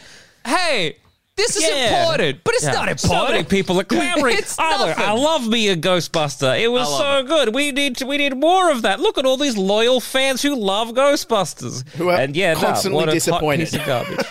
"Hey, 0.47 0.97
this 1.37 1.57
is 1.57 1.63
Yeah. 1.65 2.03
important," 2.03 2.41
but 2.45 2.55
it's 2.55 2.65
Yeah. 2.65 2.73
not 2.73 3.01
So 3.01 3.09
many 3.09 3.21
important. 3.23 3.49
people 3.49 3.81
are 3.81 3.85
clamoring. 3.85 4.37
It's 4.39 4.57
I, 4.59 4.77
look, 4.79 4.99
I 4.99 5.13
love 5.13 5.49
me 5.49 5.69
a 5.69 5.77
Ghostbuster. 5.77 6.61
It 6.61 6.69
was 6.69 6.87
so 6.89 7.19
it. 7.19 7.27
good. 7.27 7.55
We 7.55 7.73
need 7.73 7.97
to, 7.99 8.07
we 8.07 8.19
need 8.19 8.37
more 8.37 8.71
of 8.71 8.83
that. 8.83 9.01
Look 9.01 9.17
at 9.19 9.25
all 9.27 9.37
these 9.39 9.57
loyal 9.57 10.01
fans 10.01 10.43
who 10.43 10.55
love 10.55 10.89
Ghostbusters. 10.91 11.89
Who 11.97 12.11
are 12.11 12.19
and 12.21 12.37
yeah, 12.37 12.53
no, 12.55 12.61
constantly 12.61 12.97
what 12.97 13.09
a 13.09 13.13
hot 13.13 13.15
disappointed. 13.15 13.71
piece 13.71 13.75
of 13.81 13.87
garbage. 13.87 14.27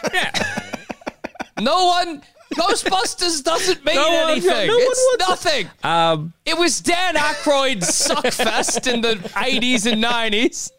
No 1.60 1.86
one. 1.86 2.22
Ghostbusters 2.56 3.44
doesn't 3.44 3.84
mean 3.86 3.96
No 3.96 4.08
one- 4.10 4.32
anything. 4.32 4.68
no 4.68 4.74
one 4.78 4.82
it's 4.88 5.08
wants 5.20 5.30
nothing. 5.30 5.70
Um, 5.84 6.34
It 6.46 6.58
was 6.58 6.80
Dan 6.82 7.16
Aykroyd's 7.16 7.88
suckfest 8.08 8.92
in 8.92 9.02
the 9.02 9.16
80s 9.36 9.86
and 9.92 10.02
90s. 10.04 10.72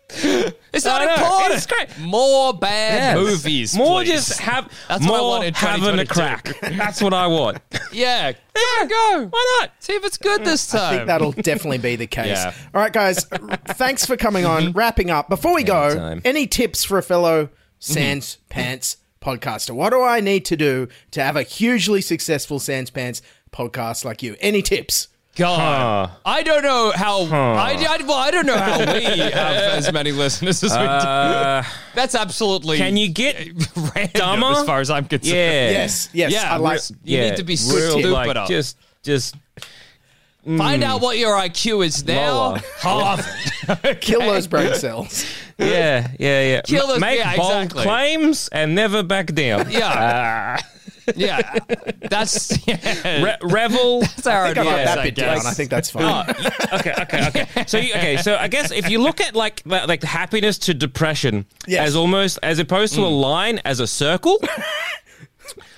It's 0.73 0.85
not 0.85 1.03
I 1.03 1.07
know, 1.07 1.15
important. 1.15 1.55
it's 1.55 1.67
great. 1.67 1.99
More 1.99 2.53
bad 2.55 3.17
Yes. 3.17 3.17
movies. 3.17 3.75
More 3.77 4.03
please. 4.03 4.11
just 4.13 4.41
have 4.41 4.69
That's 4.89 5.05
what 5.07 5.15
I 5.15 5.19
more 5.19 5.29
want 5.31 5.45
in 5.45 5.55
having 5.55 5.99
a 5.99 6.05
2022. 6.05 6.15
crack. 6.61 6.77
That's 6.77 7.01
what 7.03 7.15
I 7.15 7.27
want. 7.27 7.59
Yeah. 7.93 8.33
There 8.55 8.89
go. 8.89 9.27
Why 9.31 9.59
not? 9.61 9.71
See 9.81 9.93
if 9.95 10.05
it's 10.05 10.17
good 10.19 10.45
this 10.45 10.67
time. 10.67 10.81
I 10.83 10.97
think 10.97 11.07
that'll 11.07 11.33
definitely 11.33 11.79
be 11.79 11.95
the 11.97 12.07
case. 12.09 12.27
Yeah. 12.39 12.53
All 12.75 12.81
right, 12.81 12.93
guys. 12.93 13.25
thanks 13.69 14.05
for 14.05 14.17
coming 14.17 14.45
on. 14.45 14.73
Wrapping 14.73 15.11
up. 15.11 15.29
Before 15.29 15.55
we 15.55 15.63
go, 15.63 15.83
Anytime. 15.85 16.23
any 16.25 16.47
tips 16.49 16.83
for 16.85 16.99
a 16.99 17.03
fellow 17.03 17.49
Sans 17.79 18.39
Pants 18.49 18.97
podcaster? 19.25 19.71
What 19.75 19.91
do 19.91 20.03
I 20.03 20.21
need 20.21 20.45
to 20.47 20.57
do 20.57 20.89
to 21.13 21.23
have 21.23 21.37
a 21.37 21.43
hugely 21.43 22.01
successful 22.01 22.59
Sans 22.59 22.91
Pants 22.91 23.23
podcast 23.53 24.05
like 24.05 24.23
you? 24.23 24.37
Any 24.41 24.63
tips? 24.63 25.09
God, 25.37 26.09
Huh. 26.11 26.17
I 26.25 26.45
don't 26.45 26.63
know 26.63 26.93
how. 26.95 27.25
Huh. 27.27 27.37
I, 27.37 27.73
I, 27.73 28.05
well, 28.05 28.13
I 28.19 28.31
don't 28.31 28.47
know 28.47 28.57
how 28.57 28.79
we 28.79 29.03
have 29.05 29.33
as 29.79 29.93
many 29.93 30.13
listeners 30.13 30.63
as 30.63 30.71
we 30.71 30.79
Uh, 30.79 31.63
do. 31.63 31.69
That's 31.97 32.15
absolutely. 32.15 32.77
Can 32.79 32.97
you 32.97 33.09
get 33.09 33.37
random 33.77 34.11
dumber? 34.15 34.47
as 34.61 34.65
far 34.65 34.79
as 34.81 34.91
I'm 34.91 35.07
concerned. 35.07 35.35
Yeah. 35.35 35.71
Yes, 35.71 36.09
yes. 36.13 36.31
Yeah, 36.33 36.55
I 36.55 36.59
like. 36.59 36.81
You 37.03 37.19
need 37.21 37.37
to 37.39 37.43
be 37.43 37.55
real, 37.69 37.91
stupid 37.99 38.11
like, 38.13 38.37
up. 38.37 38.49
Just, 38.49 38.77
just 40.45 40.59
Find 40.59 40.83
mm, 40.83 40.87
out 40.87 41.01
what 41.01 41.19
your 41.19 41.35
IQ 41.37 41.85
is 41.87 42.05
now. 42.05 42.51
Lower. 42.51 42.61
Half. 42.79 44.01
Kill 44.01 44.21
those 44.21 44.47
brain 44.47 44.75
cells. 44.75 45.25
Yeah, 45.59 46.09
yeah, 46.19 46.43
yeah. 46.43 46.61
Kill 46.63 46.87
those- 46.87 47.01
Make 47.01 47.19
yeah, 47.19 47.37
bold 47.37 47.51
exactly. 47.53 47.83
claims 47.83 48.49
and 48.53 48.75
never 48.75 49.03
back 49.03 49.33
down. 49.33 49.71
Yeah. 49.71 50.59
Ah. 50.61 50.69
yeah, 51.17 51.59
that's 52.09 52.67
yeah. 52.67 53.23
Re- 53.23 53.37
revel. 53.43 54.01
That's 54.01 54.27
our 54.27 54.45
I 54.47 54.55
think 54.55 54.59
I 54.59 54.71
wrote 54.71 54.79
advice, 54.81 54.87
that 54.87 54.99
I 54.99 55.03
bit 55.05 55.15
down. 55.15 55.47
I 55.47 55.51
think 55.51 55.69
that's 55.71 55.91
fine. 55.91 56.03
Oh, 56.27 56.77
okay, 56.79 56.95
okay, 56.99 57.29
okay. 57.29 57.65
So, 57.67 57.77
you, 57.77 57.93
okay, 57.93 58.17
so 58.17 58.37
I 58.37 58.49
guess 58.49 58.71
if 58.71 58.89
you 58.89 59.03
look 59.03 59.21
at 59.21 59.35
like 59.35 59.61
like 59.67 60.03
happiness 60.03 60.57
to 60.61 60.73
depression 60.73 61.45
Yes. 61.67 61.89
as 61.89 61.97
almost 61.97 62.39
as 62.43 62.59
opposed 62.59 62.95
to 62.95 63.03
a 63.03 63.09
line 63.09 63.61
as 63.67 63.81
a 63.81 63.87
circle. 63.87 64.41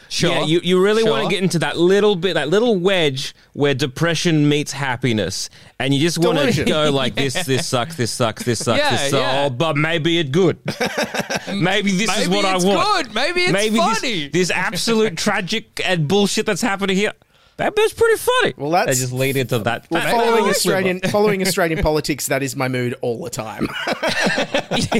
Sure. 0.08 0.30
Yeah, 0.30 0.44
you, 0.44 0.60
you 0.62 0.80
really 0.82 1.02
want 1.02 1.24
to 1.24 1.30
get 1.30 1.42
into 1.42 1.58
that 1.60 1.76
little 1.76 2.14
bit, 2.16 2.34
that 2.34 2.48
little 2.48 2.76
wedge 2.76 3.34
where 3.54 3.74
depression 3.74 4.48
meets 4.48 4.70
happiness, 4.72 5.50
and 5.80 5.92
you 5.92 6.00
just 6.00 6.18
want 6.18 6.38
to 6.54 6.64
go 6.64 6.90
like 6.92 7.14
this, 7.16 7.34
this 7.44 7.66
sucks, 7.66 7.96
this 7.96 8.10
sucks, 8.12 8.44
this 8.44 8.64
sucks, 8.64 8.78
Yeah, 8.78 8.90
this 8.92 9.00
sucks. 9.10 9.12
yeah. 9.12 9.44
Oh, 9.46 9.50
but 9.50 9.76
maybe 9.76 10.18
it 10.18 10.30
good. 10.32 10.58
maybe 11.52 11.90
this 11.92 12.16
is 12.18 12.28
what 12.28 12.44
I 12.44 12.56
want. 12.56 13.06
good. 13.06 13.14
Maybe 13.14 13.42
it's 13.42 13.52
maybe 13.52 13.78
funny. 13.78 14.28
This, 14.28 14.50
absolute 14.50 15.16
tragic 15.18 15.80
and 15.84 16.06
bullshit 16.06 16.46
that's 16.46 16.62
happening 16.62 16.96
here. 16.96 17.12
That 17.56 17.74
was 17.74 17.92
pretty 17.94 18.18
funny. 18.18 18.54
Well, 18.58 18.70
that's- 18.70 18.96
they 18.96 19.00
just 19.02 19.12
lead 19.14 19.36
into 19.36 19.58
that. 19.60 19.86
Well, 19.90 20.02
that- 20.02 20.12
following 20.12 20.44
Australian 20.44 21.00
following 21.00 21.40
Australian 21.42 21.82
politics, 21.82 22.26
that 22.26 22.42
is 22.42 22.54
my 22.54 22.68
mood 22.68 22.94
all 23.00 23.22
the 23.24 23.30
time. 23.30 23.66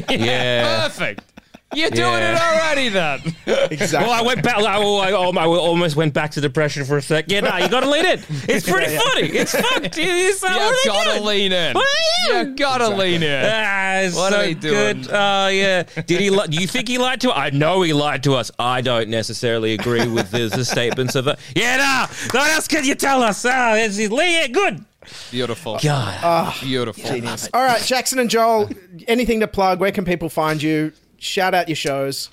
Yeah. 0.09 0.82
Perfect. 0.88 1.20
You're 1.75 1.91
doing 1.91 2.12
Yeah. 2.12 2.37
it 2.37 2.41
already 2.41 2.89
then. 2.91 3.21
exactly. 3.73 4.09
Well, 4.09 4.12
I 4.12 4.23
went 4.23 4.43
back. 4.43 4.57
I, 4.57 4.77
I, 4.79 5.11
I 5.11 5.47
almost 5.47 5.97
went 5.97 6.14
back 6.14 6.31
to 6.33 6.41
depression 6.41 6.85
for 6.85 6.97
a 6.97 7.03
sec. 7.03 7.25
Yeah, 7.29 7.41
no, 7.41 7.57
you 7.57 7.69
got 7.69 7.81
to 7.81 7.91
lean 7.91 8.07
in. 8.07 8.21
It's 8.49 8.67
pretty 8.71 8.93
Yeah, 8.93 9.01
yeah. 9.05 9.11
funny. 9.12 9.29
It's 9.29 9.51
fucked. 9.53 9.99
It's, 9.99 10.45
uh, 10.45 10.47
You 10.49 10.55
what 10.55 10.62
are 10.62 10.71
they 10.71 10.85
gotta 10.87 11.11
doing? 11.11 11.25
lean 11.27 11.53
in. 11.53 11.75
What 11.75 11.85
are 11.87 12.33
they 12.33 12.39
You 12.39 12.45
doing? 12.45 12.57
gotta 12.57 12.89
lean 12.91 13.23
in. 13.25 13.45
Ah, 13.53 13.97
it's 13.99 14.17
What 14.17 14.33
so 14.33 14.39
are 14.39 14.43
they 14.45 14.55
doing? 14.55 15.03
good. 15.03 15.09
Oh, 15.11 15.49
yeah. 15.49 15.83
Did 15.83 16.21
he? 16.21 16.31
Li- 16.31 16.47
do 16.49 16.57
you 16.61 16.69
think 16.69 16.87
he 16.87 16.99
lied 16.99 17.21
to 17.23 17.31
us? 17.31 17.37
I 17.37 17.51
know 17.51 17.83
he 17.83 17.93
lied 17.93 18.23
to 18.25 18.35
us. 18.37 18.51
I 18.61 18.81
don't 18.81 19.09
necessarily 19.09 19.75
agree 19.75 20.07
with 20.07 20.31
the, 20.31 20.49
the 20.49 20.64
statements 20.64 21.17
of 21.17 21.27
it. 21.27 21.39
Yeah, 21.57 21.77
no. 21.79 22.14
What 22.39 22.49
else 22.53 22.69
can 22.69 22.85
you 22.85 22.95
tell 22.95 23.23
us? 23.25 23.45
Ah, 23.45 23.75
it's, 23.75 23.99
it's 23.99 24.12
yeah, 24.14 24.47
good. 24.47 24.85
Beautiful. 25.33 25.79
God. 25.83 26.55
Beautiful. 26.61 27.05
Genius. 27.05 27.49
All 27.53 27.62
right, 27.64 27.83
Jackson 27.83 28.19
and 28.21 28.31
Joel, 28.31 28.71
anything 29.09 29.41
to 29.41 29.49
plug? 29.49 29.81
Where 29.81 29.93
can 29.93 30.05
people 30.05 30.29
find 30.29 30.62
you? 30.62 30.93
Shout 31.19 31.55
out 31.55 31.69
your 31.69 31.77
shows. 31.77 32.31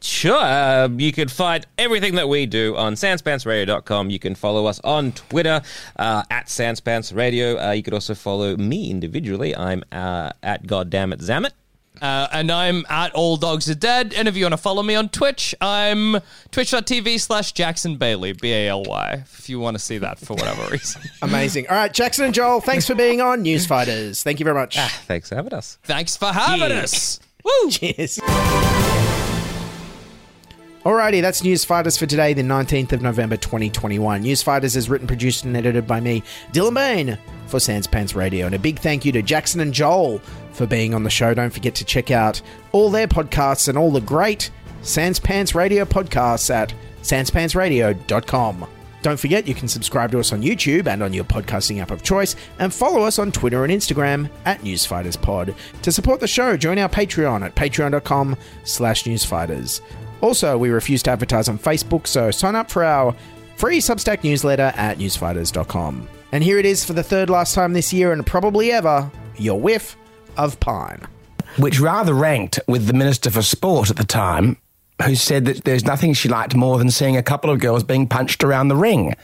Sure. 0.00 0.36
Uh, 0.38 0.88
you 0.96 1.10
can 1.12 1.26
find 1.26 1.66
everything 1.76 2.14
that 2.14 2.28
we 2.28 2.46
do 2.46 2.76
on 2.76 2.94
sanspantsradio.com. 2.94 4.10
You 4.10 4.20
can 4.20 4.36
follow 4.36 4.66
us 4.66 4.78
on 4.84 5.10
Twitter 5.10 5.60
uh, 5.96 6.22
at 6.30 6.46
sanspantsradio. 6.46 7.68
Uh, 7.68 7.72
you 7.72 7.82
could 7.82 7.94
also 7.94 8.14
follow 8.14 8.56
me 8.56 8.90
individually. 8.92 9.56
I'm 9.56 9.82
uh, 9.90 10.30
at 10.42 10.68
goddammit 10.68 11.50
Uh, 12.00 12.28
and 12.30 12.52
I'm 12.52 12.86
at 12.88 13.12
All 13.16 13.36
Dogs 13.36 13.68
Are 13.68 13.74
Dead. 13.74 14.14
And 14.16 14.28
if 14.28 14.36
you 14.36 14.44
want 14.44 14.52
to 14.52 14.56
follow 14.56 14.84
me 14.84 14.94
on 14.94 15.08
Twitch, 15.08 15.52
I'm 15.60 16.18
twitch.tv 16.52 17.18
slash 17.18 17.50
Jackson 17.50 17.98
Baly, 17.98 18.40
B 18.40 18.52
A 18.52 18.68
L 18.68 18.84
Y, 18.84 19.24
if 19.24 19.48
you 19.50 19.58
want 19.58 19.74
to 19.74 19.80
see 19.82 19.98
that 19.98 20.20
for 20.20 20.34
whatever 20.34 20.64
reason. 20.70 21.02
Amazing. 21.22 21.66
All 21.68 21.74
right, 21.74 21.92
Jackson 21.92 22.24
and 22.24 22.32
Joel, 22.34 22.60
thanks 22.60 22.86
for 22.86 22.94
being 22.94 23.20
on 23.20 23.42
Newsfighters. 23.42 24.22
Thank 24.22 24.38
you 24.38 24.44
very 24.44 24.54
much. 24.54 24.76
Thanks 24.76 25.28
for 25.28 25.34
having 25.34 25.52
us. 25.54 25.76
Thanks 25.82 26.16
for 26.16 26.26
having 26.32 26.70
Yeah. 26.70 26.82
us. 26.84 27.18
Woo! 27.48 27.70
Cheers. 27.70 28.18
Alrighty, 30.84 31.20
that's 31.20 31.42
Newsfighters 31.42 31.98
for 31.98 32.06
today, 32.06 32.32
the 32.32 32.42
19th 32.42 32.92
of 32.92 33.02
November 33.02 33.36
2021. 33.36 34.22
Newsfighters 34.22 34.74
is 34.74 34.88
written, 34.88 35.06
produced, 35.06 35.44
and 35.44 35.54
edited 35.56 35.86
by 35.86 36.00
me, 36.00 36.22
Dylan 36.52 36.74
Behan, 36.74 37.18
for 37.46 37.60
Sans 37.60 37.86
Pants 37.86 38.14
Radio. 38.14 38.46
And 38.46 38.54
a 38.54 38.58
big 38.58 38.78
thank 38.78 39.04
you 39.04 39.12
to 39.12 39.20
Jackson 39.20 39.60
and 39.60 39.74
Joel 39.74 40.20
for 40.52 40.66
being 40.66 40.94
on 40.94 41.02
the 41.02 41.10
show. 41.10 41.34
Don't 41.34 41.52
forget 41.52 41.74
to 41.74 41.84
check 41.84 42.10
out 42.10 42.40
all 42.72 42.90
their 42.90 43.08
podcasts 43.08 43.68
and 43.68 43.76
all 43.76 43.90
the 43.90 44.00
great 44.00 44.50
Sans 44.82 45.18
Pants 45.18 45.54
Radio 45.54 45.84
podcasts 45.84 46.48
at 46.48 46.72
sanspantsradio.com. 47.02 48.77
Don't 49.02 49.18
forget 49.18 49.46
you 49.46 49.54
can 49.54 49.68
subscribe 49.68 50.10
to 50.12 50.20
us 50.20 50.32
on 50.32 50.42
YouTube 50.42 50.86
and 50.86 51.02
on 51.02 51.12
your 51.12 51.24
podcasting 51.24 51.80
app 51.80 51.90
of 51.90 52.02
choice, 52.02 52.34
and 52.58 52.72
follow 52.72 53.02
us 53.02 53.18
on 53.18 53.30
Twitter 53.32 53.64
and 53.64 53.72
Instagram 53.72 54.28
at 54.44 54.60
NewsFightersPod. 54.60 55.54
To 55.82 55.92
support 55.92 56.20
the 56.20 56.26
show, 56.26 56.56
join 56.56 56.78
our 56.78 56.88
Patreon 56.88 57.44
at 57.44 57.54
patreon.com 57.54 58.36
slash 58.64 59.04
newsfighters. 59.04 59.80
Also, 60.20 60.58
we 60.58 60.68
refuse 60.70 61.02
to 61.04 61.10
advertise 61.10 61.48
on 61.48 61.58
Facebook, 61.58 62.06
so 62.06 62.30
sign 62.30 62.56
up 62.56 62.70
for 62.70 62.84
our 62.84 63.14
free 63.56 63.78
Substack 63.78 64.24
newsletter 64.24 64.72
at 64.76 64.98
newsfighters.com. 64.98 66.08
And 66.32 66.44
here 66.44 66.58
it 66.58 66.66
is 66.66 66.84
for 66.84 66.92
the 66.92 67.02
third 67.02 67.30
last 67.30 67.54
time 67.54 67.72
this 67.72 67.92
year, 67.92 68.12
and 68.12 68.26
probably 68.26 68.72
ever, 68.72 69.10
your 69.36 69.60
whiff 69.60 69.96
of 70.36 70.58
pine. 70.60 71.06
which 71.56 71.80
rather 71.80 72.14
ranked 72.14 72.60
with 72.68 72.86
the 72.86 72.92
Minister 72.92 73.30
for 73.30 73.42
Sport 73.42 73.90
at 73.90 73.96
the 73.96 74.04
time 74.04 74.56
who 75.02 75.14
said 75.14 75.44
that 75.44 75.64
there's 75.64 75.84
nothing 75.84 76.12
she 76.12 76.28
liked 76.28 76.56
more 76.56 76.78
than 76.78 76.90
seeing 76.90 77.16
a 77.16 77.22
couple 77.22 77.50
of 77.50 77.60
girls 77.60 77.82
being 77.84 78.08
punched 78.08 78.44
around 78.44 78.68
the 78.68 78.76
ring. 78.76 79.14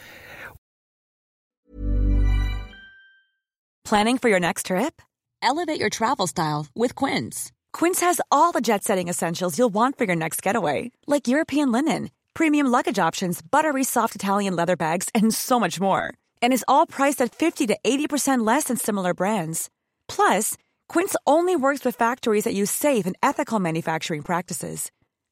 Planning 3.85 4.18
for 4.18 4.31
your 4.31 4.41
next 4.41 4.66
trip? 4.66 5.03
Elevate 5.43 5.79
your 5.79 5.91
travel 5.91 6.27
style 6.27 6.66
with 6.75 6.95
Quince. 6.95 7.53
Quince 7.75 8.01
has 8.01 8.18
all 8.33 8.51
the 8.51 8.62
jet 8.62 8.83
setting 8.83 9.09
essentials 9.09 9.59
you'll 9.59 9.75
want 9.75 9.99
for 9.99 10.05
your 10.05 10.16
next 10.16 10.43
getaway, 10.43 10.91
like 11.07 11.29
European 11.29 11.70
linen, 11.70 12.11
premium 12.33 12.66
luggage 12.66 12.99
options, 12.99 13.43
buttery 13.43 13.85
soft 13.85 14.14
Italian 14.14 14.57
leather 14.57 14.77
bags, 14.77 15.11
and 15.14 15.35
so 15.35 15.61
much 15.61 15.79
more. 15.81 16.14
And 16.41 16.53
is 16.53 16.64
all 16.66 16.87
priced 16.87 17.20
at 17.20 17.35
50 17.35 17.66
to 17.66 17.79
80% 17.85 18.47
less 18.47 18.64
than 18.64 18.79
similar 18.79 19.12
brands. 19.12 19.68
Plus, 20.09 20.57
Quince 20.89 21.14
only 21.27 21.55
works 21.57 21.85
with 21.85 21.95
factories 21.95 22.45
that 22.45 22.55
use 22.55 22.70
safe 22.70 23.05
and 23.05 23.16
ethical 23.22 23.59
manufacturing 23.61 24.22
practices. 24.22 24.91